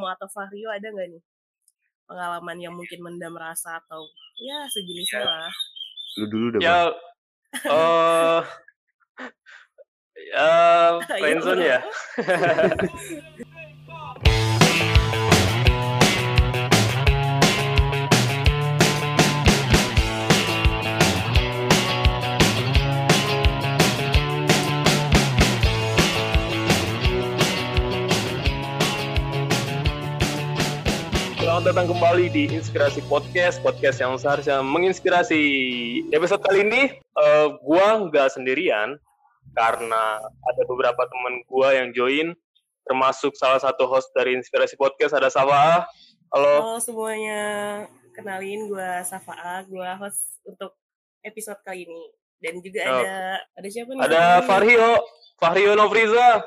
Romo 0.00 0.16
atau 0.16 0.24
Vario 0.32 0.72
ada 0.72 0.88
nggak 0.88 1.12
nih 1.12 1.22
pengalaman 2.08 2.56
yang 2.56 2.72
mungkin 2.72 3.04
mendam 3.04 3.36
rasa 3.36 3.76
atau 3.84 4.00
ya 4.40 4.64
sejenisnya 4.72 5.28
lah. 5.28 5.52
Lu 6.16 6.24
dulu 6.32 6.46
dah. 6.56 6.60
Ya, 6.64 6.78
eh 7.68 8.40
ya, 10.32 10.48
friendzone 11.20 11.64
ya. 11.68 11.78
Selamat 31.70 31.86
datang 31.86 32.02
kembali 32.02 32.26
di 32.34 32.44
Inspirasi 32.50 32.98
Podcast, 33.06 33.62
podcast 33.62 34.02
yang 34.02 34.18
seharusnya 34.18 34.58
menginspirasi. 34.58 35.38
Episode 36.10 36.42
kali 36.42 36.66
ini, 36.66 36.82
uh, 37.14 37.62
gua 37.62 37.94
nggak 38.10 38.26
sendirian 38.34 38.98
karena 39.54 40.18
ada 40.18 40.62
beberapa 40.66 40.98
teman 41.06 41.46
gua 41.46 41.70
yang 41.70 41.94
join, 41.94 42.34
termasuk 42.82 43.38
salah 43.38 43.62
satu 43.62 43.86
host 43.86 44.10
dari 44.18 44.34
Inspirasi 44.34 44.74
Podcast 44.74 45.14
ada 45.14 45.30
Safa. 45.30 45.86
Halo. 46.34 46.74
Halo 46.74 46.82
semuanya, 46.82 47.42
kenalin 48.18 48.66
gue 48.66 48.90
Safa, 49.06 49.62
gue 49.62 49.90
host 50.02 50.42
untuk 50.42 50.74
episode 51.22 51.62
kali 51.62 51.86
ini. 51.86 52.02
Dan 52.42 52.58
juga 52.66 52.82
Oh. 52.82 52.98
ada 52.98 53.46
ada 53.46 53.68
siapa 53.70 53.94
nih? 53.94 54.02
Ada? 54.10 54.42
Farhio, 54.42 55.06
Farhio 55.38 55.78
Novriza. 55.78 56.42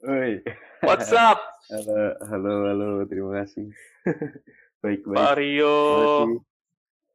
Oi. 0.00 0.40
What's 0.80 1.12
up, 1.12 1.44
Halo, 1.76 2.16
halo, 2.24 2.52
halo, 2.72 2.88
terima 3.04 3.44
kasih. 3.44 3.68
baik, 4.82 5.00
baik. 5.04 5.16
Kasih. 5.16 6.38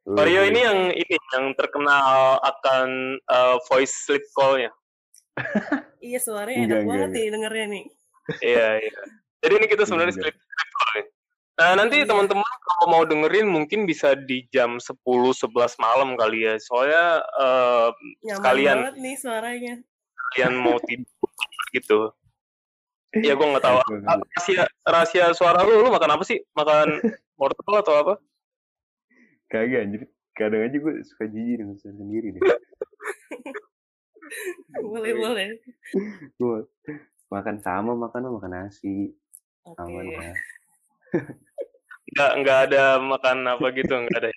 Oi, 0.01 0.15
Vario 0.17 0.41
oi. 0.41 0.49
ini 0.49 0.59
yang 0.65 0.79
ini 0.91 1.15
yang 1.33 1.45
terkenal 1.53 2.41
akan 2.41 2.87
uh, 3.29 3.55
voice 3.69 3.93
sleep 4.07 4.23
call-nya. 4.33 4.71
Iya 6.01 6.17
suaranya 6.17 6.65
Enggak, 6.65 6.65
enak 6.65 6.81
enggak, 6.81 6.89
banget 6.89 7.05
enggak. 7.05 7.21
nih 7.21 7.27
dengernya 7.29 7.65
nih. 7.69 7.85
Iya, 8.41 8.67
iya. 8.81 9.01
Jadi 9.41 9.53
ini 9.53 9.67
kita 9.69 9.83
sebenarnya 9.85 10.13
sleep 10.17 10.33
sleep 10.33 10.69
call 10.73 10.89
nih. 10.97 11.05
Nah, 11.51 11.71
nanti 11.77 11.95
Iya. 12.01 12.07
teman-teman 12.09 12.53
kalau 12.65 12.85
mau 12.89 13.03
dengerin 13.05 13.45
mungkin 13.45 13.85
bisa 13.85 14.17
di 14.17 14.49
jam 14.49 14.81
10 14.81 14.97
11 14.97 15.77
malam 15.77 16.17
kali 16.17 16.49
ya. 16.49 16.57
Soalnya 16.57 17.21
uh, 17.37 17.93
Nyaman 18.25 18.37
Sekalian. 18.41 18.77
banget 18.81 18.95
nih 18.97 19.15
suaranya. 19.21 19.73
kalian 20.33 20.53
mau 20.57 20.77
tidur 20.81 21.29
gitu. 21.69 21.99
Ya 23.19 23.35
gue 23.35 23.43
nggak 23.43 23.63
tahu. 23.63 23.77
Rahasia 24.07 24.63
rahasia 24.87 25.25
suara 25.35 25.67
lu, 25.67 25.83
lu 25.83 25.91
makan 25.91 26.15
apa 26.15 26.23
sih? 26.23 26.39
Makan 26.55 27.03
wortel 27.39 27.75
atau 27.83 27.93
apa? 27.99 28.13
Kagak 29.51 29.83
anjir. 29.83 30.01
Kadang 30.31 30.63
aja 30.63 30.77
gue 30.79 30.93
suka 31.03 31.27
jijik 31.27 31.59
dengan 31.59 31.75
suara 31.75 31.95
sendiri 31.99 32.39
deh. 32.39 32.41
boleh 34.87 35.11
boleh. 35.11 35.47
Gue 36.39 36.71
makan 37.27 37.59
sama, 37.59 37.91
makan 37.99 38.31
makan 38.31 38.51
nasi. 38.55 39.11
Oke. 39.67 39.83
Aman 39.83 40.07
lah. 40.07 40.31
Nggak 42.15 42.31
nggak 42.43 42.59
ada 42.71 42.83
makan 43.03 43.37
apa 43.51 43.65
gitu, 43.75 43.91
nggak 43.91 44.19
ada. 44.23 44.31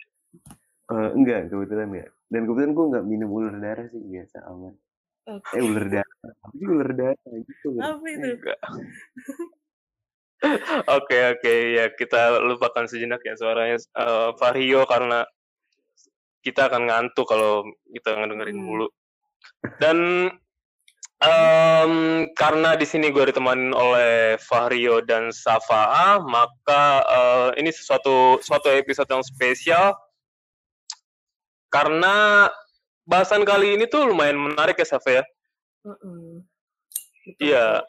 Eh, 0.84 1.10
enggak, 1.14 1.48
kebetulan 1.48 1.88
enggak. 1.94 2.10
Dan 2.26 2.40
kebetulan 2.50 2.72
gue 2.74 2.84
enggak 2.90 3.04
minum 3.06 3.30
ular 3.30 3.56
darah 3.56 3.86
sih, 3.88 4.02
biasa 4.02 4.50
aman. 4.50 4.74
Oke. 5.24 5.56
Eh, 5.56 5.62
ular 5.64 5.86
darah. 5.88 6.16
Sih 6.52 6.66
ular 6.68 6.90
darah? 6.92 7.16
Gitu. 7.32 7.68
Apa 7.80 8.06
itu? 8.12 8.28
Oke 11.00 11.16
oke 11.32 11.54
ya 11.72 11.88
kita 11.96 12.36
lupakan 12.44 12.84
sejenak 12.84 13.24
ya 13.24 13.32
suaranya 13.32 13.80
eh, 13.80 14.30
Vario 14.36 14.84
karena 14.84 15.24
kita 16.44 16.68
akan 16.68 16.84
ngantuk 16.84 17.24
kalau 17.24 17.64
kita 17.88 18.12
ngedengerin 18.12 18.60
Hmm. 18.60 18.66
mulu. 18.68 18.86
Dan 19.80 20.28
em, 21.24 21.94
karena 22.36 22.76
di 22.76 22.84
sini 22.84 23.08
gue 23.08 23.32
ditemanin 23.32 23.72
oleh 23.72 24.36
Vario 24.36 25.00
dan 25.00 25.32
Safa, 25.32 26.20
maka 26.20 26.84
eh, 27.08 27.50
ini 27.64 27.72
sesuatu 27.72 28.36
suatu 28.44 28.68
episode 28.68 29.08
yang 29.08 29.24
spesial 29.24 29.96
karena 31.72 32.48
bahasan 33.04 33.44
kali 33.44 33.76
ini 33.76 33.84
tuh 33.86 34.08
lumayan 34.08 34.36
menarik 34.36 34.76
ya 34.76 34.86
Safa 34.88 35.20
ya. 35.20 35.24
Mm-mm. 35.84 36.40
Betul, 37.24 37.40
Iya. 37.40 37.84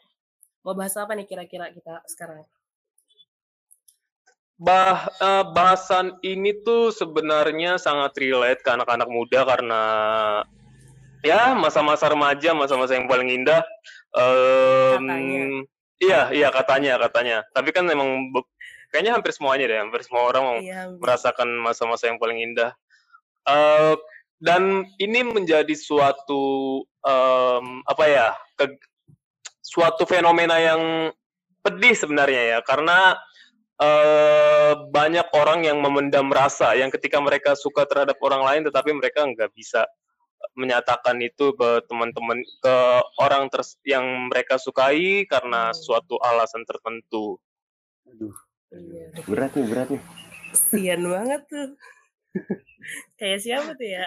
Mau 0.64 0.72
bahas 0.72 0.96
apa 0.96 1.12
nih 1.12 1.28
kira-kira 1.28 1.68
kita 1.70 2.00
sekarang? 2.08 2.44
Bah, 4.56 5.12
eh, 5.20 5.44
bahasan 5.52 6.16
ini 6.24 6.56
tuh 6.64 6.88
sebenarnya 6.88 7.76
sangat 7.76 8.16
relate 8.16 8.64
ke 8.64 8.70
anak-anak 8.72 9.04
muda 9.08 9.44
karena 9.44 9.82
ya 11.20 11.52
masa-masa 11.52 12.08
remaja, 12.08 12.56
masa-masa 12.56 12.96
yang 12.96 13.04
paling 13.04 13.28
indah. 13.28 13.60
Katanya. 14.16 15.64
Iya, 15.96 16.20
iya 16.32 16.48
katanya, 16.52 16.96
katanya. 17.00 17.36
Tapi 17.52 17.68
kan 17.72 17.84
memang 17.84 18.32
kayaknya 18.88 19.16
hampir 19.16 19.32
semuanya 19.36 19.68
deh, 19.68 19.80
hampir 19.80 20.00
semua 20.04 20.28
orang 20.32 20.64
Iya. 20.64 20.92
merasakan 20.96 21.48
masa-masa 21.60 22.08
yang 22.08 22.16
paling 22.16 22.40
indah. 22.40 22.72
Eh, 23.44 23.94
dan 24.36 24.84
ini 25.00 25.20
menjadi 25.24 25.72
suatu 25.72 26.82
em, 27.00 27.80
apa 27.86 28.04
ya, 28.08 28.28
ke- 28.54 28.80
suatu 29.62 30.06
fenomena 30.06 30.58
yang 30.60 31.12
pedih 31.62 31.94
sebenarnya 31.94 32.42
ya, 32.56 32.58
karena 32.62 33.16
eh, 33.76 34.72
banyak 34.88 35.28
orang 35.36 35.68
yang 35.68 35.76
memendam 35.84 36.32
rasa, 36.32 36.72
yang 36.72 36.88
ketika 36.88 37.20
mereka 37.20 37.52
suka 37.52 37.84
terhadap 37.84 38.16
orang 38.24 38.40
lain, 38.40 38.62
tetapi 38.64 38.88
mereka 38.96 39.28
nggak 39.28 39.52
bisa 39.52 39.84
menyatakan 40.56 41.20
itu 41.20 41.52
ke 41.52 41.84
teman-teman, 41.84 42.40
ke 42.40 42.76
orang 43.20 43.52
ters- 43.52 43.76
yang 43.84 44.32
mereka 44.32 44.56
sukai 44.56 45.28
karena 45.28 45.72
Hmm. 45.72 45.76
suatu 45.76 46.16
alasan 46.24 46.64
tertentu. 46.64 47.36
Aduh, 48.08 48.32
Iya. 48.72 49.12
berat 49.28 49.52
nih, 49.56 49.66
berat 49.68 49.88
nih. 49.92 50.02
Kesian 50.56 51.02
banget 51.04 51.42
tuh. 51.44 51.68
Kayak 53.18 53.38
siapa 53.42 53.70
tuh 53.74 53.88
ya? 53.88 54.04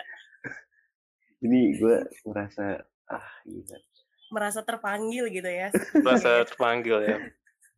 Ini 1.40 1.59
gue 1.79 1.97
merasa, 2.28 2.84
ah 3.07 3.28
gila. 3.44 3.78
Merasa 4.29 4.59
terpanggil 4.62 5.25
gitu 5.34 5.50
ya. 5.50 5.73
Merasa 6.00 6.44
terpanggil 6.45 6.97
ya. 7.03 7.17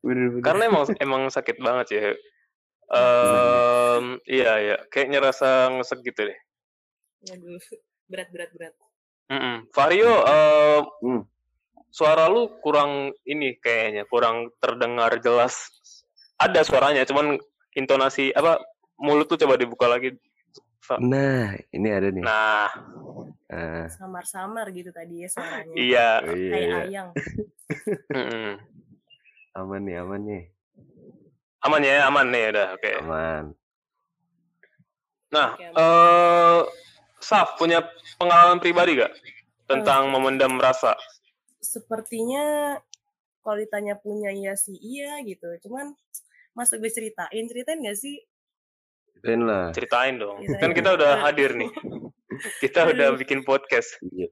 Bener-bener. 0.01 0.41
karena 0.41 0.63
emang 0.65 0.83
emang 0.97 1.21
sakit 1.29 1.61
banget 1.61 1.87
ya 1.93 2.01
Em, 2.91 4.17
iya 4.25 4.51
ya 4.59 4.77
kayaknya 4.89 5.23
rasa 5.23 5.69
ngesek 5.71 6.01
gitu 6.03 6.27
deh 6.27 6.39
berat 8.09 8.27
berat 8.33 8.49
berat. 8.51 8.73
Mm-mm. 9.31 9.69
Vario 9.71 10.11
eh, 10.25 10.79
Hmm. 11.05 11.23
suara 11.87 12.27
lu 12.27 12.59
kurang 12.59 13.13
ini 13.23 13.55
kayaknya 13.61 14.09
kurang 14.09 14.51
terdengar 14.59 15.21
jelas 15.23 15.69
ada 16.35 16.65
suaranya 16.65 17.05
cuman 17.07 17.37
intonasi 17.77 18.33
apa 18.35 18.59
mulut 18.99 19.29
tuh 19.29 19.39
coba 19.39 19.55
dibuka 19.55 19.85
lagi 19.87 20.17
Nah, 20.99 21.55
ini 21.69 21.87
ada 21.87 22.09
nih. 22.09 22.21
nah 22.21 22.67
Ah, 23.47 23.85
Samar-samar 23.91 24.71
gitu 24.71 24.89
tadi 24.89 25.21
ya 25.21 25.27
suaranya. 25.27 25.75
iya 25.75 26.07
oh 26.23 26.31
iya, 26.31 26.49
Kayak 26.49 26.63
iya. 26.63 26.79
ayang. 26.87 27.09
Aman 29.53 29.83
nih, 29.83 29.99
aman 29.99 30.21
nih. 30.23 30.43
aman 31.61 31.81
ya 31.83 32.09
aman 32.09 32.25
nih 32.25 32.49
udah 32.49 32.67
oke 32.73 32.89
Aman. 33.05 33.43
nah 35.29 35.53
eh 35.53 36.61
Saf 37.21 37.53
punya 37.53 37.85
pengalaman 38.17 38.57
pribadi 38.57 38.97
gak 38.97 39.13
tentang 39.69 40.09
memendam 40.09 40.57
rasa 40.57 40.97
Sepertinya 41.61 42.75
kalau 43.45 43.61
ditanya 43.61 43.93
punya 43.93 44.33
iya 44.33 44.57
sih 44.57 44.73
iya 44.73 45.21
gitu. 45.21 45.45
Cuman 45.61 45.93
masa 46.51 46.81
gue 46.81 46.89
ceritain, 46.89 47.45
ceritain 47.45 47.77
gak 47.77 47.93
sih? 47.93 48.25
Keren 49.21 49.41
lah. 49.45 49.69
ceritain 49.71 50.15
dong 50.15 50.41
Ceritain. 50.41 50.59
kan 50.59 50.71
kita 50.71 50.89
udah 50.93 51.11
hadir 51.21 51.51
nih 51.53 51.71
kita 52.59 52.79
udah 52.87 53.07
Aduh. 53.07 53.19
bikin 53.21 53.39
podcast 53.41 54.01
Iya. 54.03 54.29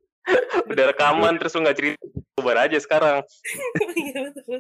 udah 0.65 0.85
rekaman 0.89 1.37
terus 1.37 1.53
lu 1.53 1.61
nggak 1.61 1.77
cerita 1.77 1.97
coba 2.33 2.51
aja 2.59 2.77
sekarang 2.77 3.17
Iya 3.95 4.17
betul. 4.29 4.59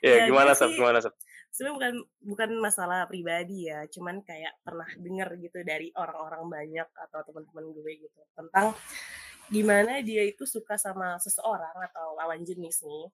ya, 0.00 0.14
Ya, 0.14 0.26
gimana 0.26 0.50
gue 0.50 0.58
sab 0.58 0.68
sih- 0.68 0.76
gimana 0.76 0.98
sab 0.98 1.14
Sebenarnya 1.48 1.74
bukan 1.74 1.94
bukan 2.22 2.50
masalah 2.60 2.98
pribadi 3.04 3.66
ya, 3.66 3.82
cuman 3.88 4.20
kayak 4.20 4.52
pernah 4.60 4.86
denger 4.94 5.28
gitu 5.40 5.58
dari 5.62 5.88
orang-orang 5.92 6.44
banyak 6.46 6.86
atau 6.86 7.20
teman-teman 7.24 7.72
gue 7.72 7.92
gitu 7.98 8.20
tentang 8.32 8.76
gimana 9.48 9.98
dia 10.00 10.22
itu 10.22 10.44
suka 10.44 10.76
sama 10.76 11.16
seseorang 11.16 11.72
atau 11.82 12.14
lawan 12.14 12.44
jenis 12.44 12.84
nih, 12.84 13.06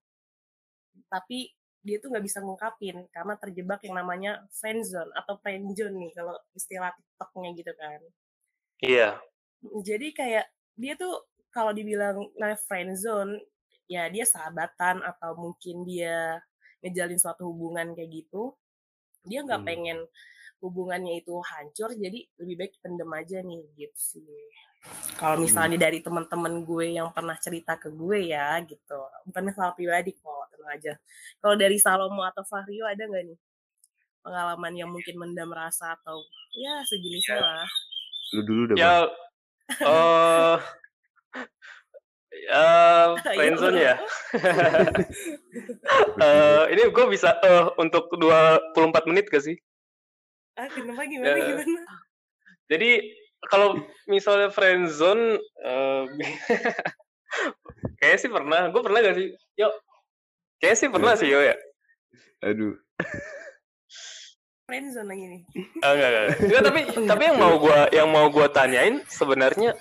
tapi 1.06 1.54
dia 1.86 1.96
tuh 2.02 2.08
nggak 2.12 2.24
bisa 2.28 2.38
ngungkapin 2.44 2.96
karena 3.14 3.34
terjebak 3.42 3.80
yang 3.86 3.96
namanya 4.00 4.32
friendzone 4.58 5.10
atau 5.20 5.34
friendzone 5.42 5.94
nih 6.02 6.12
kalau 6.16 6.34
istilah 6.58 6.90
TikToknya 6.96 7.50
gitu 7.60 7.72
kan. 7.80 8.00
iya 8.82 9.20
Jadi 9.88 10.12
kayak 10.12 10.46
dia 10.76 10.94
tuh 10.98 11.14
kalau 11.54 11.72
dibilang 11.72 12.28
nah 12.40 12.52
friendzone 12.68 13.40
ya 13.88 14.08
dia 14.12 14.24
sahabatan 14.24 15.00
atau 15.04 15.36
mungkin 15.38 15.84
dia 15.88 16.40
ngejalin 16.82 17.20
suatu 17.20 17.48
hubungan 17.48 17.92
kayak 17.96 18.10
gitu 18.24 18.52
dia 19.24 19.40
nggak 19.46 19.62
Hmm. 19.62 19.68
pengen 19.68 19.98
hubungannya 20.64 21.20
itu 21.20 21.36
hancur 21.44 21.92
jadi 21.92 22.24
lebih 22.40 22.54
baik 22.56 22.72
pendem 22.80 23.10
aja 23.12 23.44
nih 23.44 23.60
gitu 23.76 24.00
sih. 24.00 24.24
Kalau 25.20 25.36
Hmm. 25.36 25.44
misalnya 25.44 25.76
dari 25.76 26.00
teman-teman 26.00 26.64
gue 26.64 26.96
yang 26.96 27.12
pernah 27.12 27.36
cerita 27.36 27.76
ke 27.76 27.92
gue 27.92 28.32
ya 28.32 28.56
gitu. 28.64 28.98
Bukan 29.28 29.42
masalah 29.52 29.76
pribadi 29.76 30.16
kok 30.16 30.48
tenang 30.52 30.72
aja. 30.72 30.92
Kalau 31.40 31.56
dari 31.60 31.76
Salomo 31.76 32.24
atau 32.24 32.44
Fahrio 32.48 32.88
ada 32.88 33.04
nggak 33.04 33.24
nih 33.28 33.38
pengalaman 34.24 34.72
yang 34.72 34.88
mungkin 34.88 35.20
mendam 35.20 35.52
rasa 35.52 36.00
atau 36.00 36.16
ya 36.56 36.80
sejenisnya 36.88 37.36
lah? 37.44 37.68
Lu 38.32 38.40
dulu 38.42 38.62
dah, 38.72 38.76
Ya, 38.76 38.94
eh 39.84 40.56
ya, 42.48 42.64
friendzone 43.36 43.78
ya. 43.78 43.94
Eh, 46.14 46.64
ini 46.74 46.82
gue 46.90 47.06
bisa 47.10 47.38
eh 47.42 47.66
untuk 47.78 48.10
24 48.16 49.06
menit 49.06 49.26
gak 49.30 49.44
sih? 49.44 49.54
Ah 50.54 50.68
kenapa 50.70 51.02
gimana 51.06 51.34
Ya. 51.34 51.46
gimana 51.50 51.80
Jadi 52.64 52.90
kalau 53.44 53.76
misalnya 54.08 54.48
friendzone, 54.48 55.36
eh 55.60 56.02
kayaknya 58.00 58.18
sih 58.18 58.30
pernah. 58.32 58.72
Gue 58.72 58.80
pernah 58.80 59.04
gak 59.04 59.16
sih? 59.20 59.28
Yo, 59.60 59.68
kayaknya 60.56 60.78
sih 60.80 60.88
pernah 60.88 61.12
sih 61.12 61.28
yo 61.28 61.44
ya. 61.44 61.56
Aduh. 62.40 62.72
friendzone 64.64 65.08
lagi 65.12 65.24
nih 65.28 65.42
Ah, 65.84 65.92
enggak, 65.92 66.08
enggak. 66.08 66.26
Enggak, 66.40 66.62
tapi 66.64 66.80
tapi 67.04 67.22
yang 67.28 67.36
mau 67.36 67.54
gua 67.60 67.78
yang 67.92 68.08
mau 68.08 68.26
gua 68.32 68.48
tanyain 68.48 69.04
sebenarnya 69.12 69.76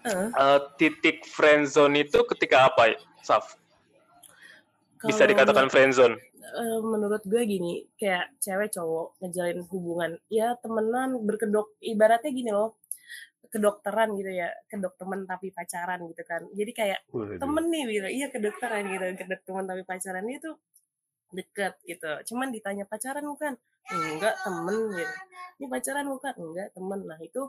Eh, 0.00 0.16
eh, 0.32 0.58
titik 0.80 1.28
friendzone 1.28 2.08
itu 2.08 2.24
ketika 2.32 2.72
apa, 2.72 2.96
Saf? 3.20 3.60
Bisa 5.04 5.28
dikatakan 5.28 5.68
friendzone. 5.68 6.16
Eh, 6.40 6.80
menurut 6.80 7.22
gue 7.24 7.42
gini 7.44 7.84
kayak 8.00 8.36
cewek 8.40 8.72
cowok 8.72 9.20
ngejalin 9.20 9.60
hubungan 9.68 10.10
ya 10.32 10.56
temenan 10.58 11.20
berkedok 11.22 11.76
ibaratnya 11.84 12.30
gini 12.32 12.50
loh 12.50 12.80
kedokteran 13.50 14.14
gitu 14.14 14.30
ya 14.30 14.48
kedok 14.70 14.94
temen 14.94 15.26
tapi 15.26 15.50
pacaran 15.50 16.00
gitu 16.06 16.22
kan. 16.22 16.46
Jadi 16.54 16.70
kayak 16.70 17.00
Waduh. 17.10 17.38
temen 17.42 17.64
nih 17.66 17.82
bilang 17.84 18.12
iya 18.14 18.26
kedokteran 18.30 18.86
gitu 18.86 19.04
kedok 19.18 19.42
temen 19.42 19.64
tapi 19.66 19.82
pacaran 19.82 20.24
itu 20.30 20.50
deket 21.34 21.74
gitu. 21.82 22.10
Cuman 22.32 22.54
ditanya 22.54 22.86
pacaran 22.86 23.26
bukan? 23.26 23.58
Enggak 23.90 24.34
temen 24.46 24.76
gitu. 24.94 25.14
Ini 25.58 25.66
pacaran 25.66 26.06
bukan? 26.06 26.34
Enggak 26.38 26.68
temen. 26.72 27.00
Nah 27.06 27.18
itu 27.18 27.42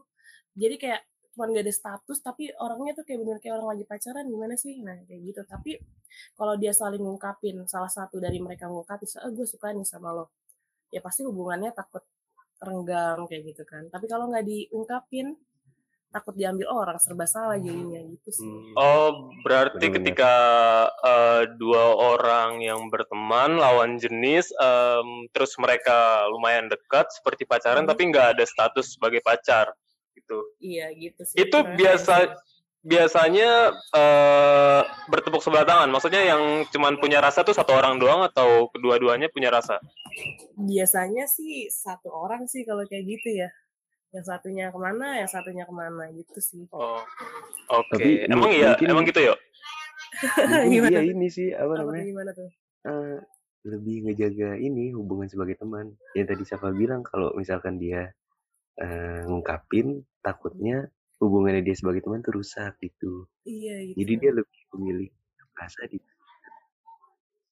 jadi 0.57 0.75
kayak 0.81 1.01
cuman 1.31 1.56
gak 1.56 1.63
ada 1.63 1.74
status 1.74 2.19
tapi 2.19 2.51
orangnya 2.60 2.92
tuh 2.98 3.07
kayak 3.07 3.19
bener 3.24 3.38
kayak 3.39 3.56
orang 3.60 3.69
lagi 3.78 3.83
pacaran 3.88 4.25
gimana 4.28 4.56
sih? 4.60 4.83
Nah 4.83 5.00
kayak 5.07 5.22
gitu. 5.31 5.42
Tapi 5.48 5.72
kalau 6.36 6.60
dia 6.60 6.75
saling 6.75 7.00
ngungkapin 7.00 7.63
salah 7.72 7.92
satu 7.92 8.19
dari 8.19 8.38
mereka 8.44 8.68
ngungkapin 8.68 9.07
ah 9.24 9.31
gue 9.31 9.48
suka 9.48 9.72
nih 9.72 9.88
sama 9.88 10.12
lo. 10.12 10.30
Ya 10.92 11.00
pasti 11.00 11.24
hubungannya 11.24 11.72
takut 11.72 12.04
renggang 12.62 13.25
kayak 13.31 13.56
gitu 13.56 13.63
kan. 13.63 13.88
Tapi 13.88 14.06
kalau 14.12 14.28
nggak 14.30 14.45
diungkapin 14.45 15.33
takut 16.12 16.36
diambil 16.36 16.68
orang 16.68 17.00
serba 17.00 17.24
salah 17.24 17.56
jadinya 17.56 18.04
gitu 18.04 18.30
sih. 18.36 18.44
Hmm. 18.44 18.75
Oh, 18.75 19.31
berarti 19.48 19.88
ketika 19.95 20.34
eh, 21.00 21.44
dua 21.56 21.95
orang 21.95 22.60
yang 22.60 22.92
berteman 22.92 23.56
lawan 23.56 23.95
jenis, 23.95 24.51
em, 24.60 25.31
terus 25.31 25.56
mereka 25.56 26.27
lumayan 26.27 26.68
dekat 26.68 27.07
seperti 27.16 27.48
pacaran, 27.48 27.88
Hmm. 27.88 27.92
tapi 27.95 28.12
nggak 28.12 28.36
ada 28.36 28.44
status 28.44 29.00
sebagai 29.00 29.24
pacar, 29.24 29.72
gitu. 30.13 30.38
iya 30.60 30.92
gitu 30.92 31.22
sih 31.22 31.38
Itu 31.40 31.58
biasa 31.72 32.36
biasanya 32.81 33.50
eh, 33.94 34.81
bertepuk 35.06 35.40
sebelah 35.40 35.63
tangan. 35.63 35.88
Maksudnya 35.88 36.24
yang 36.25 36.42
cuman 36.68 36.98
punya 36.98 37.19
rasa 37.19 37.42
tuh 37.42 37.54
satu 37.54 37.72
orang 37.72 37.96
doang 37.96 38.25
atau 38.25 38.69
kedua-duanya 38.69 39.28
punya 39.28 39.50
rasa? 39.50 39.78
biasanya 40.54 41.24
sih 41.25 41.66
satu 41.68 42.12
orang 42.12 42.44
sih 42.44 42.62
kalau 42.62 42.84
kayak 42.84 43.08
gitu 43.08 43.31
ya 43.38 43.50
yang 44.12 44.22
satunya 44.22 44.68
ke 44.68 44.75
mana 44.75 45.16
yang 45.16 45.25
satunya 45.25 45.63
ke 45.63 45.72
mana 45.72 46.12
gitu 46.12 46.36
sih 46.38 46.68
Oh, 46.69 47.00
oke. 47.69 47.96
Tapi 47.96 48.28
Emang 48.28 48.52
iya, 48.52 48.75
mungkin- 48.75 48.90
emang 48.90 49.06
gitu 49.06 49.22
ya? 49.24 49.36
Mungkin 50.42 50.68
Gimana 50.75 51.00
tuh? 51.00 51.08
ini 51.08 51.28
sih 51.28 51.48
apa 51.50 51.72
apa 51.72 51.74
namanya? 51.80 52.04
gimana 52.04 52.31
tuh 52.31 52.50
eh, 52.84 53.18
lebih 53.63 53.96
ngejaga 54.04 54.50
ini 54.58 54.92
hubungan 54.92 55.25
sebagai 55.25 55.56
teman. 55.56 55.96
Yang 56.12 56.28
tadi 56.28 56.44
Safa 56.44 56.69
bilang 56.72 57.02
kalau 57.02 57.31
misalkan 57.34 57.78
dia 57.78 58.12
eh, 58.81 59.22
ngungkapin 59.30 60.01
takutnya 60.25 60.89
hubungannya 61.22 61.62
dia 61.62 61.78
sebagai 61.78 62.01
teman 62.01 62.25
tuh 62.25 62.42
rusak 62.42 62.74
gitu. 62.81 63.30
iya 63.45 63.94
gitu 63.94 63.98
Jadi 64.01 64.13
dia 64.18 64.31
lebih 64.33 64.62
memilih 64.74 65.10
rasa 65.54 65.86
di 65.86 66.01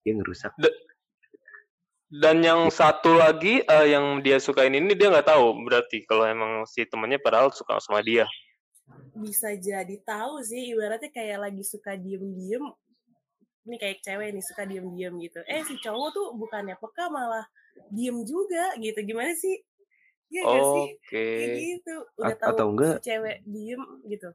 dia 0.01 0.13
ngerusak. 0.17 0.57
Dan 2.09 2.41
yang 2.41 2.73
satu 2.73 3.13
lagi 3.13 3.61
eh, 3.61 3.87
yang 3.93 4.25
dia 4.25 4.41
sukain 4.41 4.73
ini 4.73 4.97
dia 4.97 5.13
nggak 5.13 5.29
tahu 5.29 5.53
berarti 5.61 6.01
kalau 6.09 6.25
emang 6.25 6.65
si 6.65 6.81
temennya 6.89 7.21
padahal 7.21 7.53
suka 7.53 7.77
sama 7.77 8.01
dia. 8.01 8.25
bisa 9.13 9.53
jadi 9.53 10.01
tahu 10.01 10.41
sih 10.41 10.73
ibaratnya 10.73 11.13
kayak 11.13 11.37
lagi 11.37 11.61
suka 11.61 11.93
diem-diem 11.93 12.63
ini 13.69 13.75
kayak 13.77 14.01
cewek 14.01 14.33
nih 14.33 14.41
suka 14.41 14.63
diem-diem 14.65 15.13
gitu 15.29 15.39
eh 15.45 15.61
si 15.61 15.77
cowok 15.77 16.09
tuh 16.09 16.27
bukannya 16.33 16.73
peka 16.73 17.05
malah 17.13 17.45
diem 17.93 18.25
juga 18.25 18.73
gitu 18.81 18.97
gimana 19.05 19.35
sih 19.37 19.61
Iya 20.29 20.41
gak 20.43 20.61
sih 20.63 20.85
Oke. 20.93 21.25
kayak 21.33 21.57
gitu 21.57 21.93
udah 22.15 22.29
A- 22.29 22.39
tahu 22.39 22.49
atau 22.51 22.65
enggak 22.69 22.95
si 22.95 23.05
cewek 23.05 23.37
diem 23.43 23.83
gitu 24.05 24.29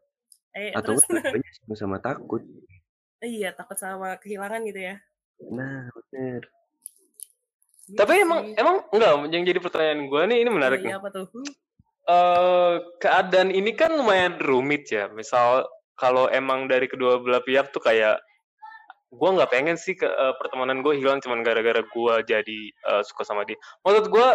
eh 0.53 0.71
atau 0.71 0.91
terus 0.93 1.07
enggak 1.07 1.55
sama-sama 1.61 1.97
takut. 1.99 2.43
iya 3.21 3.51
takut 3.51 3.75
sama 3.75 4.19
kehilangan 4.19 4.63
gitu 4.65 4.81
ya 4.85 4.97
Nah, 5.45 5.91
bener. 5.91 6.47
Gitu 7.85 7.97
Tapi 7.97 8.13
emang 8.17 8.41
sih. 8.45 8.55
emang 8.57 8.77
enggak 8.91 9.11
yang 9.29 9.45
jadi 9.45 9.59
pertanyaan 9.59 10.03
gue 10.07 10.23
nih 10.25 10.39
ini 10.41 10.51
menarik 10.51 10.79
Iya, 10.79 10.87
nih. 10.87 10.95
apa 10.99 11.09
tuh 11.11 11.27
Eh 12.05 12.75
keadaan 12.99 13.49
ini 13.49 13.73
kan 13.73 13.95
lumayan 13.95 14.37
rumit 14.37 14.85
ya. 14.87 15.09
Misal 15.09 15.65
kalau 15.95 16.29
emang 16.29 16.69
dari 16.69 16.85
kedua 16.85 17.17
belah 17.17 17.41
pihak 17.41 17.73
tuh 17.73 17.81
kayak 17.81 18.21
gue 19.09 19.29
nggak 19.31 19.49
pengen 19.49 19.75
sih 19.75 19.95
ke 19.95 20.05
eh, 20.05 20.35
pertemanan 20.37 20.83
gue 20.83 20.99
hilang 20.99 21.17
cuman 21.19 21.41
gara-gara 21.41 21.81
gue 21.81 22.15
jadi 22.27 22.61
eh, 22.71 23.03
suka 23.03 23.25
sama 23.25 23.43
dia. 23.43 23.57
Maksud 23.83 24.07
gue 24.07 24.29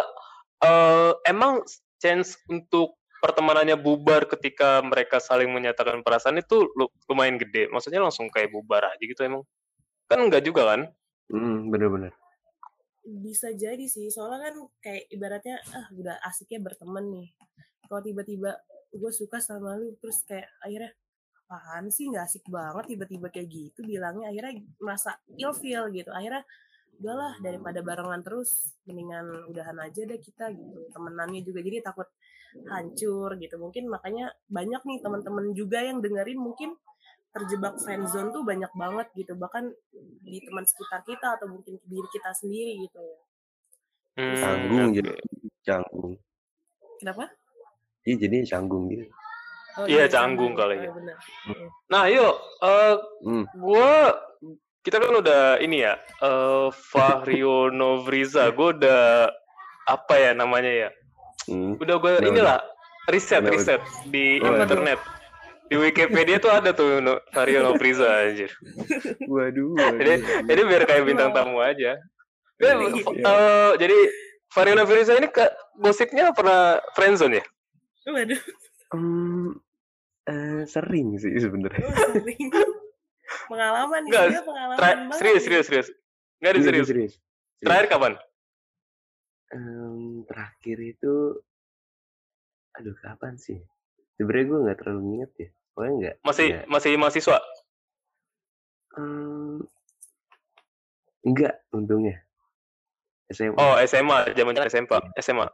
eh 0.60 1.12
emang 1.26 1.64
chance 2.00 2.36
untuk 2.48 2.96
pertemanannya 3.20 3.76
bubar 3.76 4.24
ketika 4.24 4.80
mereka 4.80 5.20
saling 5.20 5.52
menyatakan 5.52 6.00
perasaan 6.00 6.40
itu 6.40 6.64
lu- 6.72 6.92
lumayan 7.04 7.36
gede. 7.36 7.68
Maksudnya 7.68 8.00
langsung 8.00 8.32
kayak 8.32 8.48
bubar 8.48 8.88
aja 8.88 9.00
gitu 9.04 9.20
emang. 9.20 9.44
Kan 10.08 10.24
enggak 10.24 10.44
juga 10.44 10.64
kan? 10.74 10.88
Hmm, 11.30 11.68
bener-bener. 11.68 12.12
bisa 13.00 13.48
jadi 13.56 13.80
sih 13.88 14.12
soalnya 14.12 14.52
kan 14.52 14.54
kayak 14.84 15.08
ibaratnya 15.08 15.56
ah 15.72 15.88
udah 15.96 16.20
asiknya 16.20 16.60
berteman 16.60 17.08
nih 17.08 17.28
kalau 17.88 18.04
tiba-tiba 18.04 18.60
gue 18.92 19.12
suka 19.14 19.40
sama 19.40 19.74
lu 19.80 19.96
terus 19.98 20.20
kayak 20.28 20.46
akhirnya 20.60 20.92
apaan 21.48 21.88
sih 21.90 22.12
nggak 22.12 22.28
asik 22.28 22.44
banget 22.46 22.94
tiba-tiba 22.94 23.32
kayak 23.32 23.48
gitu 23.50 23.82
bilangnya 23.82 24.30
akhirnya 24.30 24.62
merasa 24.78 25.16
ilfeel 25.32 25.90
gitu 25.96 26.12
akhirnya 26.12 26.44
udahlah 27.00 27.32
daripada 27.40 27.80
barengan 27.80 28.20
terus 28.20 28.76
mendingan 28.84 29.48
udahan 29.48 29.76
aja 29.80 30.04
deh 30.04 30.20
kita 30.20 30.52
gitu 30.52 30.84
temenannya 30.92 31.40
juga 31.40 31.64
jadi 31.64 31.80
takut 31.80 32.04
hancur 32.68 33.40
gitu 33.40 33.56
mungkin 33.56 33.88
makanya 33.88 34.36
banyak 34.46 34.82
nih 34.84 34.98
teman-teman 35.00 35.56
juga 35.56 35.80
yang 35.80 36.04
dengerin 36.04 36.36
mungkin 36.36 36.76
terjebak 37.30 37.78
friendzone 37.80 38.34
tuh 38.34 38.42
banyak 38.42 38.68
banget 38.74 39.06
gitu 39.14 39.32
bahkan 39.34 39.70
di 40.20 40.42
teman 40.42 40.66
sekitar 40.66 41.00
kita 41.06 41.38
atau 41.38 41.46
mungkin 41.48 41.78
diri 41.86 42.08
kita 42.12 42.30
sendiri 42.36 42.78
gitu 42.84 43.00
ya 43.00 43.18
Hmm, 44.18 44.36
Canggung 44.36 44.90
jadi 44.90 45.10
canggung. 45.62 46.18
kenapa 46.98 47.30
Iya 48.02 48.14
jadinya 48.18 48.44
canggung 48.44 48.84
gitu. 48.90 49.06
oh 49.78 49.86
Iya, 49.86 50.04
canggung 50.10 50.52
kali 50.58 50.76
oh, 50.76 50.82
ya. 50.82 50.90
bener. 50.90 51.16
Nah, 51.86 52.04
yuk 52.10 52.34
eh 52.60 52.94
Hmm. 53.22 53.44
gua 53.54 54.10
kita 54.80 54.96
kan 54.96 55.12
udah 55.14 55.42
ini 55.58 55.82
ya 55.82 55.94
eh 56.18 56.68
Fahrio 56.72 57.68
Novriza 57.68 58.48
gue 58.56 58.68
udah 58.74 59.28
apa 59.86 60.14
ya 60.16 60.32
namanya 60.32 60.72
ya 60.78 60.90
Hmm. 61.48 61.74
udah 61.76 61.96
gue 61.96 62.12
inilah 62.22 62.60
riset 63.08 63.40
riset 63.42 63.80
di 64.06 64.38
Oh, 64.38 64.54
internet 64.54 65.00
di 65.66 65.74
Wikipedia 65.74 66.36
tuh 66.36 66.52
ada 66.52 66.70
tuh 66.70 67.00
no, 67.00 67.16
Fahrio 67.30 67.64
Novriza 67.64 68.06
anjir 68.06 68.52
Waduh. 69.32 69.72
jadi 69.98 70.20
waduh. 70.20 70.46
jadi 70.46 70.60
biar 70.62 70.82
kayak 70.84 71.04
bintang 71.04 71.32
tamu 71.32 71.58
aja 71.58 71.96
Eh, 72.60 72.68
Iya. 72.68 73.24
eh, 73.24 73.72
jadi 73.80 73.98
Fahrio 74.48 74.76
Novriza 74.76 75.16
ini 75.16 75.26
ke 75.26 75.42
gosipnya 75.74 76.30
pernah 76.30 76.76
friendzone 76.92 77.40
ya 77.40 77.44
waduh 78.06 78.40
Hmm, 78.92 79.54
eh, 80.26 80.62
sering 80.66 81.14
sih 81.16 81.30
sebenarnya. 81.32 81.78
oh, 81.80 81.94
sering. 82.12 82.50
Pengalaman 83.48 84.00
nih 84.04 84.10
Enggak, 84.10 84.26
dia 84.30 84.42
pengalaman 84.42 84.76
Tra- 84.78 84.96
banget 85.06 85.18
serius 85.18 85.42
serius 85.44 85.66
serius 85.66 85.88
nggak 86.40 86.50
ada 86.50 86.58
Iya, 86.58 86.66
serius 86.66 86.86
serius. 86.88 87.12
terakhir 87.60 87.86
kapan 87.88 88.12
Em, 89.50 90.22
terakhir 90.30 90.78
itu, 90.78 91.14
aduh 92.70 92.94
kapan 93.02 93.34
sih? 93.34 93.58
Sebenarnya 94.14 94.46
gue 94.46 94.58
nggak 94.62 94.78
terlalu 94.78 95.00
inget 95.18 95.30
ya. 95.34 95.48
Pokoknya 95.74 95.94
nggak. 95.98 96.16
masih 96.22 96.46
nggak. 96.54 96.64
masih 96.70 96.92
mahasiswa 96.94 97.38
Em, 98.94 99.58
enggak, 101.26 101.54
untungnya. 101.74 102.22
SMA. 103.30 103.58
Oh, 103.58 103.74
SMA, 103.82 104.34
zaman 104.34 104.54
SMA, 104.66 104.98
SMA. 105.18 105.46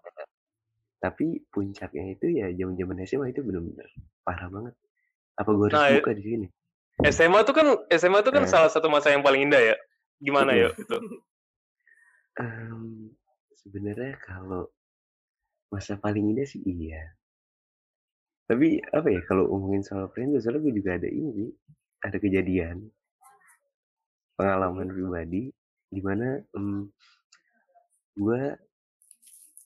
Tapi 1.01 1.41
puncaknya 1.49 2.17
itu 2.17 2.27
ya 2.33 2.53
zaman-zaman 2.53 2.97
SMA 3.05 3.33
itu 3.33 3.41
benar-benar 3.45 3.89
parah 4.25 4.49
banget. 4.49 4.75
Apa 5.37 5.51
gue 5.53 5.67
harus 5.69 5.77
Nah, 5.77 5.93
buka 6.01 6.13
di 6.13 6.25
sini? 6.25 6.47
SMA 7.05 7.45
tuh 7.45 7.53
kan 7.53 7.67
SMA 7.93 8.25
tuh 8.25 8.33
kan 8.33 8.45
Eh. 8.45 8.51
salah 8.51 8.73
satu 8.73 8.89
masa 8.89 9.13
yang 9.13 9.21
paling 9.21 9.45
indah 9.45 9.61
ya. 9.61 9.77
Gimana 10.17 10.53
Betul. 10.53 10.61
ya 10.63 10.69
itu? 10.81 10.99
Em, 12.37 13.09
sebenarnya 13.57 14.21
kalau 14.21 14.69
masa 15.69 15.97
paling 15.97 16.33
indah 16.33 16.45
sih 16.45 16.61
iya. 16.65 17.17
Tapi 18.47 18.79
apa 18.93 19.09
ya 19.09 19.21
kalau 19.25 19.49
ngomongin 19.49 19.81
soal 19.83 20.07
friendzone, 20.13 20.39
soalnya 20.45 20.61
gue 20.63 20.75
juga 20.77 20.91
ada 21.01 21.09
ini 21.09 21.31
sih, 21.35 21.51
ada 22.05 22.17
kejadian 22.21 22.87
pengalaman 24.37 24.93
pribadi 24.93 25.49
di 25.89 26.01
mana 26.05 26.39
em, 26.55 26.87
gue 28.15 28.43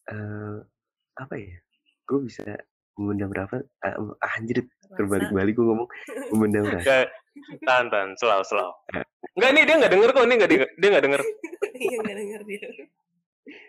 eh, 0.08 0.56
apa 1.14 1.34
ya? 1.34 1.58
Gue 2.06 2.18
bisa 2.24 2.46
memendam 2.94 3.34
rasa, 3.34 3.60
ah, 3.82 3.94
em, 3.98 4.14
ah, 4.14 4.30
anjir 4.38 4.62
terbalik-balik 4.94 5.58
gue 5.58 5.66
ngomong 5.66 5.88
memendam 6.32 6.64
rasa. 6.74 7.10
Enggak, 7.40 7.60
tahan, 7.64 7.86
tahan, 7.88 8.10
slow, 8.16 8.40
slow. 8.42 8.70
Enggak 9.36 9.50
nih 9.52 9.62
dia 9.64 9.74
nggak 9.78 9.92
denger 9.92 10.10
kok, 10.10 10.24
ini 10.24 10.34
nggak 10.36 10.50
denger, 10.50 10.68
dia 10.76 10.88
nggak 10.90 11.04
denger. 11.04 11.22
Iya 11.80 11.96
nggak 11.96 12.16
denger 12.18 12.40
dia. 12.44 12.64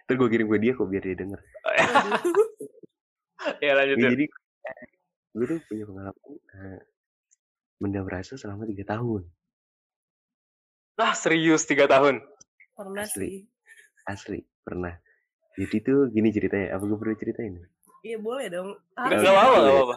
Terus 0.03 0.17
gue 0.19 0.29
kirim 0.29 0.47
ke 0.47 0.57
dia 0.59 0.71
kok 0.75 0.83
biar 0.85 1.03
dia 1.03 1.17
denger. 1.17 1.39
Ya 3.57 3.57
Ya, 3.57 3.73
lanjutin. 3.73 4.05
jadi 4.05 4.25
gue 5.33 5.45
tuh 5.47 5.59
punya 5.65 5.83
pengalaman 5.87 6.29
eh, 6.53 6.79
mendam 7.79 8.05
rasa 8.05 8.37
selama 8.37 8.67
tiga 8.67 8.85
tahun. 8.85 9.25
Ah 10.95 11.17
serius 11.17 11.65
tiga 11.65 11.89
tahun. 11.89 12.21
Pernah 12.75 13.01
Asli. 13.01 13.17
sih. 13.17 13.35
Asli, 14.03 14.39
pernah. 14.61 14.93
Jadi 15.57 15.75
tuh 15.81 16.05
gini 16.09 16.29
ceritanya, 16.29 16.77
apa 16.77 16.83
gue 16.85 16.93
perlu 16.95 17.15
ceritain? 17.15 17.57
Iya 18.01 18.17
boleh 18.17 18.45
dong. 18.45 18.77
Nggak 18.93 19.19
nggak 19.19 19.33
apa-apa, 19.33 19.57
nggak 19.57 19.73
apa-apa. 19.73 19.95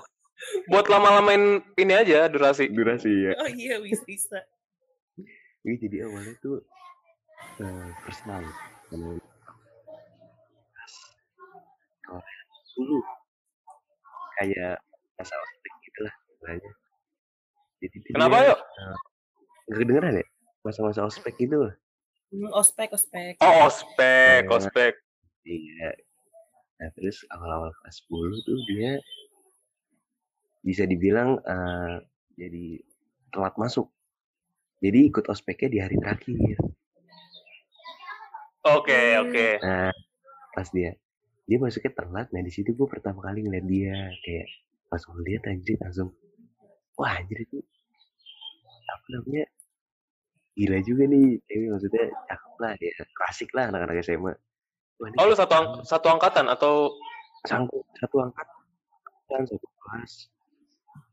Buat 0.66 0.86
lama-lamain 0.88 1.44
ini 1.74 1.92
aja 1.92 2.26
durasi. 2.26 2.68
Durasi 2.68 3.08
ya. 3.08 3.32
Oh 3.38 3.48
iya 3.48 3.78
bisa 3.78 4.02
bisa. 4.04 4.38
Ini 5.62 5.74
jadi 5.78 6.04
awalnya 6.04 6.34
tuh 6.38 6.60
eh 7.58 7.88
personal. 8.02 8.42
Dulu 12.74 12.98
kayak 14.36 14.76
masa 15.14 15.34
ospek 15.38 15.72
gitu 15.80 16.00
lah 16.02 16.14
istilahnya. 16.26 16.70
Jadi 17.78 17.96
Kenapa 18.10 18.36
dia, 18.36 18.48
yuk? 18.50 18.58
eh, 18.58 18.96
nggak 19.64 19.78
kedengeran 19.78 20.14
ya? 20.18 20.26
Masa-masa 20.64 21.00
ospek 21.06 21.34
gitu 21.38 21.54
loh. 21.56 21.72
Hmm, 22.34 22.50
ospek 22.52 22.90
ospek. 22.90 23.38
Oh 23.38 23.70
ospek, 23.70 24.42
Eh, 24.42 24.50
ospek. 24.50 24.92
Iya. 25.46 25.90
Nah 26.82 26.88
terus 26.98 27.22
awal-awal 27.30 27.70
kelas 27.70 27.96
10 28.02 28.42
tuh 28.42 28.58
dia 28.66 28.92
bisa 30.64 30.88
dibilang 30.88 31.36
eh, 31.38 31.94
jadi 32.34 32.80
telat 33.30 33.54
masuk. 33.60 33.92
Jadi 34.80 35.12
ikut 35.12 35.28
ospeknya 35.28 35.68
di 35.70 35.78
hari 35.80 35.96
terakhir. 36.00 36.56
Oke, 38.64 38.96
Hmm. 38.96 39.28
oke. 39.28 39.46
Nah 39.60 39.92
pas 40.56 40.68
dia 40.72 40.96
dia 41.44 41.56
masuknya 41.60 41.92
telat. 41.92 42.26
Nah 42.32 42.40
di 42.40 42.52
situ 42.52 42.72
gue 42.72 42.88
pertama 42.88 43.20
kali 43.20 43.44
ngeliat 43.44 43.66
dia 43.68 43.94
kayak 44.24 44.48
pas 44.88 45.00
gue 45.00 45.22
lihat 45.28 45.44
anjir 45.50 45.76
langsung 45.82 46.16
wah 46.94 47.12
anjir 47.18 47.42
itu 47.42 47.58
apa 48.84 49.06
namanya 49.10 49.44
gila 50.54 50.78
juga 50.86 51.02
nih 51.10 51.42
cewek 51.50 51.68
maksudnya 51.74 52.04
cakep 52.30 52.54
lah 52.62 52.72
ya 52.78 52.92
klasik 53.12 53.50
lah 53.52 53.64
anak-anak 53.68 54.00
SMA. 54.00 54.32
Wah, 55.02 55.10
Oh 55.18 55.26
lu 55.26 55.34
satu 55.34 55.52
ang 55.58 55.66
satu 55.82 56.06
angkatan 56.08 56.46
atau 56.46 56.94
satu 57.98 58.16
angkat 58.22 58.46
dan 59.28 59.42
satu 59.44 59.66
kelas 59.66 60.30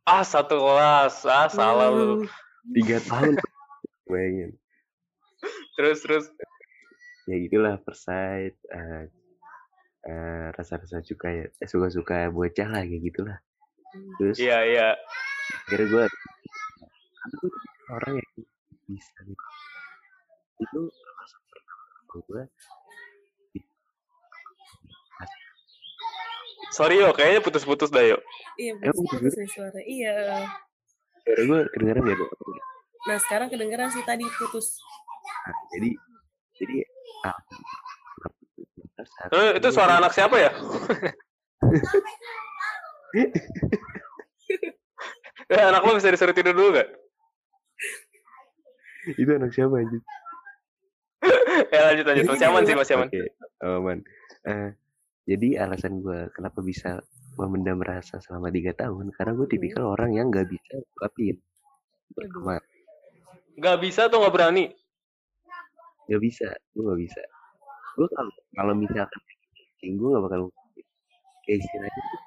ah 0.03 0.23
satu 0.23 0.57
kelas? 0.57 1.25
Ah 1.25 1.47
salah 1.47 1.89
lu. 1.89 2.25
Tiga 2.73 3.01
tahun 3.01 3.37
bayangin 4.05 4.53
Terus 5.73 5.99
terus. 6.03 6.25
ya 7.25 7.37
gitulah 7.37 7.77
persight 7.81 8.53
eh 8.69 9.05
eh, 10.03 10.47
rasa-rasa 10.53 11.01
suka 11.01 11.29
ya 11.29 11.45
eh, 11.47 11.69
suka-suka 11.69 12.29
bocah 12.29 12.65
lah 12.65 12.81
kayak 12.81 13.01
gitulah 13.01 13.37
terus 14.17 14.37
Iya 14.37 14.57
iya. 14.65 14.89
akhirnya 15.69 15.85
gue 15.89 16.03
karena 16.05 17.35
gue 17.37 17.51
orang 17.93 18.13
yang 18.17 18.29
bisa 18.89 19.13
gitu 19.25 19.45
itu 20.59 20.81
gue 22.25 22.43
Sorry 26.71 26.95
yo, 26.99 27.11
kayaknya 27.11 27.43
putus-putus 27.43 27.91
dah 27.91 28.01
yo. 28.01 28.17
Iya 28.55 28.79
Emang 28.79 29.03
putus 29.03 29.11
gitu? 29.11 29.27
putus 29.27 29.35
nih 29.37 29.49
suara. 29.51 29.79
Iya. 29.83 30.15
karena 31.21 31.43
gue 31.45 31.59
kedengeran 31.77 32.03
ya 32.07 32.15
Dok? 32.17 32.31
Nah 33.05 33.17
sekarang 33.21 33.47
kedengeran 33.51 33.89
sih 33.93 34.01
tadi 34.01 34.25
putus. 34.25 34.81
nah, 35.45 35.57
jadi 35.75 35.89
jadi 36.57 36.75
ah, 37.25 37.37
Eh, 39.33 39.57
itu 39.57 39.67
suara 39.73 39.97
anak 39.97 40.13
siapa 40.13 40.37
ya? 40.37 40.51
eh, 45.51 45.61
anak 45.61 45.81
lo 45.83 45.97
bisa 45.97 46.09
disuruh 46.09 46.33
tidur 46.33 46.53
dulu 46.53 46.77
gak? 46.77 46.89
itu 49.17 49.31
anak 49.33 49.49
siapa 49.49 49.81
anjir 49.81 49.97
ya 51.73 51.81
lanjut 51.89 52.05
lanjut. 52.05 52.25
Masih 52.29 52.47
aman 52.53 52.63
sih, 52.65 52.75
masih 52.77 52.93
aman. 52.97 53.07
Oke, 53.09 53.21
aman. 53.65 53.97
Eh, 54.45 54.69
jadi 55.25 55.63
alasan 55.63 56.01
gue 56.01 56.29
kenapa 56.33 56.59
bisa 56.61 56.99
memendam 57.37 57.79
rasa 57.79 58.17
selama 58.19 58.49
tiga 58.49 58.73
tahun 58.73 59.13
karena 59.15 59.31
gue 59.37 59.47
tipikal 59.47 59.93
orang 59.93 60.11
yang 60.17 60.27
nggak 60.33 60.49
bisa 60.49 60.73
ungkapin 60.77 61.37
pertama 62.11 62.57
Gak 63.61 63.77
bisa 63.83 64.07
atau 64.09 64.23
gak 64.25 64.33
berani? 64.33 64.73
nggak 66.09 66.21
bisa 66.23 66.47
gue 66.75 66.81
nggak 66.83 67.01
bisa 67.07 67.21
gue 67.95 68.07
kalau 68.11 68.33
kalau 68.51 68.73
misalkan 68.75 69.21
gue 69.81 70.07
nggak 70.11 70.23
bakal 70.25 70.39
ungkapin 70.49 70.85
kayak 71.45 71.57
istilahnya 71.63 72.01
tuh 72.01 72.21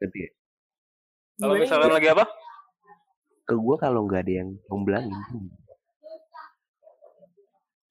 ngerti 0.00 0.18
ya? 0.24 0.30
Kalau 1.40 1.54
misalkan 1.56 1.88
gimana? 1.88 1.96
lagi 2.00 2.08
apa? 2.08 2.24
ke 3.44 3.54
gue 3.58 3.76
kalau 3.76 4.00
nggak 4.06 4.22
ada 4.24 4.32
yang 4.44 4.48
ngomblangin 4.70 5.16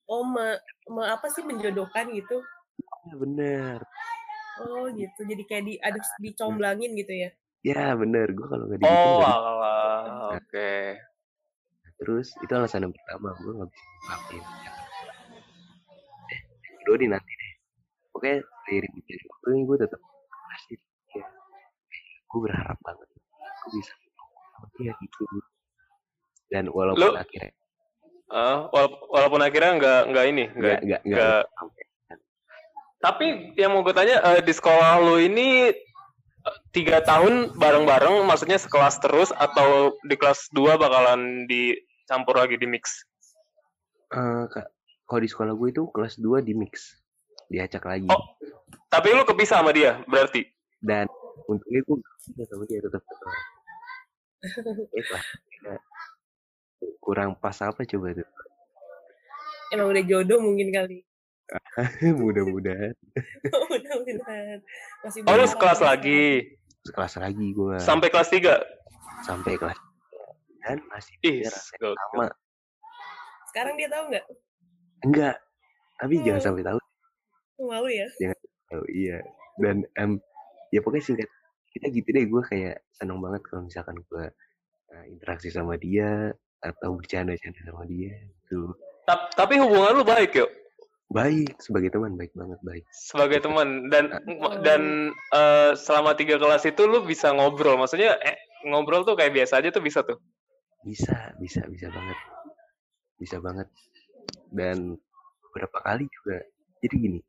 Oh 0.09 0.25
me, 0.25 0.57
me 0.89 1.05
apa 1.05 1.29
sih 1.29 1.45
menjodohkan 1.45 2.09
gitu? 2.09 2.41
Ya 3.09 3.15
bener 3.15 3.79
Oh 4.59 4.91
gitu. 4.91 5.23
Jadi 5.23 5.43
kayak 5.45 5.63
di 5.63 5.73
ada 5.79 5.95
dicomblangin 6.17 6.91
gitu 6.93 7.13
ya. 7.15 7.29
ya 7.61 7.91
bener 7.93 8.27
gue 8.29 8.43
kalau 8.43 8.65
nggak 8.65 8.75
gitu 8.77 8.87
Oh, 8.89 9.19
bisa. 9.19 9.29
alah. 9.29 10.01
Oke. 10.35 10.73
terus 11.95 12.31
itu 12.37 12.47
alasan 12.49 12.81
yang 12.81 12.93
pertama 12.93 13.35
gue 13.35 13.51
nggak 13.53 13.69
bisa 13.69 13.83
ngungkapin 13.83 14.43
eh 16.29 16.39
kedua 16.77 16.95
di 16.95 17.07
nanti 17.07 17.31
deh 17.33 17.51
oke 18.13 18.31
seiring 18.63 18.93
dari 18.97 19.23
waktu 19.25 19.47
gue 19.61 19.77
tetap 19.77 19.99
pasti 20.45 20.73
ya 21.13 21.27
gue 22.25 22.39
berharap 22.39 22.79
banget 22.79 23.07
gue 23.11 23.69
bisa 23.73 23.91
dia 24.77 24.95
gitu 24.97 25.23
dan 26.47 26.67
walaupun 26.69 27.03
Lu- 27.05 27.15
akhirnya 27.17 27.51
Eh, 28.29 28.57
wala- 28.69 29.01
walaupun 29.05 29.41
akhirnya 29.41 29.71
nggak 29.75 30.01
nggak 30.07 30.25
ini, 30.27 30.43
nggak. 30.47 30.55
nggak 30.55 30.79
nggak 30.79 31.01
nggak 31.03 31.19
nggak- 31.19 31.47
sampai 31.51 31.83
Tapi 33.00 33.56
yang 33.56 33.75
mau 33.75 33.82
gue 33.82 33.96
tanya 33.96 34.20
eh, 34.36 34.41
di 34.44 34.51
sekolah 34.51 35.00
lu 35.00 35.15
ini 35.24 35.72
eh, 35.72 36.58
tiga 36.75 37.00
tahun 37.03 37.56
bareng-bareng, 37.56 38.27
maksudnya 38.27 38.60
sekelas 38.60 39.00
terus 39.00 39.32
atau 39.36 39.96
di 40.03 40.20
kelas 40.20 40.51
2 40.51 40.75
bakalan 40.75 41.48
dicampur 41.48 42.36
lagi 42.36 42.60
di 42.60 42.68
mix? 42.68 43.08
Eh, 44.12 44.44
Kak, 44.51 44.68
kalau 45.08 45.22
di 45.24 45.29
sekolah 45.32 45.53
gue 45.56 45.70
itu 45.72 45.84
kelas 45.96 46.20
2 46.20 46.44
di 46.44 46.53
mix 46.56 47.00
diacak 47.50 47.88
lagi 47.88 48.08
Oh. 48.12 48.38
Tapi 48.89 49.13
lu 49.13 49.22
kepisah 49.25 49.62
sama 49.62 49.74
dia 49.74 50.01
berarti? 50.06 50.46
dan 50.79 51.08
untungnya 51.48 51.82
gue 51.84 51.96
nggak 52.00 52.15
bisa 52.24 52.44
sama 52.48 52.63
dia 52.68 52.79
tetap 52.79 53.03
eh 54.96 55.06
lah 55.12 55.25
ya, 55.68 55.75
kurang 57.03 57.36
pas 57.36 57.60
apa 57.60 57.84
coba 57.84 58.15
tuh 58.15 58.29
Emang 59.70 59.94
udah 59.94 60.01
jodoh 60.01 60.41
mungkin 60.41 60.74
kali. 60.74 61.06
mudah-mudahan 62.20 62.94
Mudah-mudahan. 63.70 64.58
Masih 65.01 65.20
Oh 65.24 65.34
lu 65.34 65.46
sekelas 65.46 65.79
tahu. 65.79 65.88
lagi, 65.88 66.24
sekelas 66.84 67.13
lagi 67.18 67.48
gue 67.50 67.75
sampai 67.79 68.08
kelas 68.08 68.29
3? 68.29 68.56
sampai 69.20 69.53
kelas 69.53 69.75
tiga. 69.75 70.24
dan 70.62 70.77
masih 70.88 71.15
sama 71.44 72.27
Sekarang 73.46 73.74
dia 73.75 73.88
tahu 73.88 74.03
nggak? 74.08 74.25
enggak 75.01 75.36
tapi 75.96 76.13
jangan 76.22 76.39
Oh. 76.39 76.46
sampai 76.46 76.63
tahu 76.63 76.79
Malu 77.60 77.89
ya. 77.89 78.08
oh 78.72 78.86
iya 78.88 79.20
dan 79.58 79.84
em, 79.94 80.15
ya 80.70 80.79
pokoknya 80.79 81.03
singkat 81.03 81.29
kita 81.70 81.89
gitu 81.89 82.08
deh 82.10 82.25
gue 82.25 82.41
kayak 82.46 82.79
seneng 82.89 83.20
banget 83.20 83.44
kalau 83.44 83.63
misalkan 83.63 84.00
gue 84.00 84.25
uh, 84.89 85.06
interaksi 85.06 85.48
sama 85.48 85.75
dia 85.75 86.32
atau 86.60 86.96
bercanda-canda 86.96 87.60
sama 87.62 87.84
dia 87.86 88.15
gitu 88.39 88.72
Ta- 89.03 89.27
Tapi 89.34 89.58
hubungan 89.58 89.94
lu 89.94 90.03
baik 90.03 90.32
yuk? 90.34 90.50
Baik, 91.09 91.57
sebagai 91.57 91.89
teman 91.89 92.13
baik 92.13 92.29
banget, 92.37 92.61
baik. 92.61 92.85
Sebagai 92.93 93.41
Gitu. 93.41 93.49
teman 93.49 93.89
dan 93.89 94.13
Oh. 94.45 94.53
dan 94.61 95.09
eee, 95.33 95.71
selama 95.73 96.13
3 96.13 96.37
kelas 96.37 96.69
itu 96.69 96.85
lu 96.85 97.01
bisa 97.01 97.33
ngobrol, 97.33 97.81
maksudnya, 97.81 98.13
eh, 98.21 98.37
ngobrol 98.69 99.01
tuh 99.01 99.17
kayak 99.17 99.33
biasa 99.33 99.57
aja 99.57 99.73
tuh 99.73 99.81
bisa 99.81 100.05
tuh? 100.05 100.21
Bisa 100.85 101.33
bisa 101.41 101.65
bisa 101.65 101.89
banget. 101.89 102.17
Bisa 103.17 103.41
banget. 103.41 103.65
Dan 104.53 105.01
beberapa 105.49 105.81
kali 105.81 106.05
juga 106.05 106.45
jadi 106.85 106.95
gini, 106.95 107.19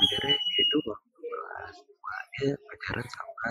sebenarnya 0.00 0.36
itu 0.56 0.76
waktu 0.88 1.08
kelas 1.20 1.76
2 1.84 2.16
dia 2.32 2.50
pacaran 2.56 3.06
sama 3.12 3.48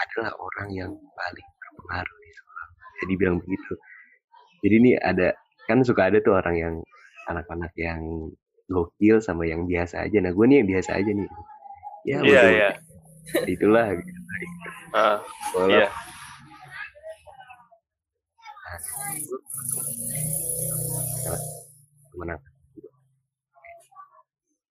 adalah 0.00 0.32
orang 0.40 0.68
yang 0.72 0.92
paling 1.12 1.48
berpengaruh 1.60 2.16
di 2.24 2.30
sekolah, 2.32 2.66
bisa 2.72 3.04
dibilang 3.04 3.36
begitu. 3.36 3.72
Jadi 4.64 4.76
nih 4.80 4.96
ada 5.04 5.28
kan 5.68 5.84
suka 5.84 6.08
ada 6.08 6.18
tuh 6.24 6.40
orang 6.40 6.56
yang 6.56 6.74
anak-anak 7.28 7.72
yang 7.76 8.00
gokil 8.70 9.18
sama 9.22 9.46
yang 9.48 9.66
biasa 9.66 10.06
aja. 10.06 10.18
Nah, 10.22 10.30
gue 10.34 10.44
nih 10.46 10.56
yang 10.62 10.68
biasa 10.68 10.90
aja 10.98 11.10
nih. 11.10 11.28
Ya 12.02 12.18
Iya 12.20 12.20
bodo 12.22 12.48
iya. 12.50 12.70
itulah 13.46 13.86
gitu. 13.94 14.10
Heeh, 14.92 15.16
Sekolah 15.48 15.68
iya. 15.70 15.86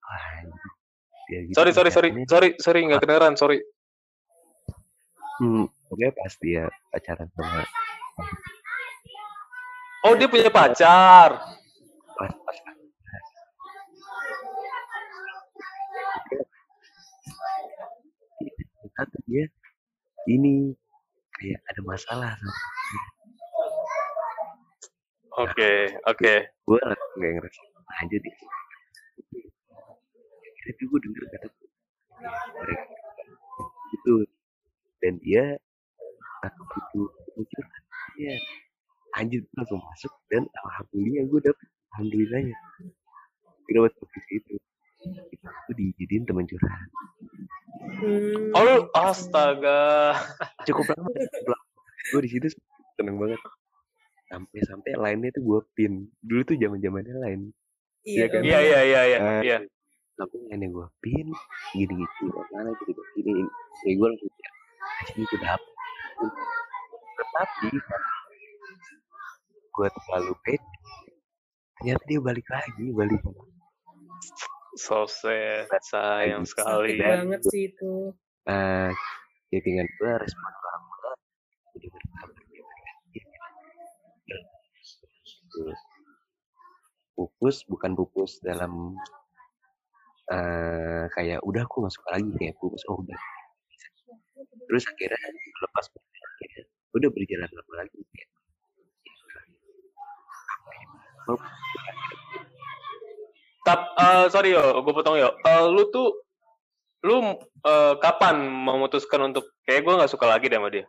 Wah, 0.02 0.22
anjing. 0.42 0.72
Dia 1.30 1.40
gitu 1.48 1.54
Sorry 1.56 1.72
sorry 1.72 1.90
sorry 1.94 2.10
sorry 2.28 2.48
sorry 2.60 2.80
nggak 2.84 3.00
kedengeran, 3.00 3.34
sorry. 3.38 3.62
Hmm, 5.40 5.66
pokoknya 5.88 6.10
pas 6.14 6.32
dia 6.38 6.64
pacaran 6.92 7.28
sama 7.34 7.64
Oh, 10.02 10.14
dia 10.18 10.26
punya 10.26 10.50
pacar? 10.50 11.30
pas 12.18 12.30
pas 12.44 12.56
tuh 19.00 19.22
dia 19.24 19.44
ini 20.28 20.76
kayak 21.40 21.60
ada 21.72 21.80
masalah 21.82 22.30
sama 22.36 22.54
Oke 25.32 25.88
oke. 26.04 26.32
gue 26.44 26.78
nggak 27.16 27.32
ngerasa 27.40 27.62
aja 28.04 28.16
deh. 28.20 28.36
Tapi 30.60 30.82
gue 30.84 30.98
denger 31.00 31.24
kata 31.32 31.48
mereka 32.60 32.84
itu 33.96 34.14
dan 35.00 35.16
dia 35.24 35.56
aku 36.44 36.60
butuh 36.68 37.08
mikir 37.40 37.64
dia 38.20 38.36
anjir 39.16 39.40
langsung 39.56 39.80
masuk 39.80 40.12
dan 40.28 40.44
alhamdulillah 40.68 41.24
gue 41.32 41.40
dapet. 41.48 41.68
Alhamdulillahnya. 41.96 42.56
Gue 43.64 43.72
dapet 43.72 43.92
posisi 43.96 44.36
itu 44.36 44.52
itu 44.60 44.71
aku 45.42 45.70
dijadiin 45.74 46.22
teman 46.24 46.46
curhat. 46.46 46.80
Hmm. 47.82 48.54
Oh, 48.54 48.86
astaga. 48.94 50.14
cukup 50.68 50.94
lama 50.94 51.10
cukup 51.10 51.46
lama. 51.50 51.66
Gue 52.14 52.20
di 52.26 52.30
situ 52.30 52.46
seneng 52.94 53.18
banget. 53.18 53.40
Sampai 54.30 54.60
sampai 54.64 54.92
lainnya 54.96 55.30
tuh 55.34 55.42
gue 55.44 55.60
pin. 55.74 56.06
Dulu 56.22 56.40
tuh 56.46 56.56
zaman 56.56 56.78
zamannya 56.80 57.16
lain 57.18 57.40
Iya, 58.02 58.26
Iya 58.26 58.26
kan? 58.34 58.40
Iya 58.42 58.58
iya 58.58 58.80
iya 58.82 59.00
iya 59.06 59.18
Eh, 59.22 59.40
iya. 59.46 59.58
tapi 60.18 60.34
lainnya 60.50 60.68
gue 60.70 60.86
pin 60.98 61.26
gini 61.72 61.94
gitu 62.02 62.26
mana 62.50 62.70
gitu 62.82 63.00
gini 63.16 63.46
kayak 63.80 63.94
gue 63.96 64.06
langsung 64.10 64.30
kayak 64.34 64.54
sini 65.08 65.22
gue 65.24 65.38
dapet 65.40 65.70
tetapi 67.16 67.68
gue 69.72 69.88
terlalu 69.88 70.34
pede. 70.44 70.70
Ternyata 71.80 72.02
dia 72.06 72.20
balik 72.22 72.46
lagi 72.50 72.86
balik 72.94 73.22
So 74.72 75.04
sad, 75.04 75.68
sayang 75.84 76.48
sekali. 76.48 76.96
Sakit 76.96 77.04
banget 77.04 77.40
sih 77.52 77.68
itu. 77.68 78.16
nah 78.42 78.90
chattingan 79.52 79.86
gue 79.86 80.12
respon 80.18 80.50
orang 80.50 80.82
pupus 87.12 87.62
bukan 87.68 87.92
pupus 87.94 88.40
dalam 88.42 88.96
eh 90.32 91.04
kayak 91.12 91.44
udah 91.44 91.62
aku 91.68 91.84
masuk 91.84 92.02
lagi 92.08 92.32
kayak 92.40 92.56
pupus 92.56 92.82
oh 92.88 92.98
udah 92.98 93.20
terus 94.66 94.88
akhirnya 94.88 95.20
lepas 95.60 95.86
akhirnya 95.92 96.62
udah 96.96 97.08
berjalan 97.12 97.50
lama 97.52 97.74
lagi 97.84 98.00
kayak 98.10 98.30
Oh, 101.30 101.38
Tap, 103.62 103.80
eh, 103.94 104.26
sorry 104.26 104.50
yo, 104.50 104.82
gue 104.82 104.92
potong 104.92 105.14
yo. 105.14 105.30
Eh, 105.38 105.62
lu 105.66 105.86
tuh, 105.88 106.10
lu 107.00 107.38
eh, 107.62 107.94
kapan 107.96 108.42
memutuskan 108.42 109.22
untuk 109.24 109.54
kayak 109.62 109.82
gue 109.82 109.94
nggak 109.94 110.10
suka 110.10 110.26
lagi 110.26 110.46
deh 110.46 110.58
sama 110.58 110.68
dia? 110.68 110.84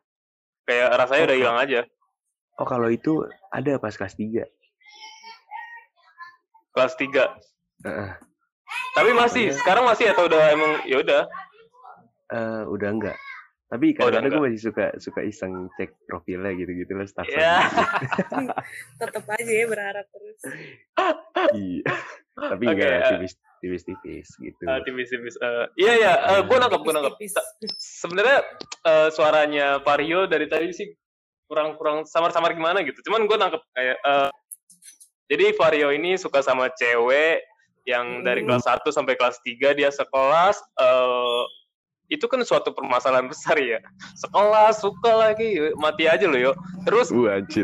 Kayak 0.64 0.90
rasanya 0.98 1.24
udah 1.24 1.36
Oh, 1.36 1.40
hilang 1.40 1.58
aja. 1.60 1.80
oh 2.54 2.66
kalau 2.66 2.86
itu 2.88 3.26
ada 3.50 3.78
pas 3.78 3.92
kelas 3.92 4.14
3 4.14 4.46
Kelas 6.72 6.94
3 6.96 7.34
Heeh. 7.84 8.10
Tapi 8.94 9.10
masih, 9.12 9.50
Iya. 9.50 9.58
sekarang 9.58 9.84
masih 9.84 10.06
atau 10.08 10.26
udah 10.26 10.42
emang 10.50 10.72
ya 10.84 10.98
udah. 11.00 11.22
Eh, 12.30 12.64
udah 12.68 12.90
enggak 12.90 13.18
tapi 13.66 13.90
Oh, 13.92 14.06
udah 14.06 14.22
kadang-kadang 14.22 14.38
gue 14.40 14.46
masih 14.48 14.62
suka 14.64 14.86
suka 14.98 15.22
iseng 15.22 15.50
cek 15.74 15.98
profilnya 16.06 16.54
gitu-gitu 16.54 16.94
lah 16.94 17.06
staff 17.06 17.26
Ya. 17.26 17.66
Tetap 18.96 19.26
aja 19.26 19.50
ya 19.50 19.66
berharap 19.66 20.06
terus. 20.08 20.38
iya 21.52 21.82
tapi 22.34 22.66
Oke, 22.66 22.74
enggak 22.76 22.92
eh. 22.92 23.10
tipis 23.14 23.34
tipis-tipis 23.60 24.28
gitu 24.36 24.62
Eh, 24.62 24.80
tipis-tipis. 24.84 25.36
eh, 25.38 25.66
iya 25.78 25.94
ya, 25.96 26.14
eh, 26.30 26.42
gue 26.42 26.58
nangkep, 26.58 26.80
gue 26.80 26.94
nangkep. 26.94 27.14
Sebenarnya 27.76 28.40
eh, 28.84 29.10
suaranya 29.10 29.68
Vario 29.80 30.26
dari 30.26 30.46
tadi 30.46 30.68
sih 30.70 30.90
kurang-kurang 31.46 32.04
samar-samar 32.04 32.52
gimana 32.52 32.82
gitu. 32.82 32.98
Cuman 33.04 33.24
gue 33.24 33.38
nangkep 33.38 33.62
kayak 33.72 33.98
eh, 33.98 34.30
jadi 35.26 35.54
Vario 35.54 35.90
ini 35.90 36.16
suka 36.16 36.42
sama 36.42 36.68
cewek 36.70 37.46
yang 37.84 38.22
dari 38.22 38.42
Hmm. 38.42 38.50
kelas 38.50 38.66
1 38.66 38.90
sampai 38.90 39.14
kelas 39.14 39.38
3 39.40 39.72
dia 39.72 39.90
sekelas 39.90 40.56
eh 40.78 41.44
itu 42.10 42.28
kan 42.28 42.40
suatu 42.42 42.72
permasalahan 42.72 43.26
besar 43.26 43.56
ya. 43.58 43.80
Sekelas 44.14 44.80
suka 44.80 45.12
lagi 45.14 45.56
mati 45.76 46.06
aja 46.06 46.26
lo 46.26 46.36
yo. 46.36 46.52
Terus 46.84 47.10
anjir. 47.12 47.64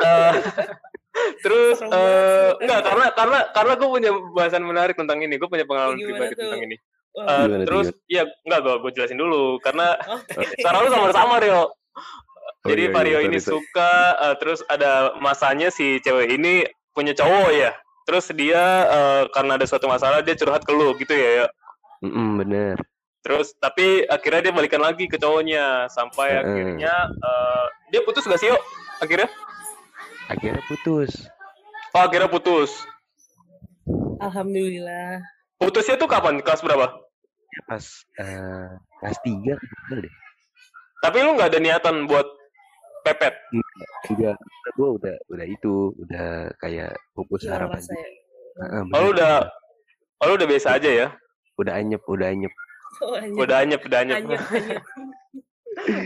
eh, 0.00 0.32
terus 1.40 1.76
Serem 1.76 1.90
eh 1.90 1.96
banget. 1.96 2.56
enggak 2.60 2.80
karena 2.82 3.06
karena 3.12 3.38
karena 3.50 3.72
gue 3.74 3.88
punya 3.88 4.10
bahasan 4.32 4.62
menarik 4.62 4.94
tentang 4.94 5.18
ini. 5.18 5.34
Gue 5.36 5.48
punya 5.48 5.64
pengalaman 5.64 5.96
Gimana 5.96 6.10
pribadi 6.10 6.34
tuh? 6.34 6.42
tentang 6.42 6.62
ini. 6.62 6.76
Eh, 6.76 7.22
Gimana 7.22 7.54
tuh, 7.56 7.64
terus 7.64 7.86
ya 8.06 8.22
enggak 8.42 8.60
gue 8.60 8.74
gue 8.78 8.90
jelasin 8.92 9.16
dulu 9.16 9.44
karena 9.58 9.96
oke. 10.36 10.56
suara 10.56 10.78
lu 10.78 10.88
samar-samar 10.90 11.40
yo. 11.42 11.62
Oh, 11.62 11.68
Jadi 12.66 12.82
iya, 12.82 12.90
iya, 12.90 12.94
Vario 12.94 13.16
sorry, 13.16 13.26
ini 13.26 13.38
sorry. 13.38 13.50
suka 13.54 13.92
eh, 14.18 14.34
terus 14.36 14.60
ada 14.66 14.90
masanya 15.16 15.68
si 15.68 15.98
cewek 15.98 16.28
ini 16.30 16.66
punya 16.90 17.12
cowok 17.12 17.50
ya. 17.50 17.70
Terus 18.04 18.26
dia 18.32 18.62
eh, 18.86 19.22
karena 19.30 19.54
ada 19.54 19.64
suatu 19.64 19.86
masalah 19.86 20.20
dia 20.20 20.34
curhat 20.34 20.62
ke 20.62 20.72
lu 20.72 20.92
gitu 20.96 21.10
ya. 21.10 21.30
ya. 21.42 21.46
Mm-mm, 22.02 22.38
bener. 22.38 22.76
Terus 23.22 23.54
tapi 23.56 24.06
akhirnya 24.06 24.38
dia 24.40 24.54
balikan 24.54 24.78
lagi 24.78 25.06
ke 25.06 25.16
cowoknya 25.16 25.86
sampai 25.88 26.28
Heeh. 26.30 26.42
akhirnya 26.42 26.94
eh, 27.10 27.64
dia 27.90 28.00
putus 28.02 28.22
gak 28.22 28.38
sih 28.38 28.50
yo? 28.50 28.58
Akhirnya? 28.98 29.26
Akhirnya 30.26 30.62
putus. 30.66 31.12
Oh 31.94 32.02
akhirnya 32.02 32.28
putus. 32.28 32.70
Alhamdulillah. 34.18 35.22
Putusnya 35.56 35.96
tuh 35.96 36.10
kapan? 36.10 36.42
Kelas 36.42 36.60
berapa? 36.60 36.86
Ya, 37.54 37.60
pas 37.70 37.84
eh, 38.20 38.68
kelas 39.00 39.18
3 39.24 39.54
bener 39.56 39.98
deh. 40.04 40.14
Tapi 41.00 41.16
lu 41.22 41.38
nggak 41.38 41.50
ada 41.54 41.60
niatan 41.62 42.10
buat 42.10 42.26
pepet. 43.06 43.32
Enggak, 44.10 44.36
gue 44.74 44.88
udah 44.98 45.14
udah 45.30 45.46
itu, 45.46 45.94
udah 46.02 46.50
kayak 46.58 46.92
pupus 47.14 47.46
Hilang 47.46 47.70
harapan. 47.70 47.78
rasa 47.80 47.92
ya. 47.94 48.08
Heeh, 48.56 48.82
Oh 48.92 49.00
lu 49.04 49.08
udah 49.14 49.32
Oh 50.16 50.26
lu 50.28 50.34
udah 50.40 50.48
biasa 50.48 50.68
aja 50.80 50.90
ya? 50.90 51.08
udah 51.56 51.72
anyep, 51.72 52.02
udah 52.04 52.28
anyep. 52.28 52.52
Oh, 53.00 53.16
anjir. 53.16 53.40
Udah 53.40 53.56
anyep, 53.64 53.80
udah 53.80 53.98
anyep. 54.04 54.16
Anyep, 54.20 54.40
anyep. 54.52 54.82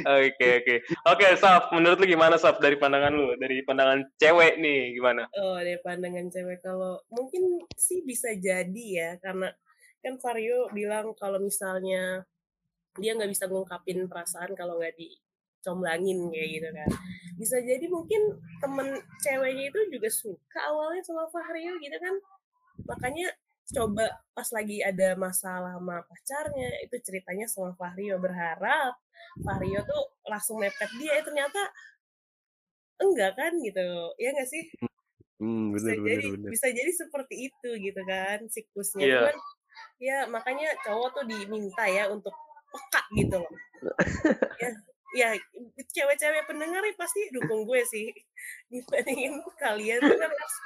Oke 0.03 0.49
oke. 0.63 0.75
Oke, 1.07 1.27
Saf, 1.39 1.71
menurut 1.71 2.03
lu 2.03 2.07
gimana 2.11 2.35
Saf 2.35 2.59
dari 2.59 2.75
pandangan 2.75 3.15
lu? 3.15 3.39
Dari 3.39 3.63
pandangan 3.63 4.03
cewek 4.19 4.59
nih 4.59 4.99
gimana? 4.99 5.31
Oh, 5.39 5.57
dari 5.63 5.79
pandangan 5.79 6.27
cewek 6.27 6.59
kalau 6.61 6.99
mungkin 7.15 7.63
sih 7.79 8.03
bisa 8.03 8.35
jadi 8.35 8.87
ya 8.91 9.11
karena 9.23 9.55
kan 10.01 10.19
Vario 10.19 10.67
bilang 10.75 11.15
kalau 11.15 11.39
misalnya 11.39 12.25
dia 12.99 13.15
nggak 13.15 13.31
bisa 13.31 13.47
ngungkapin 13.47 14.11
perasaan 14.11 14.59
kalau 14.59 14.83
nggak 14.83 14.99
dicomblangin 14.99 16.19
kayak 16.35 16.49
gitu 16.59 16.69
kan. 16.75 16.91
Bisa 17.39 17.57
jadi 17.63 17.87
mungkin 17.87 18.43
temen 18.59 18.99
ceweknya 19.23 19.71
itu 19.71 19.81
juga 19.95 20.11
suka 20.11 20.61
awalnya 20.67 21.03
sama 21.07 21.31
Vario 21.31 21.79
gitu 21.79 21.95
kan. 21.95 22.15
Makanya 22.91 23.31
coba 23.71 24.07
pas 24.35 24.49
lagi 24.51 24.83
ada 24.83 25.15
masalah 25.15 25.79
sama 25.79 26.03
pacarnya 26.07 26.71
itu 26.85 26.97
ceritanya 27.07 27.47
sama 27.47 27.73
Vario 27.79 28.19
berharap 28.19 28.95
Vario 29.41 29.81
tuh 29.87 30.03
langsung 30.27 30.59
mepet 30.59 30.91
dia 30.99 31.19
eh, 31.19 31.25
ternyata 31.25 31.61
enggak 33.01 33.33
kan 33.39 33.53
gitu 33.63 33.87
ya 34.21 34.35
nggak 34.35 34.49
sih 34.51 34.65
Hmm, 35.41 35.73
Bisa 35.73 35.97
bener 35.97 36.05
bener 36.05 36.13
jadi 36.21 36.29
bener. 36.37 36.51
bisa 36.53 36.67
jadi 36.69 36.93
seperti 36.93 37.35
itu 37.49 37.71
gitu 37.81 38.01
kan 38.05 38.39
siklusnya. 38.53 39.05
Iya. 39.09 39.17
Cuman 39.25 39.37
ya 39.97 40.19
makanya 40.29 40.69
cowok 40.85 41.09
tuh 41.17 41.25
diminta 41.25 41.85
ya 41.89 42.13
untuk 42.13 42.37
peka 42.71 43.03
gitu 43.17 43.37
loh. 43.41 43.53
Ya, 44.61 44.69
ya 45.17 45.29
cewek-cewek 45.91 46.45
pendengar 46.45 46.85
nih 46.85 46.93
pasti 46.95 47.33
dukung 47.33 47.65
gue 47.65 47.81
sih. 47.89 48.13
Dibandingin 48.71 49.41
kalian 49.57 49.99
tuh 50.05 50.17
kan 50.21 50.29
harus 50.29 50.57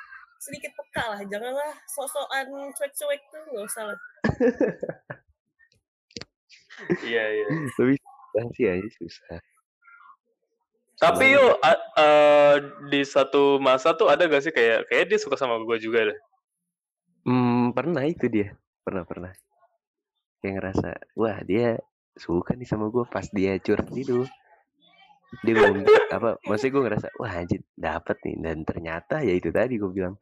sedikit 0.45 0.77
peka 0.77 1.05
lah. 1.17 1.21
Janganlah 1.25 1.73
sok-sokan 1.89 2.47
cuek-cuek 2.77 3.21
tuh 3.33 3.41
nggak 3.49 3.65
usah 3.65 3.83
lah. 3.89 3.99
Iya, 7.07 7.23
iya. 7.23 7.47
Tapi 7.79 7.95
susah 7.95 8.45
sih 8.59 8.67
aja 8.67 8.89
susah. 8.99 9.39
Tapi 10.95 11.25
yuk 11.35 11.55
eh, 11.99 12.57
di 12.91 13.01
satu 13.03 13.59
masa 13.59 13.95
tuh 13.99 14.11
ada 14.11 14.27
gak 14.31 14.43
sih 14.47 14.55
kayak 14.55 14.87
kayak 14.91 15.05
dia 15.11 15.19
suka 15.19 15.35
sama 15.35 15.59
gue 15.63 15.77
juga 15.79 16.11
deh. 16.11 16.19
hmm, 17.27 17.75
pernah 17.75 18.03
itu 18.07 18.27
dia. 18.31 18.55
Pernah 18.83 19.07
pernah. 19.07 19.33
Kayak 20.43 20.55
ngerasa, 20.61 20.89
wah 21.17 21.39
dia 21.47 21.81
suka 22.15 22.55
nih 22.55 22.69
sama 22.69 22.93
gue 22.93 23.05
pas 23.09 23.27
dia 23.31 23.59
curhat 23.59 23.91
itu. 23.95 24.27
Dia 25.43 25.53
ngomong 25.57 25.85
apa? 26.11 26.29
Maksudnya 26.45 26.71
gue 26.71 26.83
ngerasa, 26.85 27.09
wah 27.17 27.33
anjir 27.35 27.61
dapet 27.75 28.17
nih. 28.23 28.37
Dan 28.39 28.57
ternyata 28.63 29.19
ya 29.19 29.33
itu 29.33 29.49
tadi 29.49 29.75
gue 29.75 29.91
bilang, 29.91 30.15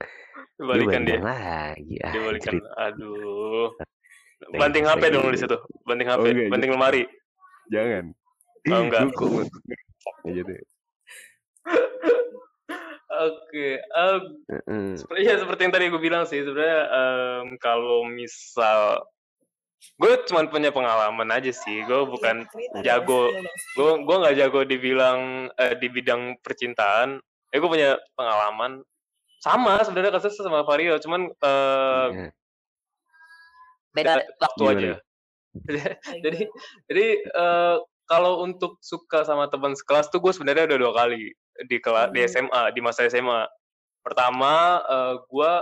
dia 0.54 0.64
Balikan 0.64 1.02
dia. 1.02 1.18
lagi. 1.18 1.96
Dia 1.98 2.20
balikan. 2.22 2.52
Anjir. 2.54 2.64
Aduh. 2.78 3.68
Banting 4.52 4.84
HP 4.84 5.02
dong 5.10 5.28
di 5.28 5.38
situ. 5.38 5.56
Banting 5.84 6.08
HP, 6.08 6.18
Oh 6.18 6.26
enggak, 6.26 6.50
banting 6.50 6.72
lemari. 6.72 7.02
jangan. 7.68 8.04
Oh 8.68 8.80
enggak. 8.80 9.00
Gitu. 10.26 10.54
Oke, 13.12 13.68
em, 13.78 14.20
Heeh. 14.48 14.86
seperti 14.96 15.20
ya 15.22 15.36
seperti 15.36 15.60
yang 15.62 15.74
tadi 15.74 15.84
gue 15.86 16.00
bilang 16.00 16.24
sih 16.24 16.40
sebenarnya 16.40 16.80
em, 16.88 17.46
kalau 17.60 18.02
misal 18.02 19.04
gue 19.98 20.12
cuma 20.26 20.46
punya 20.46 20.70
pengalaman 20.70 21.28
aja 21.30 21.52
sih, 21.52 21.82
gue 21.84 22.00
bukan 22.06 22.46
Iya, 22.82 23.02
jago, 23.02 23.30
gue 23.76 23.90
gue 24.02 24.16
nggak 24.18 24.36
jago 24.38 24.60
dibilang 24.62 25.50
eh, 25.54 25.74
di 25.78 25.86
bidang 25.86 26.38
percintaan. 26.42 27.22
Eh 27.52 27.58
gue 27.58 27.70
punya 27.70 28.00
pengalaman 28.14 28.82
sama 29.42 29.82
sebenarnya 29.82 30.16
kasusnya 30.16 30.46
sama 30.46 30.62
Vario, 30.62 30.98
cuman 30.98 31.30
eh, 31.30 32.08
Iya. 32.10 32.28
beda 33.92 34.12
waktu 34.40 34.62
aja. 34.64 34.78
Kayak 34.88 35.00
jadi 36.24 36.40
jadi 36.88 37.06
eh, 37.28 37.76
kalau 38.08 38.40
untuk 38.42 38.80
suka 38.80 39.22
sama 39.24 39.46
teman 39.48 39.76
sekelas 39.76 40.08
tuh 40.08 40.20
gue 40.20 40.32
sebenarnya 40.32 40.64
udah 40.68 40.78
dua 40.80 40.92
kali 40.96 41.32
di 41.68 41.76
kelas 41.78 42.10
di 42.10 42.24
Hmm. 42.24 42.28
SMA 42.28 42.62
di 42.72 42.80
masa 42.80 43.04
SMA 43.06 43.44
pertama 44.00 44.80
eh, 44.82 45.14
gue 45.20 45.52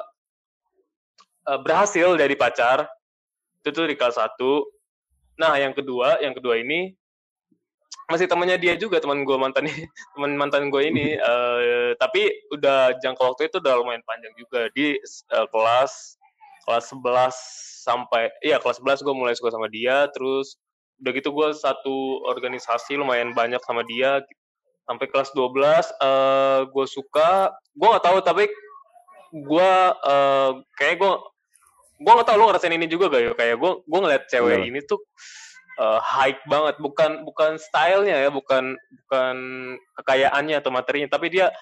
eh, 1.50 1.60
berhasil 1.60 2.14
dari 2.14 2.38
pacar 2.38 2.86
itu 3.60 3.68
tuh 3.70 3.86
di 3.86 3.96
kelas 3.96 4.16
1 4.16 4.40
nah 5.40 5.56
yang 5.56 5.72
kedua 5.72 6.20
yang 6.20 6.36
kedua 6.36 6.60
ini 6.60 6.96
masih 8.10 8.26
temannya 8.26 8.58
dia 8.58 8.74
juga 8.74 8.98
teman 8.98 9.22
gue 9.22 9.36
mantan 9.38 9.70
teman 10.18 10.34
mantan 10.34 10.68
gue 10.68 10.82
ini. 10.82 11.14
Eh, 11.30 11.94
tapi 12.00 12.26
udah 12.50 12.98
jangka 12.98 13.22
waktu 13.22 13.46
itu 13.46 13.62
udah 13.62 13.74
lumayan 13.78 14.02
panjang 14.02 14.34
juga. 14.34 14.66
Di 14.74 14.98
eh, 14.98 15.46
kelas 15.54 16.18
kelas 16.66 16.84
11 16.92 17.86
sampai 17.86 18.28
iya 18.44 18.58
kelas 18.58 18.82
11 18.82 19.06
gue 19.06 19.14
mulai 19.14 19.34
suka 19.38 19.54
sama 19.54 19.70
dia. 19.70 20.10
Terus 20.10 20.58
udah 21.00 21.10
gitu 21.14 21.30
gue 21.30 21.48
satu 21.54 22.26
organisasi 22.26 22.98
lumayan 22.98 23.30
banyak 23.30 23.62
sama 23.62 23.86
dia. 23.86 24.18
Sampai 24.90 25.06
kelas 25.06 25.30
12 25.38 25.54
eh 26.02 26.60
gue 26.66 26.86
suka. 26.90 27.54
Gue 27.78 27.88
nggak 27.94 28.04
tahu 28.04 28.18
tapi 28.26 28.44
gue 29.30 29.72
eh 30.10 30.50
kayak 30.74 30.96
gue 30.98 31.12
gue 32.00 32.12
nggak 32.16 32.28
tahu 32.32 32.36
lo 32.40 32.44
ngerasain 32.48 32.72
ini 32.72 32.88
juga 32.88 33.12
gak 33.12 33.22
ya? 33.22 33.32
Kayak 33.36 33.56
gue 33.60 33.72
gue 33.84 33.98
ngeliat 34.00 34.22
cewek 34.26 34.56
Kenapa? 34.56 34.68
ini 34.72 34.80
tuh 34.88 35.00
eh, 35.76 36.00
hype 36.00 36.42
banget. 36.48 36.74
Bukan 36.80 37.10
bukan 37.28 37.50
stylenya 37.60 38.16
ya 38.24 38.30
bukan 38.32 38.72
bukan 39.04 39.36
kekayaannya 40.00 40.56
atau 40.56 40.72
materinya 40.72 41.12
tapi 41.12 41.28
dia 41.28 41.52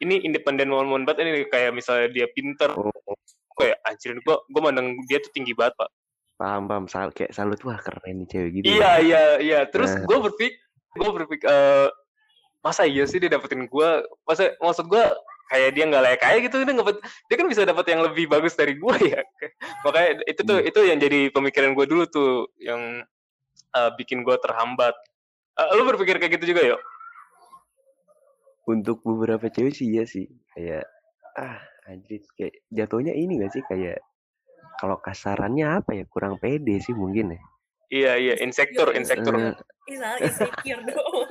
ini 0.00 0.24
independen 0.24 0.72
momen 0.72 1.04
banget 1.04 1.28
ini. 1.28 1.44
Kayak 1.46 1.76
misalnya 1.76 2.08
dia 2.08 2.26
pinter. 2.32 2.72
Oh, 2.72 2.88
kayak 3.60 3.76
anjir 3.84 4.16
gue 4.16 4.36
gue 4.40 4.60
mandang 4.64 4.96
dia 5.04 5.20
tuh 5.20 5.28
tinggi 5.36 5.52
banget 5.52 5.76
pak. 5.76 5.90
Paham 6.40 6.64
paham. 6.64 6.84
Sal 6.88 7.12
kayak 7.12 7.36
salut 7.36 7.60
wah 7.68 7.76
keren 7.76 8.24
nih 8.24 8.26
cewek 8.26 8.50
gitu. 8.56 8.72
iya 8.72 8.96
iya 9.04 9.22
iya. 9.36 9.60
Terus 9.68 9.92
Nah. 9.92 10.08
gue 10.08 10.18
berpikir 10.32 10.56
gue 10.90 11.10
berpikir 11.12 11.44
eh, 11.46 11.88
masa 12.60 12.88
iya 12.88 13.04
sih 13.04 13.20
dia 13.20 13.28
dapetin 13.28 13.68
gue 13.68 13.88
masa 14.24 14.56
maksud 14.56 14.88
gue 14.88 15.04
kayak 15.50 15.74
dia 15.74 15.84
nggak 15.84 16.02
layak 16.02 16.20
kayak 16.20 16.40
gitu 16.46 16.62
dia 16.62 16.70
dapet 16.72 16.96
dia 17.26 17.36
kan 17.36 17.46
bisa 17.46 17.62
dapat 17.62 17.84
yang 17.84 18.00
lebih 18.00 18.24
bagus 18.24 18.54
dari 18.54 18.74
gue 18.74 18.94
ya 19.12 19.20
makanya 19.82 20.22
itu 20.24 20.40
tuh 20.40 20.56
Hmm. 20.56 20.68
itu 20.70 20.80
yang 20.82 20.98
jadi 20.98 21.20
pemikiran 21.28 21.74
gue 21.74 21.84
dulu 21.84 22.04
tuh 22.06 22.30
yang 22.56 23.02
eh, 23.70 23.90
bikin 23.94 24.22
gue 24.22 24.38
terhambat 24.38 24.94
Eh, 25.52 25.76
lu 25.76 25.84
berpikir 25.84 26.16
kayak 26.16 26.40
gitu 26.40 26.54
juga 26.54 26.62
yuk 26.64 26.80
Untuk 28.64 29.02
beberapa 29.02 29.50
cewek 29.50 29.74
sih 29.74 29.90
iya 29.90 30.06
sih 30.06 30.24
kayak 30.54 30.86
ah 31.34 31.58
anjir 31.84 32.22
kayak 32.32 32.64
jatuhnya 32.70 33.12
ini 33.12 33.42
gak 33.42 33.50
sih 33.50 33.62
kayak 33.66 33.98
kalau 34.78 34.96
kasarannya 34.96 35.82
apa 35.82 35.90
ya 35.92 36.04
kurang 36.06 36.38
pede 36.38 36.78
sih 36.78 36.94
mungkin 36.94 37.34
ya. 37.34 37.40
iya 37.90 38.12
iya 38.16 38.34
insecure 38.40 38.94
insecure 38.94 39.36
Eh, 39.36 39.54
Ih, 39.90 39.96
salah 39.98 40.18
insecure 40.22 40.82
dong. 40.88 41.28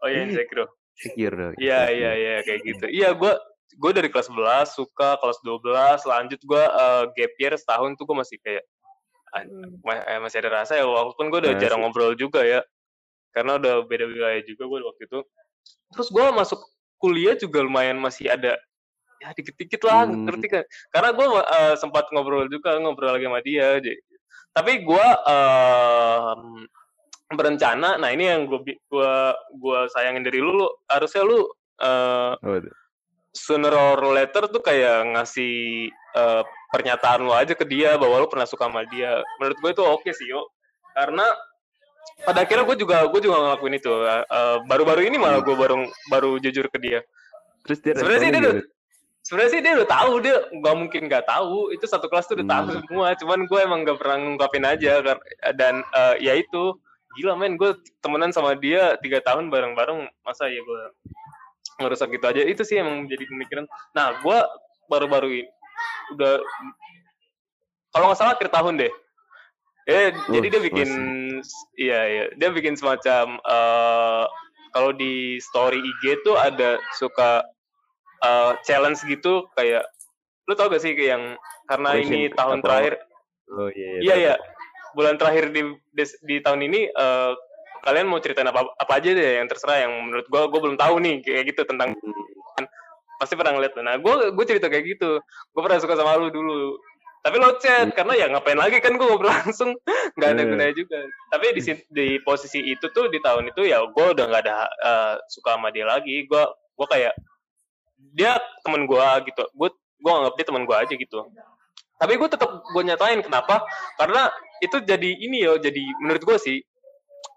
oh 0.00 0.08
iya 0.08 0.20
insecure 0.24 0.66
secure 0.96 1.34
dong. 1.36 1.52
Iya 1.54 1.78
insecure. 1.78 1.94
iya 1.94 2.10
iya 2.16 2.34
kayak 2.42 2.60
gitu. 2.64 2.84
Iya 2.88 3.08
gue 3.12 3.32
gue 3.70 3.90
dari 3.92 4.08
kelas 4.08 4.26
11 4.28 4.66
suka 4.72 5.14
kelas 5.16 5.38
12 5.42 5.62
lanjut 6.04 6.40
gue 6.40 6.62
eh, 6.64 7.04
gap 7.12 7.32
year 7.36 7.54
setahun 7.54 7.94
tuh 7.94 8.04
gue 8.04 8.16
masih 8.16 8.38
kayak 8.40 8.64
Hmm. 9.30 9.78
eh, 9.86 10.18
masih 10.18 10.42
ada 10.42 10.50
rasa 10.58 10.74
ya 10.74 10.82
walaupun 10.82 11.30
gue 11.30 11.38
udah 11.38 11.54
Masih. 11.54 11.62
jarang 11.62 11.86
ngobrol 11.86 12.18
juga 12.18 12.42
ya 12.42 12.66
karena 13.30 13.62
udah 13.62 13.86
beda 13.86 14.10
wilayah 14.10 14.42
juga 14.42 14.66
gue 14.66 14.78
waktu 14.82 15.02
itu. 15.06 15.20
Terus 15.94 16.08
gue 16.10 16.26
masuk 16.34 16.58
kuliah 16.98 17.38
juga 17.38 17.62
lumayan 17.62 17.94
masih 17.96 18.26
ada 18.26 18.58
ya 19.22 19.30
dikit-dikit 19.30 19.86
lah 19.86 20.10
Hmm. 20.10 20.26
ngerti 20.26 20.50
kan? 20.50 20.64
Karena 20.90 21.14
gue 21.14 21.26
eh, 21.30 21.74
sempat 21.78 22.10
ngobrol 22.10 22.50
juga 22.50 22.74
ngobrol 22.76 23.14
lagi 23.14 23.30
sama 23.30 23.38
dia. 23.40 23.78
J- 23.78 24.02
Tapi 24.50 24.82
gue 24.82 25.06
em, 25.30 26.66
berencana, 27.30 28.02
nah 28.02 28.10
ini 28.10 28.26
yang 28.26 28.50
gue 28.50 28.58
gua 28.90 29.30
gua 29.54 29.86
sayangin 29.86 30.26
dari 30.26 30.42
lu, 30.42 30.58
lu 30.58 30.66
harusnya 30.90 31.22
lu 31.22 31.46
eh, 31.78 32.32
Oh. 32.34 32.58
Sooner 33.30 33.70
or 33.70 34.00
later 34.10 34.50
tuh 34.50 34.62
kayak 34.62 35.06
ngasih 35.14 35.86
eh, 35.92 36.42
pernyataan 36.74 37.26
lo 37.26 37.34
aja 37.34 37.54
ke 37.54 37.66
dia 37.66 37.94
bahwa 37.98 38.22
lo 38.22 38.26
pernah 38.30 38.46
suka 38.46 38.66
sama 38.66 38.86
dia. 38.90 39.22
Menurut 39.38 39.58
gue 39.58 39.70
itu 39.74 39.82
oke 39.82 40.10
sih 40.10 40.26
yo, 40.30 40.50
karena 40.94 41.26
pada 42.26 42.42
akhirnya 42.44 42.66
gue 42.66 42.76
juga 42.78 43.06
gue 43.06 43.20
juga 43.22 43.36
ngelakuin 43.38 43.74
itu. 43.78 43.92
Eh, 44.06 44.56
Baru-baru 44.66 45.06
ini 45.06 45.16
malah 45.18 45.42
gue 45.42 45.54
baru 45.54 45.86
baru 46.10 46.38
jujur 46.42 46.66
ke 46.70 46.78
dia. 46.82 47.00
Terus 47.66 47.78
dia 47.82 47.92
Sebenarnya 47.94 48.20
sih 48.22 48.30
dia 48.30 48.40
udah, 48.40 48.54
sebenarnya 49.20 49.50
sih 49.52 49.60
dia 49.60 49.72
udah 49.78 49.88
tahu 49.88 50.12
dia 50.24 50.36
nggak 50.50 50.76
mungkin 50.80 51.02
nggak 51.06 51.24
tahu 51.28 51.70
itu 51.76 51.84
satu 51.86 52.06
kelas 52.08 52.26
tuh 52.26 52.40
udah 52.40 52.48
tahu 52.48 52.66
Hmm. 52.70 52.82
semua. 52.88 53.06
Cuman 53.14 53.40
gue 53.46 53.60
emang 53.62 53.80
nggak 53.86 53.98
pernah 54.00 54.16
ngungkapin 54.16 54.64
aja 54.66 54.92
dan 55.54 55.84
eh, 55.86 56.14
ya 56.24 56.34
itu 56.34 56.74
gila 57.18 57.34
men 57.34 57.58
gue 57.58 57.74
temenan 57.98 58.30
sama 58.30 58.54
dia 58.54 58.94
tiga 59.02 59.18
tahun 59.18 59.50
bareng-bareng 59.50 60.06
masa 60.22 60.46
ya 60.46 60.62
gue 60.62 60.82
ngerusak 61.80 62.12
gitu 62.12 62.24
aja. 62.28 62.42
Itu 62.44 62.62
sih 62.62 62.78
emang 62.78 63.08
jadi 63.08 63.24
pemikiran. 63.24 63.64
Nah 63.96 64.20
gue 64.20 64.38
baru-baru 64.86 65.42
ini 65.42 65.48
udah 66.14 66.38
kalau 67.90 68.12
nggak 68.12 68.18
salah 68.20 68.36
akhir 68.36 68.52
tahun 68.52 68.86
deh. 68.86 68.92
Eh 69.88 70.12
jadi 70.30 70.46
dia 70.52 70.60
Uh, 70.60 70.66
bikin 70.68 70.90
iya 71.80 72.00
iya. 72.06 72.24
Dia 72.36 72.52
bikin 72.52 72.76
semacam 72.76 73.40
eh 73.42 74.24
kalau 74.70 74.94
di 74.94 75.42
story 75.42 75.82
IG 75.82 76.22
tuh 76.22 76.38
ada 76.38 76.78
suka 76.94 77.42
eh, 78.22 78.52
challenge 78.62 79.02
gitu 79.06 79.50
kayak 79.58 79.82
lu 80.46 80.54
tau 80.58 80.66
gak 80.70 80.82
sih 80.82 80.94
kayak 80.94 81.10
yang 81.18 81.24
karena 81.70 81.90
Question 81.94 82.10
ini 82.10 82.20
tahun 82.34 82.58
terakhir 82.62 82.94
Oh 83.50 83.66
iya 83.74 83.98
iya. 83.98 84.00
Iya 84.14 84.34
tahu. 84.38 84.94
bulan 84.94 85.14
terakhir 85.18 85.44
di 85.50 85.62
di, 85.94 86.04
di 86.26 86.36
tahun 86.38 86.60
ini 86.70 86.80
eh, 86.90 87.32
kalian 87.84 88.06
mau 88.08 88.20
ceritain 88.20 88.48
apa 88.48 88.66
apa 88.76 88.92
aja 89.00 89.10
deh 89.12 89.40
yang 89.40 89.48
terserah 89.48 89.84
yang 89.88 89.92
menurut 90.08 90.26
gua 90.28 90.48
gua 90.48 90.60
belum 90.64 90.76
tahu 90.76 91.00
nih 91.00 91.24
kayak 91.24 91.44
gitu 91.54 91.62
tentang 91.64 91.96
Hmm. 91.96 92.66
pasti 93.20 93.36
pernah 93.36 93.52
ngeliat 93.56 93.76
nah 93.84 93.96
gua 94.00 94.32
gua 94.32 94.44
cerita 94.48 94.68
kayak 94.72 94.96
gitu. 94.96 95.20
Gua 95.52 95.60
pernah 95.64 95.78
suka 95.80 95.96
sama 95.96 96.16
lu 96.20 96.28
dulu. 96.32 96.76
Tapi 97.20 97.36
lo 97.36 97.52
chat 97.60 97.92
karena 97.92 98.16
ya 98.16 98.26
ngapain 98.32 98.56
lagi 98.56 98.80
kan 98.80 98.96
gua 98.96 99.12
ngobrol 99.12 99.28
langsung. 99.44 99.76
Nggak 100.16 100.30
ada 100.32 100.42
Hmm. 100.44 100.50
gunanya 100.56 100.74
juga. 100.76 100.98
Tapi 101.32 101.46
di 101.56 101.62
di 101.92 102.06
posisi 102.24 102.60
itu 102.64 102.86
tuh 102.92 103.12
di 103.12 103.20
tahun 103.20 103.52
itu 103.52 103.68
ya 103.68 103.84
gua 103.92 104.12
udah 104.16 104.24
nggak 104.24 104.42
ada 104.48 104.56
eh, 104.64 105.14
suka 105.28 105.56
sama 105.56 105.68
dia 105.72 105.84
lagi. 105.84 106.24
Gua 106.28 106.48
gua 106.76 106.86
kayak 106.88 107.12
dia 108.16 108.40
temen 108.64 108.88
gua 108.88 109.20
gitu. 109.24 109.44
Gua 109.52 109.68
gua 110.00 110.12
anggap 110.24 110.34
dia 110.40 110.46
temen 110.48 110.64
gua 110.64 110.76
aja 110.80 110.94
gitu. 110.96 111.20
Tapi 112.00 112.16
gue 112.16 112.28
tetap 112.32 112.64
gue 112.64 112.80
nyatain 112.80 113.20
kenapa? 113.20 113.60
Karena 114.00 114.32
itu 114.64 114.80
jadi 114.80 115.10
ini 115.20 115.44
yo 115.44 115.60
jadi 115.60 115.84
menurut 116.00 116.24
gue 116.24 116.36
sih 116.40 116.56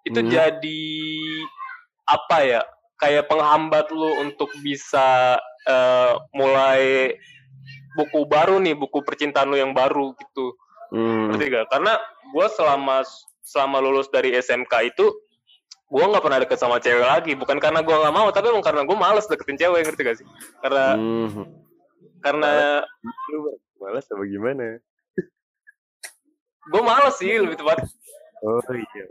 itu 0.03 0.19
Hmm. 0.19 0.29
jadi 0.29 0.83
apa 2.05 2.37
ya 2.43 2.61
kayak 2.95 3.27
penghambat 3.27 3.87
lu 3.89 4.19
untuk 4.19 4.51
bisa 4.59 5.39
uh, 5.65 6.13
mulai 6.31 7.15
buku 7.93 8.25
baru 8.25 8.57
nih 8.57 8.73
buku 8.73 8.99
percintaan 9.01 9.47
lu 9.47 9.55
yang 9.55 9.71
baru 9.71 10.11
gitu 10.13 10.55
Hmm. 10.93 11.33
ngerti 11.33 11.49
gak? 11.49 11.73
Karena 11.73 11.97
gue 12.29 12.47
selama 12.53 13.01
selama 13.41 13.77
lulus 13.79 14.07
dari 14.07 14.29
SMK 14.31 14.93
itu 14.93 15.05
gue 15.89 16.03
nggak 16.03 16.21
pernah 16.21 16.39
deket 16.39 16.57
sama 16.57 16.77
cewek 16.77 17.01
lagi 17.01 17.33
bukan 17.33 17.57
karena 17.57 17.81
gue 17.81 17.93
nggak 17.93 18.11
mau 18.11 18.29
tapi 18.29 18.49
emang 18.49 18.61
karena 18.61 18.81
gue 18.81 18.93
males 18.93 19.25
deketin 19.25 19.57
cewek 19.57 19.85
ngerti 19.85 20.01
gak 20.01 20.17
sih 20.17 20.27
karena 20.57 20.97
Hmm. 20.97 21.45
karena 22.19 22.81
Lu 23.29 23.53
malas 23.77 24.05
apa 24.07 24.23
gimana? 24.23 24.79
gue 26.63 26.81
males 26.81 27.15
sih 27.15 27.35
lebih 27.35 27.57
tepat 27.57 27.83
Oh 28.41 28.59
iya. 28.71 29.05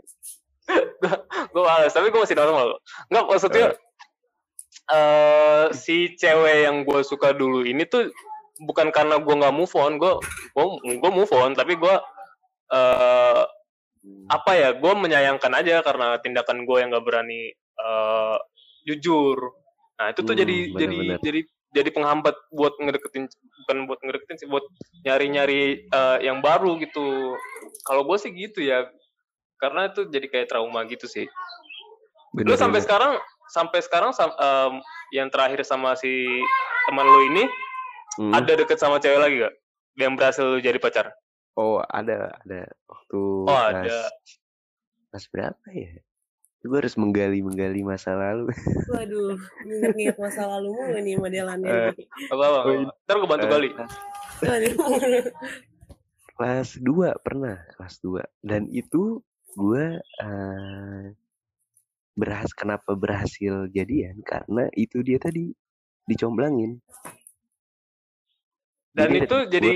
Gue 1.53 1.63
males 1.63 1.93
tapi 1.93 2.09
gue 2.09 2.21
masih 2.21 2.37
normal. 2.37 2.77
Nggak 3.11 3.25
maksudnya 3.29 3.65
eh 4.91 5.65
si 5.71 6.11
cewek 6.19 6.67
yang 6.67 6.83
gue 6.83 6.99
suka 7.07 7.31
dulu 7.31 7.63
ini 7.63 7.87
tuh 7.87 8.11
bukan 8.59 8.91
karena 8.91 9.15
gue 9.17 9.31
nggak 9.31 9.55
move 9.55 9.71
on 9.79 9.95
gue 9.95 10.13
gue 10.83 11.11
move 11.13 11.31
on 11.31 11.55
tapi 11.55 11.79
gue 11.79 11.95
eh 12.73 13.43
apa 14.27 14.51
ya 14.51 14.75
gue 14.75 14.93
menyayangkan 14.99 15.53
aja 15.55 15.79
karena 15.79 16.19
tindakan 16.19 16.67
gue 16.67 16.77
yang 16.83 16.91
nggak 16.91 17.05
berani 17.07 17.55
eh 17.55 18.37
jujur. 18.83 19.39
Nah 19.95 20.11
itu 20.11 20.19
tuh 20.27 20.35
Hmm, 20.35 20.41
jadi 20.43 20.57
jadi 20.75 20.95
benar-benar. 20.99 21.19
jadi 21.23 21.39
jadi 21.73 21.89
penghambat 21.89 22.35
buat 22.51 22.73
ngedeketin 22.77 23.25
bukan 23.63 23.77
buat 23.87 23.99
ngedeketin 24.03 24.37
sih 24.43 24.47
buat 24.51 24.67
nyari 25.07 25.27
nyari 25.31 25.63
yang 26.19 26.43
baru 26.43 26.75
gitu. 26.83 27.33
Kalau 27.87 28.03
gue 28.03 28.17
sih 28.19 28.35
gitu 28.35 28.59
ya 28.59 28.83
karena 29.63 29.87
itu 29.87 30.03
jadi 30.05 30.27
kayak 30.27 30.51
trauma 30.51 30.83
gitu 30.83 31.07
sih 31.07 31.23
lu 32.35 32.43
Bener, 32.43 32.59
sampai 32.59 32.77
bener. 32.77 32.85
sekarang 32.85 33.13
sampai 33.47 33.79
sekarang 33.79 34.11
sam- 34.11 34.35
em, 34.35 34.73
yang 35.11 35.31
terakhir 35.31 35.63
sama 35.63 35.95
si 35.95 36.11
teman 36.83 37.07
lu 37.07 37.31
ini 37.31 37.47
Hmm. 38.13 38.29
ada 38.29 38.53
deket 38.53 38.77
sama 38.77 38.99
cewek 38.99 39.17
lagi 39.17 39.41
gak 39.41 39.55
yang 39.95 40.13
berhasil 40.13 40.45
lu 40.45 40.59
jadi 40.59 40.77
pacar 40.77 41.09
Oh 41.53 41.81
ada 41.81 42.33
ada 42.35 42.65
waktu 42.85 43.21
oh 43.45 43.57
kelas 43.69 43.73
ada 43.73 43.97
kelas 45.09 45.25
berapa 45.29 45.65
ya? 45.69 45.93
Gue 46.61 46.77
harus 46.77 46.93
menggali 46.93 47.41
menggali 47.41 47.81
masa 47.81 48.13
lalu. 48.13 48.49
Waduh, 48.89 49.37
inget-inget 49.61 50.17
masa 50.17 50.45
lalu 50.45 50.73
mulu 50.73 50.97
nih 50.97 51.13
modelannya. 51.13 51.93
Eh, 51.93 51.93
apa 52.29 52.43
apa, 52.65 52.69
ntar 53.05 53.15
gue 53.17 53.29
bantu 53.29 53.45
Eh, 53.45 53.51
gali 53.51 53.69
kelas 56.33 56.69
2 56.81 57.13
pernah 57.21 57.55
kelas 57.77 58.01
2 58.01 58.23
dan 58.41 58.65
itu 58.69 59.21
gue 59.53 59.85
eh, 59.99 61.03
berhas 62.13 62.51
kenapa 62.53 62.93
berhasil 62.93 63.69
jadian? 63.73 64.21
Karena 64.21 64.69
itu 64.77 65.01
dia 65.01 65.17
tadi 65.17 65.49
dicomblangin. 66.05 66.77
Dan 68.93 69.09
Jadi 69.09 69.25
itu 69.25 69.37
jadi 69.49 69.73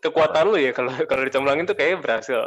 kekuatan 0.00 0.44
lu 0.48 0.56
ya 0.56 0.72
kalau 0.72 0.92
kalau 1.10 1.22
dicomblangin 1.24 1.68
tuh 1.68 1.76
kayaknya 1.76 1.98
berhasil. 2.00 2.40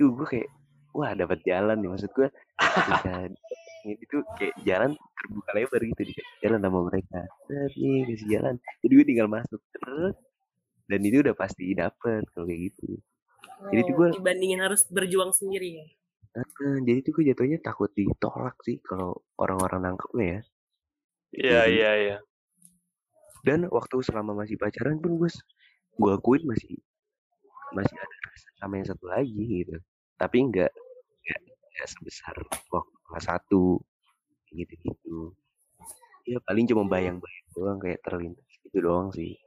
Tuh 0.00 0.08
gue 0.12 0.26
kayak 0.28 0.48
wah 0.96 1.12
dapat 1.12 1.44
jalan 1.44 1.76
nih 1.76 1.92
maksud 1.92 2.08
gue 2.16 2.28
itu 4.04 4.16
kayak 4.40 4.56
jalan 4.64 4.96
terbuka 4.96 5.50
lebar 5.52 5.80
gitu 5.84 6.02
dikasih 6.08 6.36
jalan 6.40 6.60
sama 6.64 6.80
mereka. 6.88 7.20
Set, 7.44 7.72
nih 7.76 8.00
kasih 8.08 8.28
jalan. 8.32 8.54
Jadi 8.80 8.92
gue 8.96 9.06
tinggal 9.06 9.28
masuk 9.28 9.60
Terus, 9.76 10.16
dan 10.88 11.00
itu 11.02 11.20
udah 11.20 11.34
pasti 11.36 11.74
dapet 11.76 12.22
kalau 12.32 12.46
kayak 12.48 12.72
gitu 12.72 12.96
Jadi 13.66 13.80
tuh 13.82 13.92
Oh, 13.92 13.98
gua- 13.98 14.12
dibandingin 14.12 14.60
harus 14.60 14.84
berjuang 14.86 15.30
sendiri 15.30 15.80
ya. 15.80 15.86
Nah, 16.36 16.44
jadi 16.84 17.00
tuh 17.00 17.12
gue 17.12 17.32
jatuhnya 17.32 17.58
takut 17.58 17.88
ditolak 17.90 18.60
sih 18.60 18.76
kalau 18.80 19.16
orang-orang 19.36 19.88
nangkepnya 19.88 20.26
ya. 20.26 20.40
Iya 21.32 21.60
iya 21.66 21.92
iya. 21.96 22.16
dan 23.40 23.62
waktu 23.68 24.02
selama 24.02 24.34
masih 24.34 24.58
pacaran 24.58 24.98
pun 24.98 25.16
gue 25.16 25.30
gue 25.94 26.10
akuin 26.10 26.42
masih 26.44 26.76
masih 27.70 27.94
ada 27.94 28.16
rasa 28.26 28.48
sama 28.58 28.74
yang 28.76 28.86
satu 28.86 29.06
lagi 29.06 29.32
gitu. 29.62 29.78
Tapi 30.16 30.36
nggak 30.44 30.70
nggak 31.22 31.40
nggak 31.46 31.88
sebesar 31.88 32.34
waktu 32.36 32.78
kelas 33.06 33.24
satu 33.24 33.78
gitu 34.50 34.74
gitu 34.82 35.18
ya 36.26 36.42
paling 36.42 36.66
cuma 36.66 36.82
bayang-bayang 36.84 37.46
doang 37.54 37.78
kayak 37.78 38.02
terlintas 38.02 38.44
gitu 38.60 38.82
doang 38.82 39.14
sih. 39.14 39.38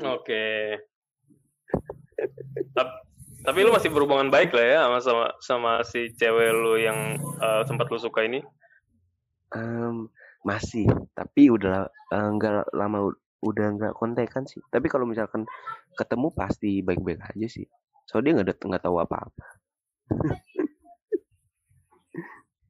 Oke. 0.00 0.80
Tap- 1.68 2.02
tapi 3.44 3.58
lu 3.60 3.70
masih 3.76 3.92
berhubungan 3.92 4.32
baik 4.32 4.56
lah 4.56 4.64
ya 4.64 4.78
sama 4.88 4.98
sama 5.04 5.26
sama 5.44 5.72
si 5.84 6.08
cewek 6.16 6.50
lu 6.56 6.80
yang 6.80 7.16
eh, 7.20 7.62
sempat 7.68 7.92
lu 7.92 7.98
suka 8.00 8.24
ini. 8.24 8.40
Em, 9.52 10.08
masih. 10.42 10.88
Tapi 11.12 11.52
udah 11.52 11.86
nggak 12.10 12.72
lama 12.72 13.12
udah 13.44 13.66
nggak 13.76 13.94
kontekan 13.94 14.48
sih. 14.48 14.64
Tapi 14.72 14.88
kalau 14.88 15.04
misalkan 15.04 15.44
ketemu 15.94 16.32
pasti 16.32 16.80
baik-baik 16.80 17.20
aja 17.20 17.46
sih. 17.46 17.68
Soalnya 18.08 18.24
dia 18.24 18.34
nggak 18.40 18.48
ada- 18.48 18.62
nggak 18.72 18.84
tahu 18.84 18.96
apa-apa. 18.98 19.46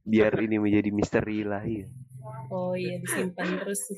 Biar 0.04 0.36
ini 0.36 0.60
menjadi 0.60 0.92
misteri 0.92 1.48
lah 1.48 1.64
ya 1.64 1.88
Oh 2.52 2.76
iya 2.76 3.00
disimpan 3.00 3.56
terus. 3.56 3.88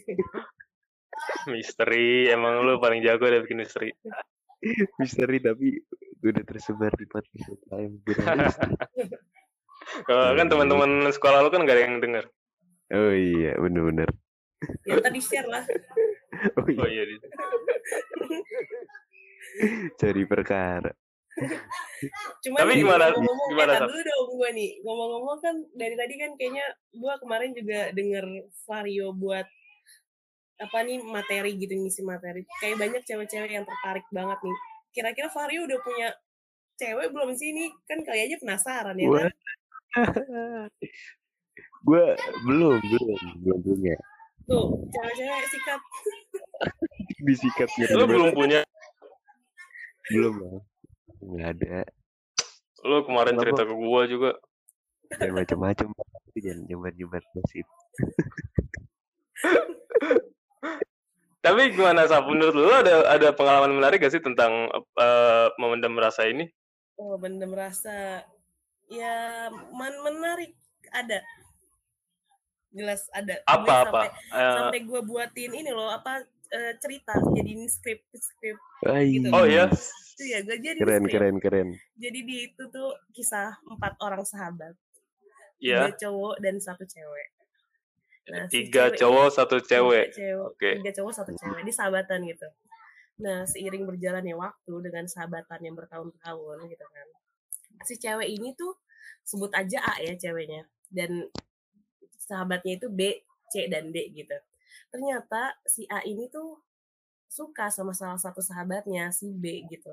misteri 1.53 2.31
emang 2.31 2.63
lu 2.63 2.79
paling 2.79 3.03
jago 3.03 3.27
deh 3.27 3.43
bikin 3.43 3.65
misteri 3.65 3.91
misteri 5.01 5.39
tapi 5.43 5.81
udah 6.27 6.45
tersebar 6.49 6.91
di 6.97 7.07
podcast 7.07 7.61
lain 7.71 8.03
kan 10.09 10.47
teman-teman 10.51 11.07
sekolah 11.15 11.47
lu 11.47 11.51
kan 11.55 11.63
gak 11.63 11.79
ada 11.79 11.85
yang 11.87 12.03
denger. 12.03 12.25
Oh 12.91 13.15
iya 13.15 13.55
bener-bener. 13.55 14.11
Ya 14.83 14.99
tadi 14.99 15.21
share 15.23 15.47
lah. 15.47 15.63
oh 16.59 16.67
iya. 16.67 16.81
Oh 16.83 16.89
iya 16.91 17.03
cari 19.97 20.23
perkara. 20.27 20.93
Cuman 22.45 22.59
Tapi 22.65 22.73
gimana- 22.81 23.13
ngomong-ngomong, 23.13 23.49
gimana, 23.53 23.73
eh, 23.77 23.81
dulu 23.85 24.01
dong 24.01 24.29
gue 24.37 24.51
nih. 24.57 24.71
Ngomong-ngomong 24.85 25.39
kan 25.41 25.57
dari 25.77 25.95
tadi 25.97 26.15
kan 26.17 26.31
kayaknya 26.37 26.67
gue 26.97 27.15
kemarin 27.21 27.51
juga 27.53 27.81
denger 27.93 28.25
Vario 28.65 29.09
buat 29.17 29.47
apa 30.57 30.79
nih 30.85 31.01
materi 31.05 31.53
gitu 31.61 31.75
ngisi 31.77 32.01
materi. 32.05 32.45
Kayak 32.61 32.77
banyak 32.81 33.03
cewek-cewek 33.05 33.53
yang 33.53 33.65
tertarik 33.69 34.07
banget 34.09 34.39
nih. 34.41 34.57
Kira-kira 34.97 35.29
Vario 35.29 35.69
udah 35.69 35.79
punya 35.85 36.09
cewek 36.81 37.13
belum 37.13 37.37
sih 37.37 37.53
ini? 37.53 37.69
Kan 37.85 38.01
kali 38.05 38.25
aja 38.25 38.37
penasaran 38.41 38.97
ya 38.97 39.09
kan? 39.09 39.33
gue 41.87 42.05
belum 42.45 42.77
belum 42.83 43.19
belum 43.41 43.59
punya 43.65 43.97
Tuh, 44.47 44.79
cewek-cewek 44.93 45.45
sikat. 45.51 45.81
disikat 47.27 47.69
lu 47.81 47.87
banget. 47.87 48.07
belum 48.07 48.29
punya 48.37 48.61
belum 50.13 50.35
lah 50.39 50.61
nggak 51.27 51.49
ada 51.59 51.77
lu 52.87 53.03
kemarin 53.09 53.35
Kenapa? 53.35 53.43
cerita 53.43 53.63
ke 53.67 53.75
gua 53.75 54.03
juga 54.07 54.31
dan 55.17 55.33
macam-macam 55.33 55.87
jangan 56.37 56.59
nyebar-nyebar 56.69 57.25
gosip 57.33 57.67
tapi 61.47 61.71
gimana 61.71 62.11
sih 62.11 62.19
menurut 62.27 62.55
lu 62.59 62.71
ada 62.75 63.07
ada 63.07 63.29
pengalaman 63.31 63.79
menarik 63.79 64.03
gak 64.03 64.11
sih 64.11 64.23
tentang 64.23 64.67
eh, 64.75 65.47
memendam 65.57 65.95
rasa 65.95 66.27
ini? 66.27 66.51
Oh, 66.99 67.15
bener 67.15 67.47
merasa 67.47 68.25
ya 68.91 69.47
men- 69.71 70.03
menarik 70.03 70.59
ada. 70.91 71.23
Jelas 72.75 73.07
ada. 73.15 73.39
Gue 73.41 73.47
apa 73.47 73.73
apa? 73.73 73.85
sampai 73.87 74.09
Eh, 74.35 74.55
sampai 74.59 74.81
gue 74.83 75.01
buatin 75.07 75.53
ini 75.55 75.71
loh 75.71 75.89
apa 75.89 76.27
eh, 76.51 76.73
cerita 76.83 77.15
jadiin 77.33 77.65
skrip 77.71 78.03
skrip 78.13 78.59
Gitu. 78.87 79.29
oh 79.33 79.49
ya 79.49 79.67
itu 80.17 80.25
ya 80.33 80.41
gue 80.45 80.57
jadi 80.61 80.79
keren 80.81 81.05
keren 81.09 81.37
keren. 81.41 81.69
Jadi 81.97 82.19
di 82.25 82.37
itu 82.53 82.63
tuh 82.73 82.97
kisah 83.13 83.57
empat 83.69 83.97
orang 84.01 84.25
sahabat. 84.25 84.73
Ya 85.57 85.89
tiga 85.89 86.09
cowok 86.09 86.37
dan 86.45 86.61
satu 86.61 86.85
cewek 86.85 87.29
nah, 88.31 88.45
si 88.51 88.67
tiga 88.67 88.91
cewek. 88.91 88.99
cowok 89.01 89.29
satu 89.33 89.57
tiga 89.63 89.71
cewek. 89.71 90.07
cewek. 90.15 90.47
Oke. 90.47 90.71
tiga 90.83 90.93
cowok 91.03 91.13
satu 91.15 91.33
cewek. 91.35 91.59
Ini 91.63 91.73
sahabatan 91.73 92.19
gitu. 92.27 92.49
Nah 93.23 93.49
seiring 93.49 93.85
berjalannya 93.89 94.37
waktu 94.37 94.73
dengan 94.85 95.05
sahabatan 95.09 95.61
yang 95.65 95.75
bertahun-tahun 95.79 96.59
gitu 96.69 96.87
kan. 96.91 97.09
Si 97.87 97.95
cewek 97.97 98.29
ini 98.29 98.53
tuh 98.59 98.77
sebut 99.25 99.53
aja 99.55 99.81
A 99.83 99.95
ya 100.03 100.15
ceweknya. 100.19 100.69
Dan 100.87 101.27
sahabatnya 102.17 102.79
itu 102.83 102.91
B 102.91 103.23
C 103.53 103.71
dan 103.71 103.95
D 103.95 104.11
gitu. 104.11 104.37
Ternyata 104.91 105.57
si 105.67 105.87
A 105.87 106.03
ini 106.03 106.27
tuh 106.27 106.61
suka 107.27 107.69
sama 107.69 107.93
salah 107.95 108.19
satu 108.19 108.43
sahabatnya 108.43 109.11
si 109.15 109.31
B 109.31 109.67
gitu. 109.71 109.93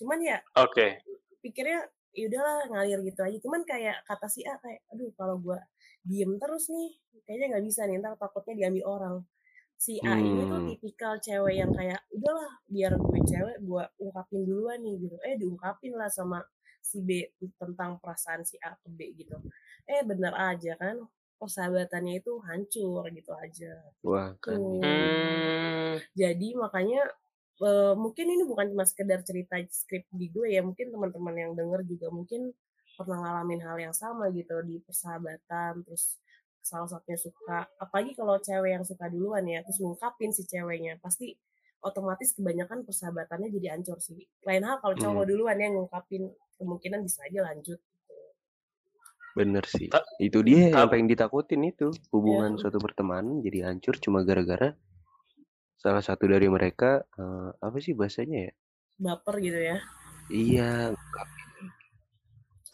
Cuman 0.00 0.20
ya 0.20 0.40
oke. 0.56 1.02
pikirnya 1.44 1.86
ya 2.14 2.24
udahlah 2.30 2.66
ngalir 2.70 3.00
gitu 3.04 3.20
aja. 3.20 3.38
Cuman 3.42 3.66
kayak 3.66 4.00
kata 4.06 4.26
si 4.30 4.46
A 4.46 4.56
kayak 4.58 4.80
aduh 4.90 5.10
kalau 5.18 5.36
gua 5.38 5.60
diem 6.04 6.32
terus 6.38 6.68
nih 6.68 6.90
kayaknya 7.24 7.46
nggak 7.56 7.64
bisa 7.68 7.80
nih 7.88 7.96
ntar 8.00 8.14
takutnya 8.20 8.54
diambil 8.60 8.84
orang 8.86 9.16
si 9.74 9.98
A 10.04 10.14
ini 10.20 10.44
tuh 10.46 10.60
Hmm. 10.60 10.68
tipikal 10.70 11.14
cewek 11.18 11.54
yang 11.58 11.72
kayak 11.74 12.00
udahlah 12.14 12.50
biar 12.70 12.92
gue 12.94 13.20
cewek 13.26 13.56
gua 13.66 13.84
ungkapin 13.98 14.40
duluan 14.46 14.78
nih 14.84 14.94
gitu 15.02 15.16
eh 15.26 15.34
diungkapin 15.40 15.92
lah 15.98 16.08
sama 16.12 16.38
si 16.84 17.00
B 17.02 17.26
tentang 17.58 17.98
perasaan 17.98 18.44
si 18.46 18.54
A 18.62 18.76
ke 18.78 18.88
B 18.92 19.00
gitu 19.18 19.34
eh 19.90 20.00
bener 20.06 20.32
aja 20.36 20.76
kan 20.78 21.02
persahabatannya 21.34 22.22
itu 22.24 22.32
hancur 22.46 23.04
gitu 23.12 23.32
aja. 23.36 23.72
Wah, 24.06 24.32
kan. 24.40 24.56
Tuh. 24.56 24.80
Hmm. 24.80 25.98
Jadi 26.16 26.48
makanya 26.56 27.04
eh, 27.60 27.94
mungkin 27.98 28.26
ini 28.32 28.42
bukan 28.48 28.72
cuma 28.72 28.84
sekedar 28.88 29.20
cerita 29.26 29.58
skrip 29.68 30.06
di 30.14 30.30
gue 30.32 30.54
ya, 30.54 30.62
mungkin 30.64 30.88
teman-teman 30.94 31.34
yang 31.36 31.52
denger 31.58 31.80
juga 31.84 32.08
mungkin 32.14 32.54
pernah 32.94 33.18
ngalamin 33.20 33.60
hal 33.62 33.76
yang 33.78 33.94
sama 33.94 34.30
gitu 34.30 34.54
di 34.62 34.78
persahabatan, 34.80 35.82
terus 35.82 36.18
salah 36.64 36.88
satunya 36.88 37.18
suka, 37.20 37.68
apalagi 37.76 38.16
kalau 38.16 38.40
cewek 38.40 38.72
yang 38.80 38.84
suka 38.86 39.10
duluan 39.12 39.44
ya, 39.44 39.60
terus 39.60 39.78
ngungkapin 39.82 40.32
si 40.32 40.48
ceweknya, 40.48 40.96
pasti 41.02 41.36
otomatis 41.84 42.32
kebanyakan 42.32 42.88
persahabatannya 42.88 43.52
jadi 43.52 43.76
hancur 43.76 44.00
sih. 44.00 44.24
Lain 44.48 44.64
hal 44.64 44.80
kalau 44.80 44.96
cowok 44.96 45.24
Hmm. 45.26 45.30
duluan 45.30 45.58
yang 45.60 45.76
ngungkapin, 45.76 46.32
kemungkinan 46.56 47.04
bisa 47.04 47.20
aja 47.28 47.44
lanjut. 47.44 47.76
gitu. 47.76 48.14
Bener 49.34 49.64
sih. 49.66 49.90
Ta- 49.90 50.06
Itu 50.16 50.40
dia 50.46 50.70
yang 50.72 50.86
ta- 50.86 50.88
pengen 50.88 51.10
ditakutin 51.10 51.66
itu. 51.66 51.90
Hubungan 52.14 52.54
Ya, 52.54 52.58
suatu 52.62 52.78
pertemanan 52.78 53.42
jadi 53.42 53.66
hancur 53.68 53.98
cuma 53.98 54.22
gara-gara 54.22 54.72
salah 55.76 56.00
satu 56.00 56.24
dari 56.24 56.48
mereka 56.48 57.02
eh, 57.18 57.50
apa 57.60 57.76
sih 57.82 57.92
bahasanya 57.92 58.48
ya? 58.48 58.52
baper 58.94 59.34
gitu 59.42 59.58
ya. 59.58 59.76
Iya, 60.30 60.94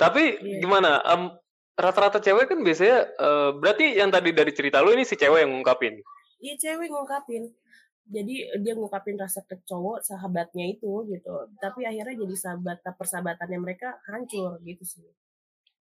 Tapi 0.00 0.40
Iya. 0.40 0.64
gimana? 0.64 1.04
Em, 1.04 1.22
rata-rata 1.76 2.20
cewek 2.24 2.48
kan 2.48 2.60
biasanya 2.64 2.98
eh, 3.12 3.50
berarti 3.60 4.00
yang 4.00 4.08
tadi 4.08 4.32
dari 4.32 4.52
cerita 4.56 4.80
lu 4.80 4.96
ini 4.96 5.04
si 5.04 5.16
cewek 5.20 5.44
yang 5.44 5.52
ngungkapin. 5.52 6.00
Iya 6.40 6.54
cewek 6.56 6.88
ngungkapin. 6.88 7.52
Jadi 8.10 8.34
dia 8.64 8.72
ngungkapin 8.74 9.20
rasa 9.20 9.44
ke 9.44 9.60
cowok 9.68 10.02
sahabatnya 10.02 10.66
itu 10.72 11.04
gitu. 11.12 11.30
Tapi 11.60 11.84
akhirnya 11.84 12.16
jadi 12.26 12.34
sahabat 12.36 12.80
persahabatannya 12.96 13.58
mereka 13.60 14.00
hancur 14.08 14.56
gitu 14.64 14.82
sih. 14.82 15.04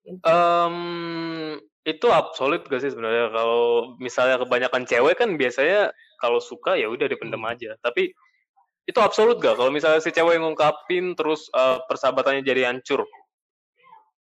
Intinya. 0.07 0.29
Em, 0.69 0.77
itu 1.83 2.07
absolut 2.15 2.63
gak 2.69 2.79
sih 2.79 2.95
sebenarnya 2.95 3.35
kalau 3.35 3.97
misalnya 3.99 4.39
kebanyakan 4.39 4.87
cewek 4.87 5.19
kan 5.19 5.35
biasanya 5.35 5.91
kalau 6.23 6.39
suka 6.39 6.79
ya 6.79 6.87
udah 6.87 7.11
dipendam 7.11 7.43
aja. 7.43 7.75
Tapi 7.83 8.15
itu 8.87 8.99
absolut 9.03 9.43
gak 9.43 9.59
kalau 9.59 9.75
misalnya 9.75 9.99
si 9.99 10.15
cewek 10.15 10.39
yang 10.39 10.47
ngungkapin 10.47 11.19
terus 11.19 11.51
eh, 11.51 11.79
persahabatannya 11.91 12.47
jadi 12.47 12.71
hancur 12.71 13.03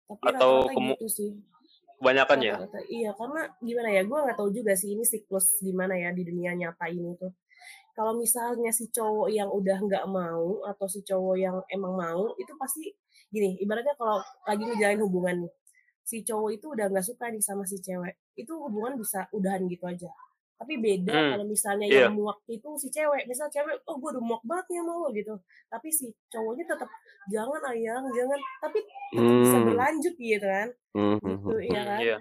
Tapi 0.04 0.24
atau 0.28 0.50
rata-rata 0.68 0.72
kemu- 0.76 0.96
gitu 0.98 1.08
sih. 1.08 1.30
kebanyakan 1.94 2.38
ya? 2.42 2.54
Iya 2.90 3.10
karena 3.16 3.42
gimana 3.64 3.88
ya 3.88 4.02
gue 4.04 4.18
nggak 4.18 4.36
tahu 4.36 4.50
juga 4.52 4.72
sih 4.76 4.92
ini 4.92 5.04
siklus 5.06 5.56
gimana 5.64 5.96
ya 5.96 6.12
di 6.12 6.22
dunia 6.26 6.52
nyata 6.52 6.84
ini 6.92 7.16
tuh. 7.16 7.32
Kalau 7.94 8.18
misalnya 8.18 8.74
si 8.74 8.90
cowok 8.90 9.30
yang 9.30 9.48
udah 9.48 9.78
nggak 9.78 10.04
mau 10.10 10.66
atau 10.66 10.86
si 10.90 11.00
cowok 11.06 11.36
yang 11.38 11.56
emang 11.70 11.94
mau 11.94 12.34
itu 12.36 12.52
pasti 12.58 12.90
gini 13.30 13.58
ibaratnya 13.58 13.94
kalau 13.98 14.22
lagi 14.46 14.62
ngejalin 14.62 15.00
hubungan 15.02 15.36
nih 15.46 15.52
si 16.04 16.20
cowok 16.22 16.50
itu 16.54 16.66
udah 16.70 16.86
nggak 16.86 17.06
suka 17.06 17.32
nih 17.32 17.42
sama 17.42 17.64
si 17.66 17.80
cewek 17.82 18.14
itu 18.38 18.52
hubungan 18.54 18.94
bisa 18.94 19.26
udahan 19.34 19.64
gitu 19.66 19.88
aja 19.88 20.06
tapi 20.54 20.78
beda 20.78 21.12
Hmm, 21.12 21.30
kalau 21.34 21.44
misalnya 21.44 21.86
iya. 21.86 22.06
yang 22.06 22.14
muak 22.14 22.38
itu 22.46 22.68
si 22.78 22.88
cewek 22.88 23.26
misal 23.26 23.50
cewek 23.50 23.74
oh 23.84 23.98
gue 23.98 24.10
udah 24.14 24.22
muak 24.22 24.42
banget 24.42 24.64
nih 24.70 24.78
sama 24.80 24.92
lo 24.94 25.08
gitu 25.10 25.34
tapi 25.66 25.88
si 25.90 26.06
cowoknya 26.30 26.64
tetap 26.70 26.88
jangan 27.26 27.62
ayang 27.74 28.02
jangan 28.10 28.38
tapi 28.62 28.78
tetap 29.10 29.34
bisa 29.42 29.56
Hmm. 29.58 29.66
berlanjut 29.66 30.14
gitu 30.14 30.46
kan 30.46 30.68
Hmm, 30.94 31.16
hmm, 31.18 31.36
gitu 31.42 31.54
ya 31.68 31.82
kan 31.82 32.00
iya. 32.00 32.16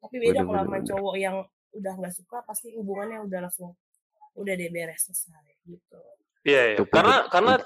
tapi 0.00 0.16
beda 0.18 0.40
kalau 0.42 0.64
sama 0.64 0.78
cowok 0.80 1.14
yang 1.16 1.36
udah 1.74 1.92
nggak 2.00 2.14
suka 2.14 2.38
pasti 2.42 2.72
hubungannya 2.72 3.18
udah 3.20 3.38
langsung 3.44 3.76
udah 4.34 4.54
deh 4.54 4.70
beres 4.70 5.04
selesai 5.04 5.44
gitu 5.64 6.00
Iya, 6.44 6.62
iya. 6.72 6.76
Itu 6.76 6.84
Karena 6.92 7.24
karena 7.32 7.56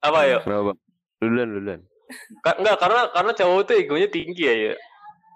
apa 0.00 0.20
ya? 0.24 0.38
Kenapa? 0.40 0.72
Duluan, 1.20 1.48
duluan. 1.52 1.80
Ka- 2.40 2.56
enggak 2.56 2.80
karena 2.80 3.00
karena 3.12 3.32
cowok 3.36 3.60
tuh 3.68 3.76
egonya 3.76 4.08
tinggi 4.08 4.42
ya, 4.48 4.54
ya. 4.56 4.74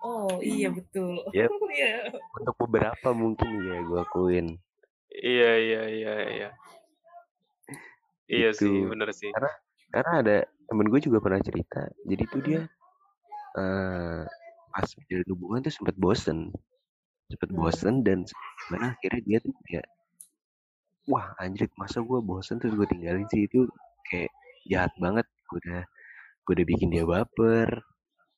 Oh 0.02 0.38
iya 0.42 0.68
betul 0.76 1.22
Yep. 1.32 1.50
Iya. 1.72 2.12
Untuk 2.36 2.52
beberapa 2.60 3.16
mungkin 3.16 3.48
ya 3.64 3.80
gue 3.80 3.96
akuin. 3.96 4.46
Iya, 5.08 5.50
iya, 5.56 5.82
iya, 5.88 6.14
iya. 6.28 6.48
Iya 8.28 8.48
Gitu. 8.52 8.60
sih, 8.60 8.76
bener 8.84 9.08
sih. 9.16 9.32
Karena 9.88 10.12
ada 10.20 10.36
temen 10.68 10.86
gue 10.92 11.00
juga 11.00 11.16
pernah 11.20 11.40
cerita. 11.40 11.88
Jadi 12.04 12.22
tuh 12.28 12.40
dia 12.44 12.60
eh 13.56 14.22
pas 14.68 14.88
menjalin 14.88 15.28
hubungan 15.32 15.60
tuh 15.64 15.72
sempet 15.72 15.96
bosen. 15.96 16.52
Sempet 17.32 17.48
Hmm. 17.52 17.58
bosen 17.60 17.94
dan 18.04 18.28
sebenarnya 18.28 18.90
akhirnya 19.00 19.22
dia 19.24 19.38
tuh 19.40 19.52
kayak 19.64 19.86
wah 21.08 21.32
anjir 21.40 21.72
masa 21.76 22.04
gue 22.04 22.20
bosen 22.20 22.60
terus 22.60 22.76
gue 22.76 22.84
tinggalin 22.84 23.24
sih 23.32 23.48
itu 23.48 23.64
kayak 24.12 24.28
jahat 24.68 24.92
banget. 25.00 25.24
Gue 25.48 25.56
udah 25.64 25.82
gue 26.44 26.52
udah 26.52 26.66
bikin 26.68 26.88
dia 26.92 27.04
baper. 27.04 27.68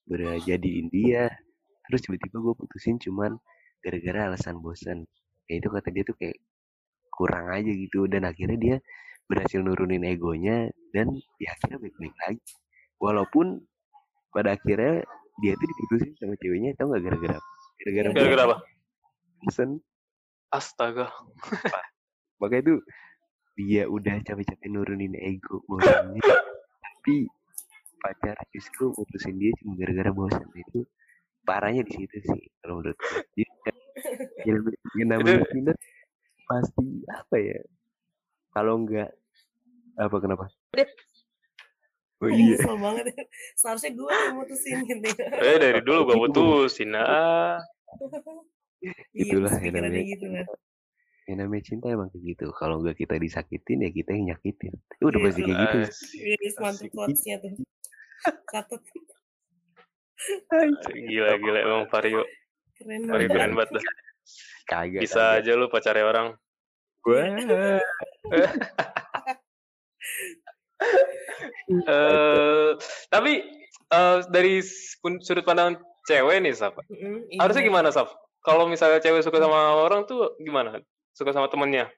Gue 0.06 0.14
udah 0.22 0.34
jadiin 0.42 0.86
dia. 0.94 1.34
Terus 1.90 2.00
tiba-tiba 2.02 2.36
gue 2.40 2.54
putusin 2.56 2.96
cuman 2.98 3.36
gara-gara 3.80 4.32
alasan 4.32 4.58
bosen. 4.58 5.04
Ya 5.46 5.60
itu 5.60 5.68
kata 5.68 5.92
dia 5.92 6.02
tuh 6.02 6.16
kayak 6.16 6.40
kurang 7.12 7.46
aja 7.52 7.70
gitu 7.70 8.10
dan 8.10 8.26
akhirnya 8.26 8.58
dia 8.58 8.76
berhasil 9.24 9.62
nurunin 9.62 10.02
egonya 10.04 10.66
dan 10.92 11.08
ya 11.40 11.54
akhirnya 11.56 11.78
baik-baik 11.80 12.12
lagi 12.20 12.42
walaupun 13.00 13.62
pada 14.34 14.52
akhirnya 14.58 15.00
dia 15.40 15.52
tuh 15.56 15.66
diputusin 15.66 16.12
sama 16.18 16.34
ceweknya 16.36 16.76
tau 16.76 16.90
gak 16.92 17.02
gara-gara 17.06 17.38
gara-gara 17.80 18.08
Gara-gara 18.12 18.42
apa? 18.50 18.56
bosen 19.40 19.80
Astaga. 20.52 21.08
makanya 22.42 22.62
tuh 22.74 22.78
dia 23.54 23.86
udah 23.86 24.18
capek-capek 24.26 24.68
nurunin 24.68 25.14
ego 25.16 25.62
bosannya 25.70 26.20
tapi 26.82 27.24
pacar 28.02 28.36
justru 28.50 28.90
putusin 28.92 29.38
dia 29.38 29.54
cuma 29.62 29.78
gara-gara 29.78 30.10
bosan 30.10 30.50
itu 30.52 30.82
parahnya 31.44 31.84
di 31.84 31.92
situ 31.92 32.16
sih 32.24 32.42
kalau 32.64 32.80
menurut 32.80 32.98
gue 32.98 33.20
jadi 33.36 33.52
yang, 34.48 34.58
yang 34.98 35.08
namanya 35.12 35.44
cinta 35.52 35.72
pasti 36.44 36.84
apa 37.08 37.36
ya 37.40 37.58
kalau 38.54 38.78
enggak 38.80 39.10
apa 39.94 40.16
kenapa? 40.18 40.44
Oh 42.22 42.30
iya. 42.30 42.54
Nyesel 42.58 42.76
banget. 42.78 43.04
Seharusnya 43.58 43.90
gue 43.94 44.10
yang 44.10 44.36
mutusin 44.38 44.78
gitu 44.86 45.08
Eh 45.50 45.56
dari 45.58 45.80
dulu 45.82 46.10
gua 46.10 46.16
putusin. 46.26 46.94
Ah. 46.94 47.58
iya 49.14 49.22
itulah 49.32 49.54
yang 49.64 49.80
namanya 49.80 50.02
gitu 50.02 50.26
kan 50.28 50.44
yang 51.24 51.40
namanya 51.40 51.64
cinta 51.64 51.88
emang 51.88 52.12
kayak 52.12 52.36
gitu. 52.36 52.52
Kalau 52.52 52.84
nggak 52.84 53.00
kita 53.00 53.16
disakitin 53.16 53.88
ya 53.88 53.90
kita 53.96 54.12
yang 54.12 54.36
nyakitin. 54.36 54.76
Ya 55.00 55.04
udah 55.08 55.20
Iya, 55.20 55.24
pasti 55.24 55.40
kayak 55.40 55.56
gitu. 55.56 55.78
Iris 56.20 56.54
mantep 56.60 56.84
Asik. 56.84 56.90
quotes-nya 56.92 57.36
tuh. 57.40 57.52
Catat 58.44 58.80
Gila 60.90 61.32
gila 61.38 61.58
emang 61.62 61.84
Vario. 61.90 62.22
keren 62.74 63.06
Vario 63.06 63.28
banget 63.30 63.38
keren 63.38 63.52
banget 63.54 63.70
dah. 63.78 63.84
kagak 64.64 65.00
Bisa 65.04 65.22
aja 65.38 65.52
lu 65.54 65.66
pacarnya 65.68 66.04
orang. 66.04 66.28
Wah. 67.04 67.80
Eh 71.64 72.70
tapi 73.08 73.40
eh, 73.88 74.18
dari 74.28 74.60
sudut 75.24 75.46
pandang 75.48 75.80
cewek 76.04 76.44
nih, 76.44 76.52
Saf. 76.52 76.76
Iya. 76.92 77.40
Harusnya 77.40 77.64
gimana, 77.64 77.88
Saf? 77.88 78.12
Kalau 78.44 78.68
misalnya 78.68 79.00
cewek 79.00 79.24
suka 79.24 79.40
sama 79.40 79.80
orang 79.80 80.04
tuh 80.04 80.36
gimana? 80.44 80.76
Suka 81.16 81.32
sama 81.32 81.48
temennya? 81.48 81.88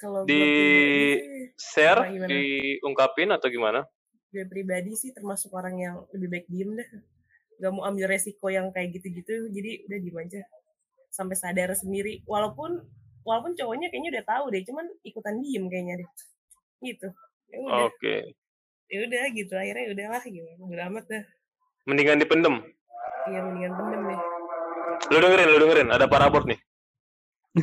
kalau 0.00 0.24
gue 0.24 0.32
Di 0.32 0.44
share, 1.60 2.08
diungkapin 2.24 3.28
atau 3.36 3.52
gimana? 3.52 3.84
gue 4.30 4.46
pribadi 4.46 4.94
sih 4.94 5.10
termasuk 5.10 5.50
orang 5.50 5.74
yang 5.76 5.96
lebih 6.14 6.28
baik 6.30 6.46
diem 6.46 6.70
dah 6.78 6.88
gak 7.60 7.70
mau 7.76 7.84
ambil 7.86 8.08
resiko 8.08 8.48
yang 8.48 8.72
kayak 8.72 8.96
gitu-gitu 8.96 9.52
jadi 9.52 9.84
udah 9.86 9.98
diem 10.00 10.16
aja 10.16 10.40
sampai 11.12 11.36
sadar 11.36 11.70
sendiri 11.76 12.24
walaupun 12.24 12.80
walaupun 13.22 13.52
cowoknya 13.52 13.92
kayaknya 13.92 14.10
udah 14.16 14.24
tahu 14.24 14.44
deh 14.50 14.62
cuman 14.64 14.86
ikutan 15.04 15.36
diem 15.44 15.64
kayaknya 15.68 15.94
deh 16.00 16.08
gitu 16.80 17.08
ya 17.52 17.58
Oke. 17.84 18.16
ya 18.88 18.98
udah 19.04 19.24
gitu 19.36 19.52
akhirnya 19.52 19.84
ya 19.84 19.90
udahlah 19.92 20.22
gitu 20.24 20.48
udah 20.64 20.86
amat 20.88 21.04
dah 21.06 21.24
Mendingan 21.88 22.20
dipendem. 22.20 22.54
iya 23.28 23.40
mendingan 23.44 23.72
pendem 23.76 24.02
deh 24.08 24.20
Lu 25.08 25.16
dengerin, 25.16 25.48
lu 25.48 25.58
dengerin. 25.64 25.88
Ada 25.88 26.04
parabot 26.04 26.44
nih. 26.44 26.60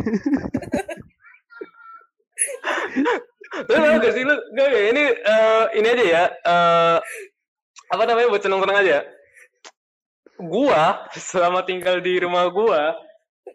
lu 3.69 3.73
tau 3.77 3.97
gak 4.01 4.13
sih 4.13 4.23
lu? 4.25 4.35
Gak, 4.57 4.67
ini 4.73 5.03
eh, 5.13 5.63
ini 5.77 5.87
aja 5.87 6.05
ya. 6.05 6.23
eh, 6.33 6.97
apa 7.87 8.03
namanya 8.03 8.33
buat 8.33 8.41
seneng-seneng 8.43 8.77
aja. 8.83 8.97
Gua 10.37 11.09
selama 11.17 11.65
tinggal 11.65 11.97
di 11.97 12.21
rumah 12.21 12.45
gua 12.53 12.93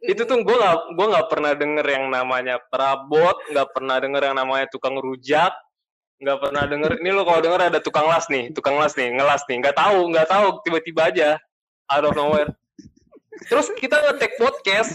itu 0.03 0.26
tuh 0.26 0.43
gua 0.43 0.57
nggak 0.59 0.78
gua 0.99 1.07
nggak 1.14 1.28
pernah 1.30 1.53
denger 1.55 1.87
yang 1.87 2.05
namanya 2.11 2.57
perabot, 2.59 3.39
nggak 3.55 3.68
pernah 3.70 3.97
denger 4.03 4.22
yang 4.33 4.37
namanya 4.37 4.66
tukang 4.66 4.99
rujak, 4.99 5.55
nggak 6.18 6.39
pernah 6.43 6.64
denger. 6.66 6.99
Ini 6.99 7.11
lo 7.14 7.22
kalau 7.22 7.41
denger 7.43 7.61
ada 7.70 7.78
tukang 7.78 8.07
las 8.11 8.26
nih, 8.26 8.51
tukang 8.51 8.78
las 8.78 8.99
nih, 8.99 9.14
ngelas 9.14 9.47
nih, 9.47 9.62
nggak 9.62 9.76
tahu, 9.78 10.11
nggak 10.11 10.26
tahu 10.26 10.47
tiba-tiba 10.66 11.01
aja 11.11 11.28
out 11.91 12.07
of 12.07 12.14
nowhere. 12.18 12.51
Terus 13.47 13.70
kita 13.74 13.99
nge-take 13.99 14.39
podcast, 14.39 14.95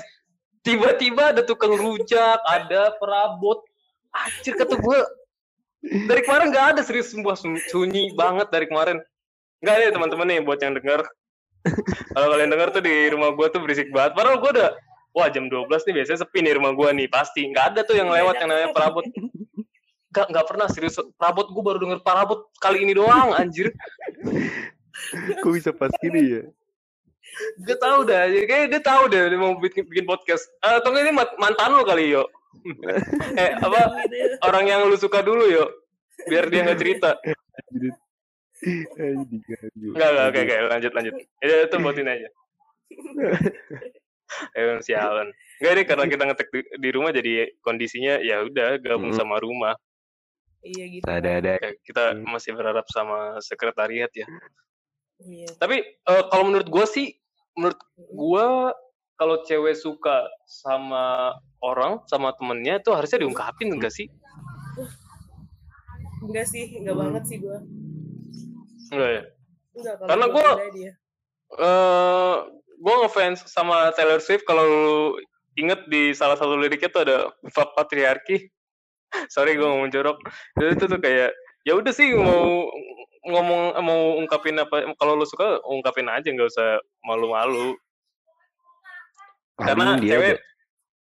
tiba-tiba 0.63 1.35
ada 1.35 1.43
tukang 1.43 1.75
rujak, 1.75 2.39
ada 2.47 2.95
perabot. 2.95 3.63
Anjir 4.11 4.55
kata 4.55 4.75
gue, 4.79 4.99
dari 6.07 6.21
kemarin 6.23 6.49
nggak 6.51 6.67
ada 6.75 6.81
serius 6.81 7.11
semua 7.11 7.35
sun- 7.35 7.61
sunyi 7.69 8.11
banget 8.15 8.47
dari 8.49 8.65
kemarin. 8.65 8.97
Nggak 9.61 9.75
ada 9.77 9.93
teman-teman 9.93 10.25
nih 10.31 10.39
buat 10.43 10.59
yang 10.63 10.75
denger. 10.79 11.05
Kalau 12.15 12.27
kalian 12.31 12.49
dengar 12.51 12.69
tuh 12.71 12.83
di 12.83 12.95
rumah 13.11 13.29
gua 13.33 13.47
tuh 13.51 13.61
berisik 13.63 13.89
banget. 13.91 14.15
Padahal 14.15 14.37
gua 14.39 14.51
udah 14.53 14.69
wah 15.17 15.27
jam 15.33 15.49
12 15.49 15.67
nih 15.67 15.93
biasanya 16.01 16.19
sepi 16.23 16.39
nih 16.45 16.53
rumah 16.55 16.71
gua 16.77 16.89
nih 16.93 17.07
pasti. 17.09 17.47
Nggak 17.49 17.65
ada 17.73 17.81
tuh 17.83 17.95
yang 17.97 18.09
lewat 18.09 18.35
yang 18.39 18.49
namanya 18.49 18.69
perabot. 18.71 19.05
Nggak, 20.13 20.25
nggak 20.31 20.45
pernah 20.47 20.67
serius. 20.71 20.95
Perabot 21.19 21.47
gua 21.51 21.63
baru 21.73 21.77
denger 21.83 21.99
perabot 22.05 22.39
kali 22.61 22.85
ini 22.87 22.93
doang 22.95 23.35
anjir. 23.35 23.73
Kok 25.43 25.51
bisa 25.53 25.71
pas 25.75 25.91
gini 26.01 26.41
ya? 26.41 26.43
Gak 27.67 27.79
tahu 27.81 27.99
dah. 28.07 28.25
Kayaknya 28.29 28.67
dia 28.77 28.81
tahu 28.81 29.03
deh 29.11 29.21
dia 29.29 29.39
mau 29.39 29.53
bikin, 29.59 29.85
bikin 29.85 30.05
podcast. 30.07 30.47
Eh, 30.63 30.81
atau 30.81 30.89
nggak 30.89 31.03
ini 31.05 31.13
mantan 31.13 31.69
lu 31.75 31.83
kali 31.85 32.15
yo. 32.15 32.23
eh 33.41 33.53
apa 33.53 34.01
orang 34.41 34.65
yang 34.65 34.81
lu 34.89 34.97
suka 34.97 35.21
dulu 35.21 35.45
yo. 35.45 35.65
Biar 36.25 36.49
dia 36.49 36.65
nggak 36.65 36.79
cerita. 36.81 37.13
Anjing. 38.97 39.41
Enggak, 39.93 40.09
enggak, 40.09 40.25
oke, 40.27 40.39
oke, 40.41 40.55
lanjut, 40.71 40.91
lanjut. 40.93 41.13
Ya, 41.39 41.55
itu 41.65 41.75
buatin 41.77 42.07
aja. 42.09 42.29
Eh, 44.53 44.83
sialan. 44.83 45.31
Enggak 45.63 45.73
deh, 45.79 45.85
karena 45.87 46.03
kita 46.13 46.23
ngetek 46.27 46.49
di, 46.51 46.59
di 46.83 46.89
rumah 46.91 47.15
jadi 47.15 47.47
kondisinya 47.63 48.19
ya 48.19 48.43
udah 48.43 48.75
gabung 48.77 49.15
Mm. 49.15 49.17
sama 49.17 49.39
rumah. 49.39 49.71
Iya 50.59 50.83
gitu. 50.99 51.05
Ada 51.07 51.29
ada. 51.39 51.51
Kayak 51.63 51.75
kita 51.87 52.03
Hmm. 52.11 52.27
masih 52.27 52.51
berharap 52.51 52.83
sama 52.91 53.39
sekretariat 53.39 54.11
ya. 54.11 54.27
Iya. 55.23 55.47
Tapi 55.55 55.79
eh, 55.79 56.23
kalau 56.27 56.43
menurut 56.43 56.67
gua 56.67 56.83
sih, 56.83 57.15
menurut 57.55 57.79
gua 58.11 58.75
kalau 59.15 59.41
cewek 59.47 59.79
suka 59.79 60.27
sama 60.43 61.31
orang, 61.63 62.03
sama 62.11 62.35
temennya 62.35 62.83
itu 62.83 62.91
harusnya 62.91 63.23
diungkapin 63.23 63.71
enggak 63.71 63.95
sih? 63.95 64.11
Enggak 66.19 66.51
sih, 66.51 66.83
enggak 66.83 66.95
Hmm. 66.99 67.03
banget 67.07 67.23
sih 67.31 67.37
gua. 67.39 67.63
Enggak 68.89 69.09
ya? 69.09 69.23
Enggak 69.73 69.93
kalau 69.95 70.07
Karena 70.07 70.25
gua 70.25 70.35
gua- 70.38 70.57
pribadi 70.57 70.81
ya. 70.83 70.93
eh 71.49 72.35
gue 72.77 72.95
ngefans 72.99 73.39
sama 73.47 73.89
Taylor 73.91 74.19
Swift 74.19 74.43
kalau 74.43 74.61
lu 74.61 74.97
inget 75.55 75.81
di 75.88 76.11
salah 76.11 76.35
satu 76.35 76.53
liriknya 76.53 76.88
tuh 76.88 77.01
ada 77.01 77.17
fuck 77.49 77.73
patriarki. 77.73 78.51
Sorry 79.33 79.55
gue 79.55 79.63
ngomong 79.63 79.89
jorok. 79.89 80.19
Jadi 80.53 80.71
itu 80.73 80.85
tuh 80.85 80.99
kayak 80.99 81.31
ya 81.63 81.73
udah 81.73 81.89
sih 81.89 82.13
mau 82.13 82.67
ngomong 83.23 83.61
mau 83.81 84.01
ungkapin 84.15 84.55
apa 84.55 84.88
kalau 84.95 85.13
lu 85.13 85.25
suka 85.25 85.59
ungkapin 85.63 86.07
aja 86.07 86.27
nggak 86.27 86.47
usah 86.47 86.77
malu-malu. 87.01 87.75
Karena 89.57 89.97
dia 89.97 90.13
cewek 90.13 90.33
ada- 90.33 90.43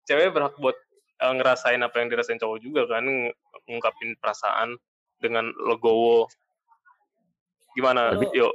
cewek 0.05 0.29
berhak 0.31 0.55
buat 0.57 0.77
eh, 1.19 1.35
ngerasain 1.35 1.83
apa 1.83 1.99
yang 1.99 2.09
dirasain 2.09 2.39
cowok 2.39 2.59
juga 2.63 2.87
kan 2.87 3.03
ng- 3.03 3.35
ngungkapin 3.67 4.15
perasaan 4.17 4.79
dengan 5.19 5.51
legowo. 5.59 6.31
Gimana? 7.79 8.13
Kalau- 8.13 8.35
Yuk. 8.35 8.55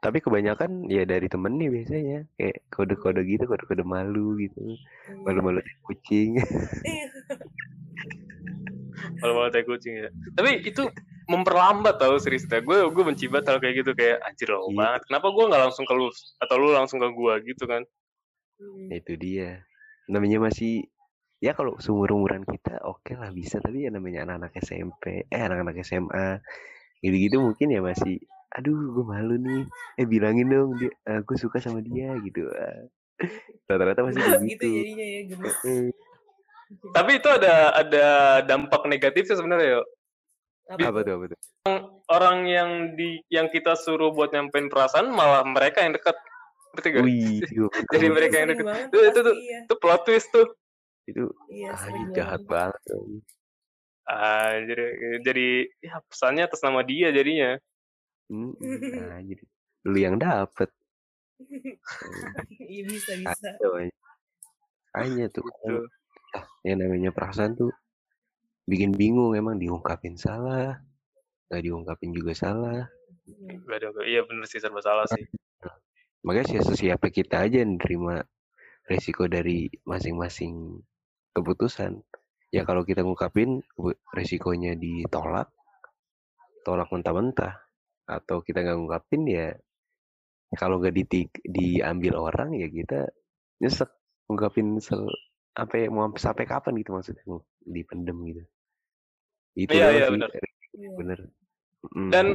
tapi 0.00 0.16
kebanyakan 0.16 0.86
ya 0.86 1.02
dari 1.04 1.26
temen 1.26 1.56
nih 1.56 1.68
biasanya 1.68 2.18
kayak 2.34 2.56
kode-kode 2.68 3.20
gitu 3.24 3.44
kode-kode 3.44 3.82
malu 3.82 4.36
gitu 4.36 4.56
Iya. 4.56 4.76
malu-malu 5.20 5.60
kayak 5.60 5.80
kucing 5.82 6.28
Iya. 6.36 6.40
Malu-malu 9.20 9.48
tai 9.48 9.64
kucing 9.64 9.92
ya. 9.96 10.08
Tapi 10.32 10.60
itu 10.62 10.82
memperlambat 11.26 11.96
tau 11.96 12.16
serius 12.16 12.44
dah. 12.44 12.60
Gue 12.60 12.84
gue 12.86 13.02
benci 13.04 13.24
banget 13.28 13.48
hal 13.48 13.56
kayak 13.58 13.74
gitu 13.80 13.90
kayak 13.92 14.16
anjir 14.24 14.48
loh 14.48 14.68
Iya. 14.68 14.76
banget. 14.76 15.00
Kenapa 15.08 15.26
gue 15.30 15.44
nggak 15.48 15.62
langsung 15.62 15.84
ke 15.84 15.92
lu 15.92 16.06
atau 16.38 16.54
lu 16.56 16.68
langsung 16.72 16.96
ke 16.96 17.08
gue 17.08 17.32
gitu 17.52 17.64
kan? 17.64 17.82
Hmm. 18.56 18.86
Itu 18.88 19.12
dia 19.16 19.64
namanya 20.04 20.42
masih 20.42 20.84
ya 21.38 21.52
kalau 21.52 21.76
seumur 21.76 22.08
umuran 22.10 22.42
kita 22.42 22.80
oke 22.82 23.14
lah 23.14 23.30
bisa 23.30 23.56
tapi 23.56 23.84
ya 23.84 23.88
namanya 23.88 24.24
anak-anak 24.24 24.52
SMP 24.58 25.24
eh 25.24 25.40
anak-anak 25.40 25.80
SMA 25.80 26.40
gitu-gitu 27.00 27.40
mungkin 27.40 27.68
ya 27.68 27.80
masih 27.80 28.20
aduh 28.50 28.74
gue 28.90 29.04
malu 29.04 29.34
nih 29.36 29.62
eh 29.94 30.04
bilangin 30.04 30.46
dong 30.46 30.74
dia 30.74 30.90
aku 31.06 31.34
suka 31.34 31.58
sama 31.58 31.78
dia 31.80 32.14
gitu 32.20 32.50
Ah. 32.50 32.82
rata-rata 33.66 34.00
masih 34.02 34.18
begitu 34.18 34.42
gitu 34.56 34.68
jadinya 34.80 35.06
ya, 35.06 35.20
gemes. 35.26 35.56
Eh, 35.62 35.88
Tapi 36.90 37.10
itu 37.16 37.28
ada 37.28 37.54
ada 37.74 38.06
dampak 38.42 38.86
negatifnya 38.86 39.34
sebenarnya 39.34 39.68
yo. 39.76 39.82
apa 40.68 40.98
tuh 41.00 41.12
apa 41.12 41.24
tuh 41.28 41.38
Orang 42.06 42.46
yang 42.46 42.94
di 42.94 43.22
yang 43.28 43.46
kita 43.46 43.74
suruh 43.76 44.10
buat 44.10 44.30
nyampein 44.30 44.66
perasaan 44.66 45.06
malah 45.08 45.42
mereka 45.42 45.82
yang 45.82 45.92
dekat. 45.92 46.14
Ngerti 46.70 46.88
gak? 46.90 47.02
wih 47.02 47.38
Jadi 47.92 48.06
mereka 48.08 48.34
yang 48.36 48.50
banget 48.56 48.86
Itu- 48.88 49.04
itu 49.04 49.18
tuh. 49.20 49.34
iya. 49.36 49.58
Itu 49.62 49.74
plot 49.76 50.02
twist 50.04 50.28
tuh. 50.30 50.46
itu 51.04 51.26
Iya, 51.46 51.70
ah, 51.70 51.86
jahat 52.10 52.42
banget 52.44 52.78
tuh. 52.82 53.18
Ah, 54.06 54.58
jadi 54.60 54.84
jadi 55.22 55.48
ya 55.80 56.02
pesannya 56.02 56.46
atas 56.46 56.62
nama 56.62 56.82
dia 56.82 57.10
jadinya. 57.10 57.58
Hmm, 58.30 58.54
nah, 59.10 59.18
jadi 59.26 59.42
lu 59.90 59.98
yang 59.98 60.16
dapet 60.16 60.70
Iya 62.62 62.82
bisa 62.86 63.12
bisa. 63.26 63.48
Hanya 64.94 65.26
tuh 65.32 65.42
Gitu. 65.46 65.82
ah, 66.36 66.46
yang 66.62 66.78
namanya 66.78 67.10
perasaan 67.10 67.58
tuh 67.58 67.74
bikin 68.70 68.94
bingung 68.94 69.34
emang 69.34 69.58
diungkapin 69.58 70.14
salah 70.14 70.78
nggak 71.50 71.62
diungkapin 71.66 72.14
juga 72.14 72.30
salah. 72.38 72.86
Gak 73.66 73.78
gak- 73.90 74.06
iya 74.06 74.22
bener 74.22 74.46
sih 74.46 74.62
serba 74.62 74.78
salah 74.78 75.06
sih. 75.10 75.26
makanya 76.20 76.52
sih 76.52 76.60
sesiapa 76.60 77.08
kita 77.08 77.48
aja 77.48 77.64
yang 77.64 77.80
nerima 77.80 78.20
resiko 78.84 79.24
dari 79.24 79.72
masing-masing 79.88 80.76
keputusan 81.32 81.96
ya 82.52 82.68
kalau 82.68 82.84
kita 82.84 83.00
ngungkapin 83.00 83.64
resikonya 84.12 84.76
ditolak 84.76 85.48
tolak 86.60 86.92
mentah-mentah 86.92 87.56
atau 88.10 88.42
kita 88.42 88.66
nggak 88.66 88.76
ngungkapin 88.76 89.22
ya 89.30 89.54
kalau 90.58 90.82
nggak 90.82 90.94
ditik 90.98 91.30
diambil 91.46 92.18
orang 92.18 92.58
ya 92.58 92.66
kita 92.66 93.06
nyesek 93.62 93.90
ngungkapin 94.26 94.82
sel 94.82 95.06
apa 95.54 95.74
ya 95.78 95.86
mau 95.90 96.10
sampai 96.14 96.46
kapan 96.46 96.78
gitu 96.82 96.94
maksudnya 96.94 97.22
dipendem 97.62 98.18
gitu 98.26 98.42
itu 99.58 99.74
Iya, 99.74 99.86
iya, 99.90 100.06
bener. 100.10 100.30
Iya. 100.74 100.90
bener 100.98 101.18
Mm. 101.80 102.10
Dan 102.12 102.26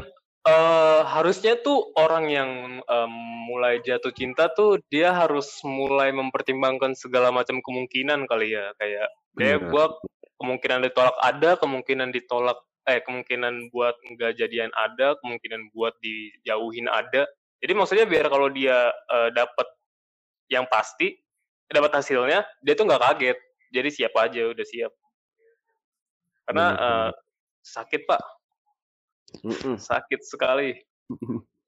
eh, 0.46 1.02
harusnya 1.06 1.58
tuh 1.62 1.94
orang 1.98 2.26
yang 2.34 2.52
em, 2.82 3.14
mulai 3.46 3.82
jatuh 3.86 4.10
cinta 4.10 4.50
tuh 4.50 4.82
dia 4.90 5.14
harus 5.14 5.62
mulai 5.62 6.10
mempertimbangkan 6.10 6.98
segala 6.98 7.30
macam 7.30 7.62
kemungkinan 7.62 8.26
kali 8.26 8.58
ya 8.58 8.74
kayak 8.82 9.08
kayak 9.38 9.60
gua 9.70 9.94
kemungkinan 10.42 10.90
ditolak 10.90 11.16
ada 11.22 11.62
kemungkinan 11.62 12.10
ditolak 12.10 12.58
eh 12.86 13.02
kemungkinan 13.02 13.74
buat 13.74 13.98
nggak 14.14 14.38
jadian 14.38 14.70
ada 14.78 15.18
kemungkinan 15.22 15.74
buat 15.74 15.98
dijauhin 16.02 16.86
ada 16.86 17.26
jadi 17.62 17.74
maksudnya 17.74 18.06
biar 18.06 18.30
kalau 18.30 18.48
dia 18.54 18.94
eh, 18.94 19.30
dapat 19.34 19.68
yang 20.54 20.70
pasti 20.70 21.18
dapat 21.66 21.98
hasilnya 21.98 22.46
dia 22.62 22.74
tuh 22.78 22.86
nggak 22.86 23.02
kaget 23.02 23.38
jadi 23.74 23.90
siap 23.90 24.14
aja 24.22 24.42
udah 24.54 24.66
siap 24.66 24.94
karena 26.46 26.66
Bener, 26.70 26.78
bener. 26.78 27.10
eh, 27.10 27.12
sakit 27.66 28.02
pak 28.06 28.22
Mm-mm. 29.42 29.76
sakit 29.82 30.22
sekali 30.22 30.78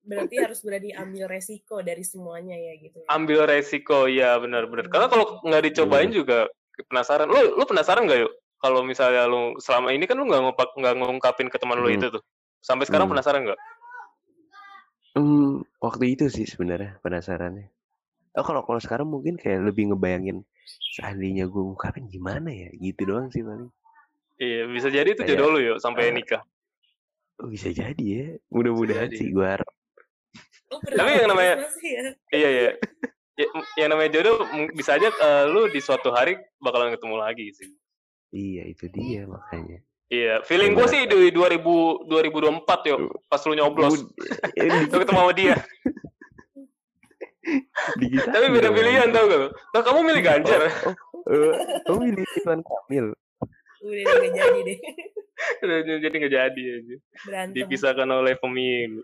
Berarti 0.07 0.39
harus 0.39 0.63
berani 0.63 0.95
ambil 0.95 1.27
resiko 1.27 1.83
dari 1.83 1.99
semuanya 1.99 2.55
ya 2.55 2.79
gitu. 2.79 3.03
ya. 3.03 3.07
ambil 3.11 3.43
resiko 3.43 4.07
ya 4.07 4.39
benar-benar 4.39 4.87
karena 4.87 5.11
kalau 5.11 5.43
nggak 5.43 5.63
dicobain 5.67 6.07
Bener. 6.07 6.17
juga 6.23 6.39
penasaran 6.87 7.27
lu 7.27 7.57
lu 7.57 7.63
penasaran 7.65 8.05
nggak 8.05 8.21
yuk 8.23 8.33
kalau 8.57 8.81
misalnya 8.81 9.25
lu 9.25 9.55
selama 9.57 9.89
ini 9.89 10.03
kan 10.03 10.15
lu 10.15 10.25
nggak 10.25 10.41
ngupak 10.41 10.69
nggak 10.73 10.93
ngungkapin 10.95 11.47
ke 11.47 11.57
teman 11.57 11.77
lu 11.77 11.87
Hmm. 11.87 11.97
itu 11.97 12.07
tuh 12.09 12.23
sampai 12.59 12.83
sekarang 12.83 13.05
Hmm. 13.05 13.13
penasaran 13.13 13.41
nggak 13.43 13.59
Hmm, 15.13 15.65
waktu 15.79 16.13
itu 16.13 16.29
sih 16.29 16.45
sebenarnya 16.45 17.01
penasarannya. 17.01 17.73
Oh 18.33 18.45
kalau 18.45 18.61
kalau 18.61 18.77
sekarang 18.77 19.09
mungkin 19.09 19.33
kayak 19.33 19.65
lebih 19.65 19.89
ngebayangin 19.89 20.45
seandainya 20.93 21.49
gue 21.49 21.57
ngungkapin 21.57 22.05
gimana 22.05 22.47
ya 22.47 22.69
gitu 22.71 23.01
doang 23.03 23.25
sih 23.27 23.41
paling. 23.41 23.65
iya 24.37 24.69
bisa 24.69 24.87
jadi 24.87 25.09
itu 25.09 25.25
jodoh 25.25 25.49
lu 25.49 25.59
yuk 25.63 25.77
sampai 25.79 26.09
eh, 26.09 26.13
nikah 26.13 26.45
Oh, 27.37 27.45
bisa 27.47 27.69
jadi 27.69 27.97
ya. 28.01 28.25
Mudah-mudahan 28.47 29.09
sih 29.11 29.29
gue 29.29 29.41
harap. 29.41 29.69
Oh, 30.69 30.77
Tapi 30.81 31.09
yang 31.15 31.29
namanya- 31.29 31.65
ya. 31.79 32.01
iya 32.31 32.49
iya 32.51 32.71
Ya, 33.33 33.45
yang 33.77 33.89
namanya 33.89 34.09
jodoh 34.11 34.41
bisa 34.71 34.97
aja 34.97 35.09
eh, 35.09 35.45
lu 35.47 35.65
di 35.67 35.77
suatu 35.77 36.09
hari 36.09 36.33
bakalan 36.57 36.93
ketemu 36.93 37.15
lagi 37.15 37.45
sih 37.53 37.69
Iya 38.27 38.63
itu 38.67 38.85
dia 38.91 39.23
makanya. 39.25 39.79
iya 40.07 40.39
feeling 40.43 40.71
gue 40.71 40.87
sih 40.87 41.03
di 41.03 41.35
2000 41.35 42.07
2024 42.07 42.89
yuk 42.91 42.99
pas 43.27 43.43
lu 43.43 43.59
nyoblos 43.59 44.07
eh, 44.55 44.63
lu 44.91 44.97
ketemu 45.03 45.19
sama 45.19 45.33
dia 45.35 45.55
tapi 48.31 48.45
beda 48.51 48.69
pilihan 48.71 49.07
tau 49.11 49.27
gak 49.27 49.51
nah 49.75 49.81
kamu 49.83 49.99
milih 50.07 50.23
Ganjar 50.23 50.61
Oh, 51.27 51.35
oh, 51.35 51.51
oh 51.91 51.97
milih 51.99 52.23
Ridwan 52.23 52.63
Kamil. 52.63 53.11
Udah 53.83 54.15
nggak 54.15 54.31
jadi 54.31 54.59
deh. 54.63 54.79
Udah, 55.67 55.77
jadi 55.99 56.15
nggak 56.15 56.33
jadi 56.39 56.61
aja 56.79 56.95
Berantem. 57.27 57.51
dipisahkan 57.53 58.07
oleh 58.07 58.39
pemilu 58.39 59.03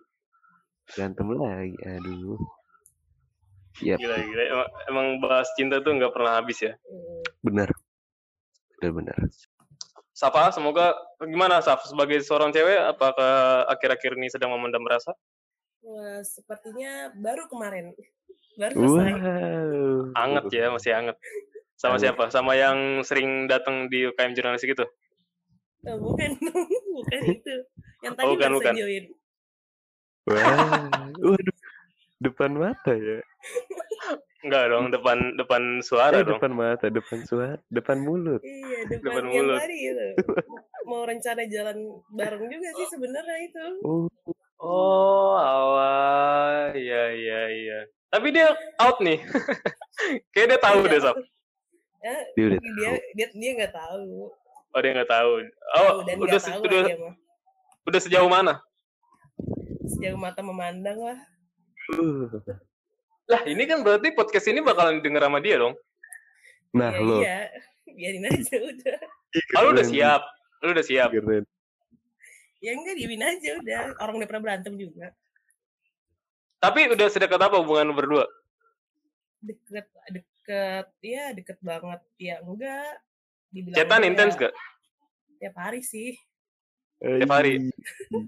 Berantem 0.88 1.28
lagi. 1.36 1.76
Aduh. 1.84 2.40
Yap, 3.84 4.00
Gila, 4.00 4.16
gila. 4.24 4.44
Emang, 4.48 4.70
emang 4.88 5.08
bahas 5.20 5.52
cinta 5.60 5.84
tuh 5.84 6.00
nggak 6.00 6.16
pernah 6.16 6.40
habis 6.40 6.64
ya. 6.64 6.80
Hmm. 6.88 7.22
benar. 7.44 7.68
Benar-benar. 8.84 9.32
Safa, 10.12 10.52
semoga 10.52 10.92
gimana 11.24 11.64
Saf 11.64 11.88
sebagai 11.88 12.20
seorang 12.20 12.52
cewek 12.52 12.84
apakah 12.84 13.64
akhir-akhir 13.72 14.20
ini 14.20 14.28
sedang 14.28 14.52
memendam 14.52 14.84
rasa? 14.84 15.16
Wah, 15.88 16.20
sepertinya 16.20 17.16
baru 17.16 17.48
kemarin. 17.48 17.96
Baru 18.60 18.76
selesai. 18.76 19.14
Wow. 19.16 20.20
Anget 20.20 20.46
ya, 20.52 20.68
masih 20.68 20.92
anget. 20.92 21.16
Sama 21.80 21.96
Anget. 21.96 22.12
siapa? 22.12 22.24
Sama 22.28 22.60
yang 22.60 23.00
sering 23.08 23.48
datang 23.48 23.88
di 23.88 24.04
UKM 24.04 24.36
jurnalistik 24.36 24.76
itu? 24.76 24.84
Oh, 25.88 25.98
bukan, 26.04 26.36
bukan 27.00 27.20
itu. 27.24 27.56
Yang 28.04 28.14
tadi 28.20 28.28
Oh, 28.28 28.36
bukan, 28.36 28.52
bukan. 28.60 28.74
join. 28.76 29.06
Wah, 30.28 30.92
waduh, 31.24 31.58
depan 32.20 32.52
mata 32.52 32.92
ya. 32.92 33.24
Enggak 34.44 34.64
dong, 34.68 34.86
depan 34.90 35.18
depan 35.34 35.62
suara 35.80 36.12
Eh, 36.14 36.22
dong. 36.22 36.36
depan 36.36 36.52
mata, 36.52 36.86
depan 36.86 37.20
suara, 37.24 37.56
depan 37.70 37.98
mulut. 37.98 38.40
Iya, 38.40 38.80
depan, 38.92 39.00
Depan 39.02 39.24
yang 39.26 39.36
mulut. 39.40 39.58
tadi 39.58 39.78
itu. 39.82 40.08
Mau 40.90 41.02
rencana 41.02 41.44
jalan 41.48 41.78
bareng 42.10 42.46
juga 42.46 42.70
sih 42.74 42.88
sebenarnya 42.90 43.38
itu. 43.42 43.66
Oh, 43.82 44.06
Oh, 44.58 45.36
awal. 45.36 46.72
Iya, 46.74 47.04
iya, 47.12 47.42
iya. 47.50 47.80
Tapi 48.08 48.32
dia 48.32 48.52
out 48.78 49.00
nih. 49.00 49.20
Kayak 50.32 50.48
dia 50.50 50.60
tahu 50.62 50.80
Iya. 50.82 50.88
deh, 50.90 51.00
Sob. 51.02 51.16
Ya, 52.00 52.16
dia 52.34 52.44
udah 52.46 52.60
dia 52.60 52.72
tahu. 52.86 52.96
dia 53.14 53.28
dia 53.34 53.52
nggak 53.58 53.74
tahu. 53.74 54.08
Oh, 54.70 54.80
dia 54.80 54.92
nggak 54.94 55.08
tahu. 55.10 55.32
Oh, 55.74 55.92
dan 56.02 56.16
udah 56.18 56.36
se- 56.38 56.48
tahu 56.50 56.62
udah 56.62 56.80
dia 56.82 56.96
udah 57.84 58.00
sejauh 58.00 58.28
mana? 58.28 58.54
Sejauh 59.86 60.16
mata 60.16 60.40
memandang 60.40 61.00
lah. 61.02 61.20
Uh. 61.94 62.28
Lah, 63.32 63.42
ini 63.48 63.64
kan 63.64 63.80
berarti 63.82 64.12
podcast 64.12 64.52
ini 64.52 64.60
bakalan 64.60 65.00
denger 65.00 65.24
sama 65.24 65.40
dia 65.40 65.56
dong. 65.56 65.76
Nah, 66.76 66.92
ya, 66.92 67.00
lo. 67.00 67.18
iya, 67.22 67.40
biarin 67.88 68.26
aja 68.28 68.56
udah. 68.60 68.98
Oh, 69.58 69.62
lu 69.66 69.70
udah 69.78 69.86
Keren, 69.86 69.94
siap. 69.94 70.22
Lu 70.66 70.70
udah 70.74 70.86
siap. 70.86 71.10
Keren. 71.14 71.46
Ya 72.64 72.72
enggak 72.76 72.96
diemin 72.96 73.24
aja 73.24 73.50
udah. 73.60 73.80
Orang 74.00 74.20
udah 74.20 74.28
pernah 74.28 74.44
berantem 74.44 74.74
juga. 74.76 75.12
Tapi 76.64 76.88
udah 76.92 77.08
sedekat 77.12 77.40
apa 77.40 77.60
hubungan 77.60 77.92
lu 77.92 77.96
berdua? 77.96 78.26
Deket, 79.44 79.88
deket, 80.08 80.88
ya 81.04 81.36
deket 81.36 81.60
banget. 81.60 82.00
Ya 82.16 82.40
enggak. 82.40 83.04
Dibilang 83.52 83.78
Cetan 83.78 84.00
enggak. 84.00 84.10
intens 84.10 84.34
gak? 84.40 84.54
Tiap 85.44 85.56
hari 85.60 85.84
sih. 85.84 86.16
Tiap 87.04 87.32
hari? 87.32 87.68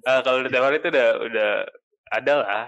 Ah, 0.04 0.20
kalau 0.28 0.44
udah 0.44 0.52
tiap 0.52 0.64
hari 0.68 0.84
itu 0.84 0.88
udah 0.92 1.10
udah 1.32 1.52
ada 2.12 2.34
lah. 2.44 2.68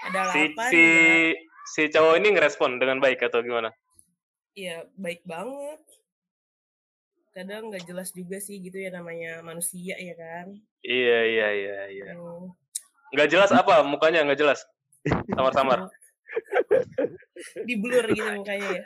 Ada 0.00 0.20
Si 0.32 0.40
lapan 0.48 0.70
si 0.70 0.80
enggak. 0.80 1.32
si 1.70 1.82
cowok 1.92 2.14
ini 2.16 2.28
ngerespon 2.32 2.70
dengan 2.80 2.98
baik 2.98 3.20
atau 3.20 3.44
gimana? 3.44 3.68
Ya 4.56 4.84
baik 4.96 5.22
banget. 5.24 5.80
Kadang 7.30 7.70
nggak 7.70 7.86
jelas 7.86 8.10
juga 8.10 8.42
sih 8.42 8.58
gitu 8.58 8.80
ya 8.80 8.90
namanya 8.90 9.38
manusia 9.40 9.94
ya 9.94 10.14
kan. 10.16 10.50
Iya 10.82 11.18
iya 11.26 11.48
iya 11.52 11.78
iya. 11.92 12.06
Hmm. 12.16 12.50
Nggak 13.14 13.28
jelas 13.30 13.50
apa 13.52 13.84
mukanya 13.86 14.26
nggak 14.26 14.40
jelas. 14.40 14.64
Samar-samar. 15.30 15.86
Di 17.68 17.74
blur 17.78 18.06
gitu 18.10 18.30
mukanya 18.34 18.68
ya. 18.80 18.84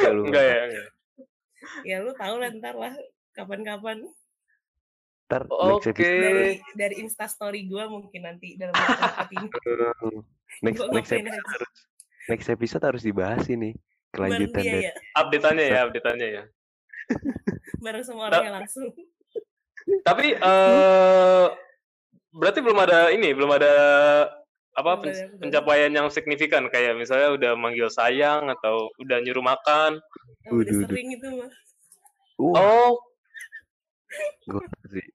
Kalau 0.00 0.24
Enggak 0.26 0.44
ya. 0.44 0.56
enggak. 0.70 0.88
Ya 1.84 1.96
lu 2.00 2.12
tau 2.12 2.36
lah 2.36 2.50
ntar 2.52 2.76
lah 2.76 2.92
kapan-kapan 3.32 4.04
Ntar 5.24 5.48
Oke. 5.48 5.88
episode, 5.88 6.04
dari 6.04 6.50
dari 6.76 6.94
Insta 7.00 7.24
story 7.24 7.64
gua 7.64 7.88
mungkin 7.88 8.28
nanti 8.28 8.60
dalam 8.60 8.76
waktu 8.76 9.34
ini. 9.40 9.48
Next, 10.60 10.80
next 10.90 11.10
episode 11.10 11.32
aja. 11.32 11.42
harus 11.48 11.70
next 12.24 12.48
episode 12.48 12.84
harus 12.84 13.02
dibahas 13.02 13.44
ini 13.48 13.74
kelanjutan 14.10 14.62
dia 14.62 14.70
dari 14.70 14.84
ya, 14.84 14.92
Update-annya 15.16 15.64
ya, 15.64 15.78
update-annya 15.84 16.28
ya. 16.30 16.42
bareng 17.84 18.00
sama 18.00 18.30
Ta- 18.30 18.38
orangnya 18.38 18.52
langsung. 18.58 18.88
Tapi 20.00 20.26
eh 20.48 21.46
berarti 22.30 22.58
belum 22.58 22.78
ada 22.78 23.10
ini, 23.10 23.30
belum 23.30 23.50
ada 23.52 23.74
apa 24.74 24.90
Belum 24.96 25.02
pen- 25.04 25.14
ada- 25.14 25.38
pencapaian 25.38 25.92
yang 25.92 26.06
signifikan 26.08 26.66
kayak 26.66 26.94
misalnya 26.94 27.30
udah 27.30 27.52
manggil 27.54 27.86
sayang 27.86 28.50
atau 28.50 28.90
udah 28.98 29.18
nyuruh 29.20 29.42
makan. 29.42 29.98
Oh, 30.48 30.58
udah 30.58 30.74
sering 30.82 31.08
itu 31.12 31.28
mah. 31.30 31.50
Wah, 32.34 32.58
Oh, 32.58 32.90
gua 34.46 34.62
sih. 34.88 35.06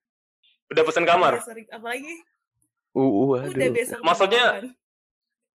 udah 0.69 0.83
pesen 0.83 1.03
kamar. 1.03 1.39
Apalagi 1.69 2.13
Uh, 2.89 3.05
uh, 3.05 3.45
udah 3.45 3.53
aduh. 3.53 3.69
besok 3.71 3.99
Maksudnya-. 4.01 4.65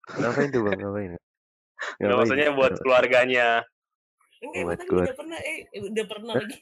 Ngapain 0.09 0.49
tuh 0.49 0.61
bang? 0.61 0.77
Ngapain? 0.77 1.11
Nggak, 1.11 1.19
Ngapain? 1.99 2.17
maksudnya 2.19 2.49
buat 2.51 2.73
keluarganya. 2.79 3.47
Enggak, 4.39 4.63
buat 4.65 4.79
keluar- 4.83 5.07
udah 5.07 5.15
pernah 5.15 5.39
eh 5.39 5.57
eh, 5.69 5.81
udah 5.81 6.05
pernah 6.05 6.33
lagi. 6.35 6.59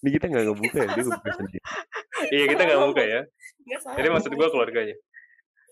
Ini 0.00 0.10
kita 0.12 0.24
nggak 0.28 0.44
ngebuka 0.44 0.78
ya, 0.78 0.88
dia 0.90 1.02
ngebuka 1.02 1.30
sendiri. 1.32 1.60
Iya, 2.28 2.44
kita 2.50 2.60
nggak 2.62 2.80
buka 2.82 3.02
ya. 3.02 3.20
Enggak 3.64 3.80
salah. 3.80 3.96
Jadi 3.96 4.08
maksud 4.10 4.30
gua 4.34 4.48
keluarganya. 4.50 4.96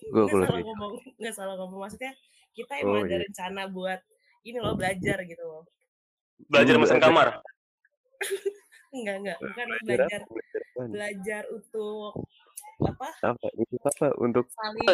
Gue 0.03 0.11
Nggak 0.15 0.29
keluar 0.31 0.47
salah 0.49 0.65
ngomong, 0.65 0.93
nggak 1.21 1.35
salah 1.35 1.55
ngomong. 1.57 1.81
Maksudnya 1.83 2.13
kita 2.53 2.73
Oh, 2.81 2.97
emang 2.97 3.05
ada 3.05 3.13
iya. 3.13 3.23
rencana 3.23 3.63
buat 3.69 4.01
ini 4.43 4.59
loh 4.59 4.75
belajar 4.75 5.19
gitu 5.23 5.43
loh. 5.43 5.63
Belajar 6.49 6.75
ada- 6.75 7.01
kamar. 7.01 7.29
Enggak, 8.93 9.17
enggak, 9.21 9.39
bukan 9.41 9.67
Belajar 9.83 10.21
belajar 10.77 11.43
untuk 11.49 12.13
apa? 12.81 13.09
Apa? 13.21 13.47
Untuk 13.59 13.81
apa? 13.85 14.07
Untuk 14.17 14.45
Saling 14.53 14.89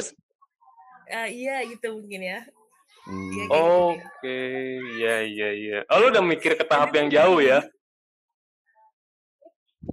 Ah, 1.08 1.24
iya 1.24 1.64
gitu 1.64 1.96
mungkin 1.96 2.20
ya. 2.20 2.40
hmm, 3.08 3.30
Iya, 3.32 3.44
gitu 3.48 3.56
deh. 3.56 3.96
Oke, 3.96 4.38
iya 5.00 5.14
iya 5.24 5.48
iya. 5.56 5.78
Oh, 5.88 6.04
lu 6.04 6.12
udah 6.12 6.20
mikir 6.20 6.52
ke 6.52 6.64
tahap 6.68 6.92
yang 6.92 7.08
jauh 7.08 7.40
ya? 7.40 7.64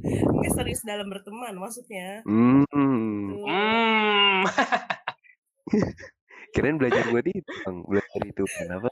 Enggak 0.04 0.52
serius 0.60 0.84
dalam 0.84 1.08
berteman 1.08 1.56
maksudnya. 1.56 2.20
hmm, 2.28 2.68
Tuh. 3.32 3.48
Hmm. 3.48 4.44
kirain 6.54 6.76
belajar 6.80 7.04
buat 7.08 7.26
itu 7.28 7.52
bang, 7.64 7.78
belajar 7.88 8.22
itu 8.28 8.44
kenapa? 8.60 8.90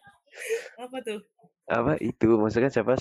Apa 0.79 0.97
tuh? 1.03 1.19
Apa 1.67 1.93
itu? 1.99 2.39
Maksudnya 2.39 2.71
siapa 2.71 2.95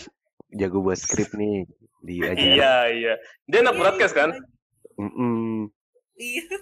jago 0.50 0.82
buat 0.82 0.98
skrip 0.98 1.30
nih 1.34 1.66
diajar? 2.02 2.42
Iya 2.42 2.74
iya. 2.90 3.14
Dia 3.46 3.58
anak 3.62 3.74
Iya, 3.74 3.80
broadcast 3.80 4.14
kan? 4.18 4.30
Mm-mm. 4.98 5.70
Iya. 6.22 6.44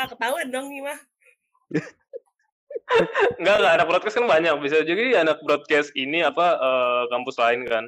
Ah, 0.00 0.08
ketahuan 0.08 0.48
dong 0.48 0.72
nih 0.72 0.80
mah. 0.80 0.96
Enggak 3.36 3.56
enggak 3.60 3.74
anak 3.76 3.86
broadcast 3.86 4.16
kan 4.16 4.24
banyak. 4.26 4.52
Bisa 4.64 4.80
jadi 4.80 5.20
anak 5.20 5.44
broadcast 5.44 5.92
ini 5.92 6.24
apa 6.24 6.56
eh, 6.56 7.02
kampus 7.12 7.36
lain 7.36 7.60
kan? 7.68 7.84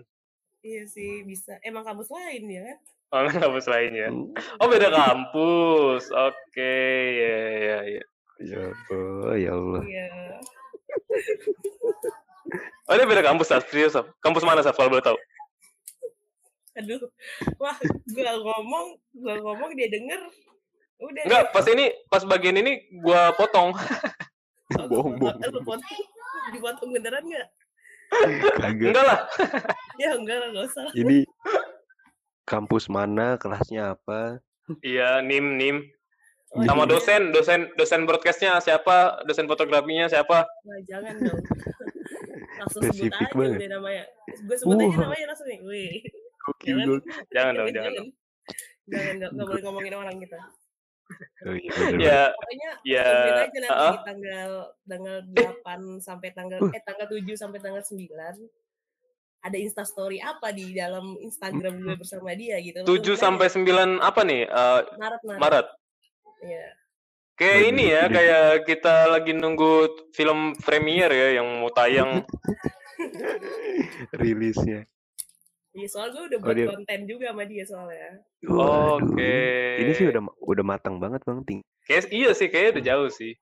Iya 0.60 0.84
sih 0.84 1.24
bisa. 1.24 1.56
Emang 1.64 1.82
kampus 1.88 2.12
lain 2.12 2.44
ya 2.52 2.60
kan? 2.68 2.78
Oh, 3.16 3.20
kampus 3.32 3.66
lain 3.66 3.92
ya. 3.96 4.08
Hmm, 4.12 4.28
Oh, 4.60 4.68
beda 4.68 4.92
kampus. 4.92 6.12
Oke, 6.12 6.76
ya 7.16 7.36
ya 7.56 7.78
ya. 7.88 8.04
Ya 8.44 8.62
Allah, 8.92 9.34
ya 9.40 9.50
Allah. 9.56 9.82
Iya. 9.88 10.06
Oh, 12.84 12.94
dia 13.00 13.06
beda 13.08 13.24
kampus, 13.24 13.48
Saf. 13.48 13.64
Serius, 13.72 13.96
Saf. 13.96 14.04
Kampus 14.20 14.44
mana, 14.44 14.60
Saf, 14.60 14.76
kalau 14.76 14.92
boleh 14.92 15.00
tahu? 15.00 15.16
Aduh. 16.74 17.02
Wah, 17.62 17.76
gua 18.10 18.32
ngomong, 18.40 18.86
gua 19.14 19.34
ngomong 19.38 19.70
dia 19.78 19.88
denger. 19.90 20.20
Udah. 20.98 21.22
Enggak, 21.26 21.44
pas 21.54 21.66
ini, 21.70 21.90
pas 22.10 22.22
bagian 22.26 22.58
ini 22.58 22.86
gua 23.02 23.34
potong. 23.34 23.74
Oh, 24.74 24.86
bohong, 24.88 25.20
gua 25.20 25.36
bohong. 25.36 25.38
potong, 25.38 25.52
gua 25.52 25.64
potong. 25.76 26.02
Dipotong 26.52 26.90
beneran 26.92 27.24
nggak? 27.24 27.48
Enggak 28.64 29.04
lah. 29.04 29.20
Ya 29.96 30.12
enggak 30.12 30.36
lah, 30.42 30.48
nggak 30.52 30.66
usah. 30.68 30.86
Ini 30.92 31.24
kampus 32.44 32.92
mana, 32.92 33.40
kelasnya 33.40 33.96
apa? 33.96 34.42
Iya, 34.84 35.24
nim 35.24 35.56
nim. 35.56 35.76
Oh, 36.54 36.62
Sama 36.62 36.86
iya. 36.86 36.90
dosen, 36.94 37.22
dosen 37.34 37.60
dosen 37.74 38.06
broadcastnya 38.06 38.62
siapa? 38.62 39.26
Dosen 39.26 39.50
fotografinya 39.50 40.06
siapa? 40.06 40.46
Wah, 40.46 40.78
jangan 40.86 41.18
dong. 41.18 41.40
Langsung 42.62 42.82
sebut 42.94 43.10
aja 43.10 43.26
banget. 43.34 43.58
udah 43.58 43.70
namanya. 43.74 44.04
Gue 44.46 44.56
sebut 44.62 44.76
aja 44.78 44.86
Wah. 44.86 45.02
namanya 45.02 45.26
langsung 45.34 45.48
nih. 45.50 45.60
Wih. 45.66 45.94
Gokil, 46.45 46.76
Jangan. 46.76 46.86
gokil. 46.86 47.12
Jangan 47.32 47.53
dong, 47.55 47.68
jangan 47.72 47.90
dong. 47.95 48.09
Jangan, 48.84 49.12
nggak 49.16 49.30
nggak 49.32 49.47
boleh 49.49 49.62
ngomongin 49.64 49.95
orang 49.95 50.16
kita. 50.18 50.38
Oh, 51.45 51.53
iya, 51.53 51.68
bener, 51.76 52.01
Ya, 52.01 52.20
Pokoknya 52.32 52.70
ya. 52.80 53.05
aja 53.45 53.59
nanti 53.61 53.68
ah. 53.68 53.97
tanggal 54.01 54.51
tanggal 54.88 55.16
8 55.61 56.01
sampai 56.01 56.32
tanggal 56.32 56.57
Uh. 56.59 56.72
eh 56.72 56.80
tanggal 56.80 57.05
7 57.05 57.28
sampai 57.36 57.61
tanggal 57.61 57.84
9 57.84 58.09
ada 59.45 59.57
Insta 59.61 59.84
story 59.84 60.16
apa 60.16 60.49
di 60.49 60.72
dalam 60.72 61.20
Instagram 61.20 61.84
gue 61.84 62.01
bersama 62.01 62.32
dia 62.32 62.57
gitu. 62.64 62.80
Lo 62.80 62.88
7 62.88 63.05
tungguin 63.05 63.20
sampai 63.20 63.47
aja. 63.47 63.61
9 63.61 64.01
apa 64.01 64.20
nih? 64.24 64.42
Eh, 64.49 64.80
Maret 64.97 65.20
Maret. 65.22 65.38
Maret. 65.38 65.66
Iya. 66.40 66.66
Kayak 67.34 67.53
Waduh, 67.53 67.68
ini 67.68 67.84
ya, 67.84 68.01
ini- 68.01 68.14
kayak 68.16 68.45
kita 68.64 68.95
lagi 69.12 69.32
nunggu 69.34 69.72
film 70.16 70.38
premier 70.57 71.11
ya 71.12 71.28
yang 71.36 71.49
mau 71.61 71.68
tayang. 71.68 72.24
Rilisnya. 74.16 74.88
Iya, 75.74 75.86
soalnya 75.90 76.10
gue 76.14 76.24
udah 76.24 76.38
Oh, 76.38 76.44
buat 76.46 76.54
dia- 76.54 76.70
konten 76.70 77.00
juga 77.04 77.26
sama 77.34 77.44
dia 77.44 77.64
soalnya. 77.66 78.10
Waduh, 78.46 79.02
Oke. 79.02 79.36
Ini 79.82 79.90
sih 79.92 80.06
udah 80.06 80.22
udah 80.38 80.64
matang 80.64 80.96
banget 80.96 81.20
bang, 81.22 81.42
ting. 81.42 81.60
Kayak 81.84 82.14
iya 82.14 82.30
sih, 82.30 82.46
kayaknya 82.46 82.70
udah 82.72 82.84
jauh 82.86 83.08
sih. 83.10 83.32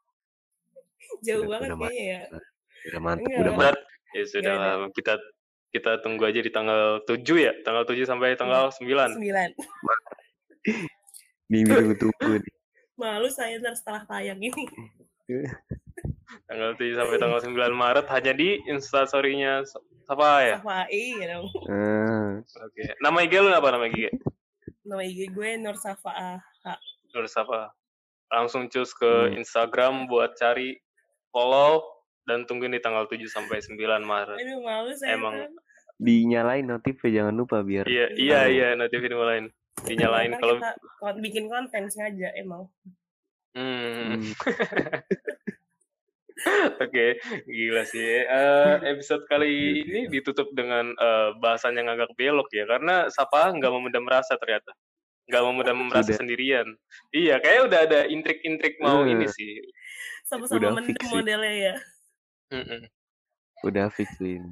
Jauh 1.20 1.44
Udah- 1.44 1.50
banget 1.52 1.68
udah 1.68 1.78
kayaknya 1.84 2.04
ya. 2.08 2.20
Udah 2.82 3.00
mantap, 3.00 3.22
Enggak. 3.22 3.40
udah 3.40 3.52
mantap. 3.54 3.76
Ya 4.12 4.24
sudah, 4.24 4.56
kita 4.92 5.14
kita 5.70 5.90
tunggu 6.00 6.24
aja 6.24 6.40
di 6.40 6.48
tanggal 6.48 7.00
7 7.04 7.36
ya, 7.38 7.52
tanggal 7.62 7.84
7 7.84 8.04
sampai 8.04 8.32
tanggal 8.34 8.68
9. 8.72 9.12
9. 9.12 9.52
Mimi 11.48 11.68
tunggu-tunggu 11.68 12.32
nih. 12.38 12.54
Malu 12.94 13.28
saya 13.28 13.56
ntar 13.56 13.72
setelah 13.72 14.04
tayang 14.04 14.40
ini. 14.40 14.64
Tanggal 16.44 16.70
7 16.74 16.94
sampai 16.94 17.16
tanggal 17.16 17.40
9 17.40 17.52
Maret 17.72 18.06
hanya 18.08 18.32
di 18.32 18.48
instastory-nya 18.64 19.62
apa 20.04 20.28
ya? 20.40 20.56
Sama 20.58 20.84
iya 20.88 21.24
dong. 21.30 21.46
Ah, 21.66 22.30
Oke. 22.62 22.82
Nama 22.98 23.18
IG 23.22 23.34
lu 23.36 23.48
apa 23.48 23.68
nama 23.68 23.84
IG? 23.86 24.10
Nama 24.82 25.02
IG 25.02 25.30
gue 25.30 25.48
Nur 25.56 25.76
Safa 25.76 26.40
Terus 27.08 27.32
apa? 27.34 27.72
Langsung 28.28 28.66
cus 28.66 28.92
ke 28.92 29.04
Hmm. 29.28 29.36
Instagram 29.36 30.06
buat 30.06 30.32
cari 30.34 30.80
follow 31.28 31.84
dan 32.22 32.44
tungguin 32.44 32.70
di 32.70 32.80
tanggal 32.80 33.04
7 33.04 33.24
sampai 33.26 33.58
9 33.58 33.76
Maret. 34.00 34.36
Aduh 34.36 34.60
malu 34.60 34.92
saya 34.92 35.14
Emang. 35.14 35.36
tuh. 35.38 35.60
dinyalain 35.96 36.66
notif 36.66 36.98
ya 37.00 37.22
jangan 37.22 37.34
lupa 37.36 37.62
biar 37.62 37.86
Iya, 37.86 38.10
iya, 38.18 38.38
tahu. 38.40 38.50
iya, 38.50 38.68
notifin 38.74 39.14
lain. 39.14 39.44
Dinyalain 39.82 40.30
Ntar 40.30 40.40
kalau 40.42 40.54
kita 40.58 40.70
bikin 41.20 41.44
konten 41.46 41.82
sengaja 41.86 42.28
emang. 42.34 42.66
hmm. 43.54 44.18
Hmm. 46.42 46.74
Oke, 46.80 47.06
gila 47.44 47.82
sih. 47.84 48.02
Eh, 48.22 48.74
episode 48.92 49.22
kali 49.26 49.50
ini 49.80 50.06
ditutup 50.06 50.50
dengan 50.50 50.90
eh, 50.90 51.30
bahasan 51.38 51.74
yang 51.74 51.86
agak 51.86 52.10
belok 52.14 52.50
ya, 52.50 52.66
karena 52.66 53.06
Sapa 53.08 53.50
nggak 53.50 53.70
memendam 53.70 54.02
rasa 54.04 54.34
ternyata, 54.36 54.74
nggak 55.26 55.42
memendam 55.44 55.78
rasa 55.88 56.10
Udah. 56.10 56.18
sendirian. 56.18 56.66
Iya, 57.10 57.38
kayak 57.38 57.60
udah 57.66 57.80
ada 57.86 58.00
intrik-intrik 58.06 58.78
mau 58.78 59.02
Eh. 59.02 59.12
ini 59.12 59.26
sih. 59.28 59.62
Sama-sama 60.24 60.58
Udah 60.58 60.70
mendem 60.72 60.88
fix 60.92 61.00
sih. 61.00 61.12
modelnya 61.12 61.52
ya. 61.54 61.74
Mm-mm. 62.50 62.82
udah 63.62 63.86
fix 63.88 64.10
fix. 64.16 64.42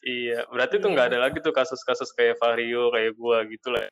Iya, 0.00 0.48
berarti 0.48 0.78
tuh 0.78 0.88
nggak 0.88 1.12
ada 1.12 1.18
lagi 1.20 1.38
tuh 1.38 1.52
kasus-kasus 1.52 2.08
kayak 2.12 2.40
Vario, 2.40 2.88
kayak 2.88 3.12
gua 3.14 3.44
gitu 3.44 3.68
lah. 3.68 3.84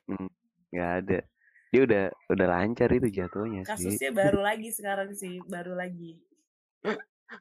nggak 0.67 0.91
ada 0.99 1.19
dia 1.67 1.81
udah 1.83 2.03
udah 2.27 2.47
lancar 2.47 2.87
itu 2.89 3.07
jatuhnya 3.07 3.61
sih 3.63 3.91
Kasusnya 3.91 4.11
baru 4.11 4.39
lagi 4.39 4.71
sekarang 4.71 5.11
sih, 5.13 5.37
baru 5.43 5.75
lagi. 5.75 6.15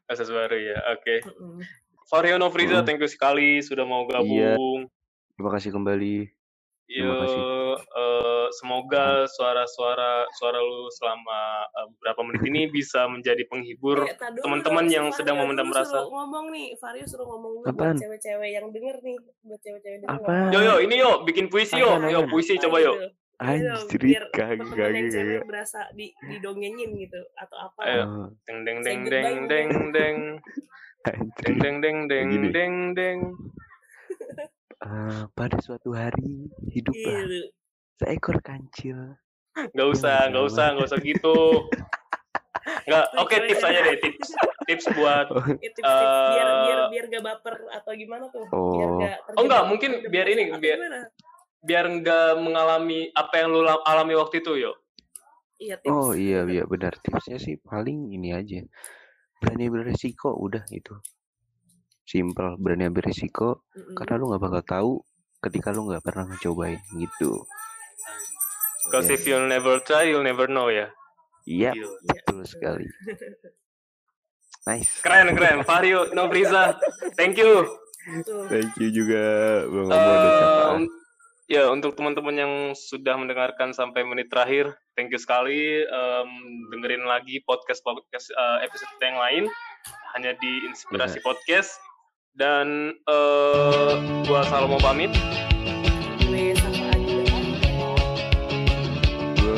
Kasus 0.05 0.29
baru 0.29 0.57
ya. 0.57 0.79
Oke. 0.93 1.23
Mm-mm. 1.23 1.63
Vario 2.07 2.37
Novriza, 2.37 2.81
Mm. 2.81 2.85
thank 2.85 2.99
you 2.99 3.07
sekali 3.07 3.59
sudah 3.61 3.83
mau 3.83 4.05
gabung. 4.05 4.87
terima 5.33 5.51
kasih 5.53 5.69
kembali 5.71 6.31
Yo, 6.87 7.03
Terima 7.03 7.19
kasih. 7.21 7.43
eh, 7.83 8.47
semoga 8.55 9.07
suara-suara 9.27 10.11
suara 10.31 10.57
lu 10.57 10.87
selama 10.89 11.39
eh, 11.67 11.87
beberapa 11.91 12.21
menit 12.23 12.43
ini 12.47 12.63
bisa 12.79 13.05
menjadi 13.05 13.43
penghibur 13.45 14.07
teman-teman 14.39 14.87
yang 14.87 15.11
Vario 15.11 15.19
sedang 15.19 15.37
memendam 15.37 15.67
rasa. 15.69 15.99
ngomong 16.01 16.49
nih, 16.49 16.79
Vario 16.79 17.03
suruh 17.05 17.27
ngomong 17.27 17.53
dulu 17.59 17.67
Apaan? 17.67 17.99
buat 17.99 18.07
cewek-cewek 18.07 18.49
yang 18.49 18.71
denger 18.71 18.97
nih, 19.03 19.19
buat 19.43 19.61
cewek-cewek 19.61 19.99
denger. 20.01 20.15
Apaan? 20.17 20.49
Yo 20.49 20.61
yo, 20.63 20.75
ini 20.79 20.95
yo 20.97 21.11
bikin 21.21 21.51
puisi 21.51 21.75
yo, 21.75 21.91
Apaan, 21.91 22.07
yo 22.09 22.21
puisi 22.31 22.55
Apa 22.55 22.63
coba 22.65 22.79
yo. 22.79 22.95
Gitu. 23.37 23.45
Ayo 23.47 23.61
dong, 23.63 23.85
anjir 23.85 24.01
biar 24.01 24.25
kagak 24.31 24.49
teman-teman 24.57 24.93
yang 24.95 25.09
cewek 25.11 25.43
berasa 25.45 25.81
di 25.93 26.07
didongengin 26.23 26.91
gitu 26.97 27.21
atau 27.35 27.57
apa. 27.61 27.81
Ayo. 27.83 28.05
Deng 28.43 28.59
deng 28.65 28.79
deng 28.81 29.01
deng 29.05 29.39
deng 29.47 29.69
deng 29.93 30.17
deng 31.05 31.21
deng 31.61 31.77
deng 31.81 31.99
deng 32.09 32.31
deng 32.51 32.75
deng. 32.95 33.19
Pada 35.33 35.57
suatu 35.59 35.93
hari 35.93 36.47
hiduplah 36.69 37.21
Gitu. 37.23 37.51
seekor 37.97 38.39
kancil 38.41 39.17
Gak 39.57 39.89
usah, 39.89 40.29
gak 40.29 40.45
usah, 40.45 40.67
gak 40.73 40.85
usah 40.87 41.01
gitu. 41.01 41.37
Nggak, 42.87 43.05
oke 43.17 43.37
tips 43.47 43.63
aja 43.63 43.79
deh 43.81 43.97
tips, 43.97 44.29
tips 44.65 44.87
buat. 44.93 45.27
oh, 45.31 45.39
tips, 45.57 45.79
tips 45.79 45.87
biar 46.29 46.45
Eh, 46.45 46.59
biar 46.61 46.79
biar 46.91 47.05
gak 47.09 47.25
baper 47.25 47.55
atau 47.73 47.93
gimana 47.95 48.27
tuh? 48.29 48.43
Biar 48.43 48.91
Oh. 48.91 48.99
gak 48.99 49.17
Oh, 49.33 49.43
enggak, 49.43 49.63
mungkin 49.65 49.91
terjebak 49.97 50.13
biar 50.13 50.27
ini, 50.29 50.43
biar- 50.53 50.79
gimana? 50.79 51.01
Biar 51.67 51.91
nggak 51.91 52.39
mengalami 52.39 53.11
apa 53.11 53.35
yang 53.37 53.51
lu 53.51 53.61
la- 53.61 53.83
alami 53.83 54.15
waktu 54.15 54.39
itu 54.39 54.55
yo. 54.57 54.73
Iya 55.57 55.81
tips. 55.81 55.89
oh 55.89 56.13
iya 56.13 56.45
iya 56.45 56.63
benar 56.63 56.93
tipsnya 57.01 57.41
sih 57.41 57.57
paling 57.57 58.13
ini 58.13 58.29
aja 58.31 58.61
berani 59.41 59.73
beresiko 59.73 60.37
udah 60.37 60.61
itu 60.69 60.93
simple 62.05 62.61
berani 62.61 62.93
beresiko 62.93 63.65
Mm-mm. 63.73 63.97
karena 63.97 64.21
lu 64.21 64.29
nggak 64.29 64.43
bakal 64.43 64.63
tahu 64.63 64.93
ketika 65.41 65.73
lu 65.73 65.89
nggak 65.89 66.05
pernah 66.05 66.29
ngecobain 66.29 66.77
gitu 66.95 67.41
Because 68.85 69.09
Yes. 69.09 69.17
if 69.17 69.25
you'll 69.25 69.49
never 69.49 69.81
try, 69.81 70.05
you'll 70.05 70.23
never 70.23 70.45
know 70.45 70.69
ya. 70.69 70.93
iya 71.43 71.73
betul 72.05 72.45
sekali 72.45 72.85
nice 74.67 75.01
Keren, 75.01 75.33
keren. 75.33 75.65
Vario 75.65 76.13
Novriza, 76.13 76.77
thank 77.17 77.39
you. 77.39 77.65
Thank 78.47 78.77
you 78.77 78.93
juga 78.93 79.25
bang 79.67 79.89
Em, 79.89 80.85
ya, 81.47 81.71
untuk 81.71 81.95
teman-teman 81.95 82.35
yang 82.35 82.53
sudah 82.75 83.15
mendengarkan 83.19 83.71
sampai 83.71 84.03
menit 84.03 84.31
terakhir, 84.31 84.75
thank 84.99 85.11
you 85.15 85.19
sekali. 85.19 85.83
Em, 85.87 86.31
dengerin 86.75 87.07
lagi 87.07 87.43
podcast 87.47 87.83
podcast 87.87 88.31
eh, 88.35 88.67
episode 88.67 88.91
kita 88.99 89.05
yang 89.15 89.21
lain 89.23 89.45
hanya 90.19 90.35
di 90.43 90.67
Inspirasi 90.67 91.23
Podcast. 91.23 91.79
Dan 92.37 92.93
eh 93.09 93.93
gua 94.29 94.45
Salomo 94.45 94.77
pamit. 94.77 95.09
Gue 96.21 96.53
sama 96.61 96.93
Adi. 96.93 97.25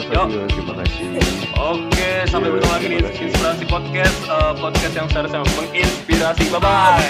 Yo. 0.09 0.25
Yo. 0.31 0.47
terima 0.47 0.73
kasih 0.79 1.19
Oke, 1.59 2.23
sampai 2.31 2.55
bertemu 2.55 2.71
lagi 2.71 2.87
di. 2.87 3.03
Inspirasi 3.19 3.67
Podcast, 3.67 4.19
eh, 4.31 4.55
podcast 4.63 4.95
yang 4.95 5.11
seharusnya 5.11 5.43
menginspirasi. 5.59 6.55
Bye 6.55 6.63
bye. 6.63 7.03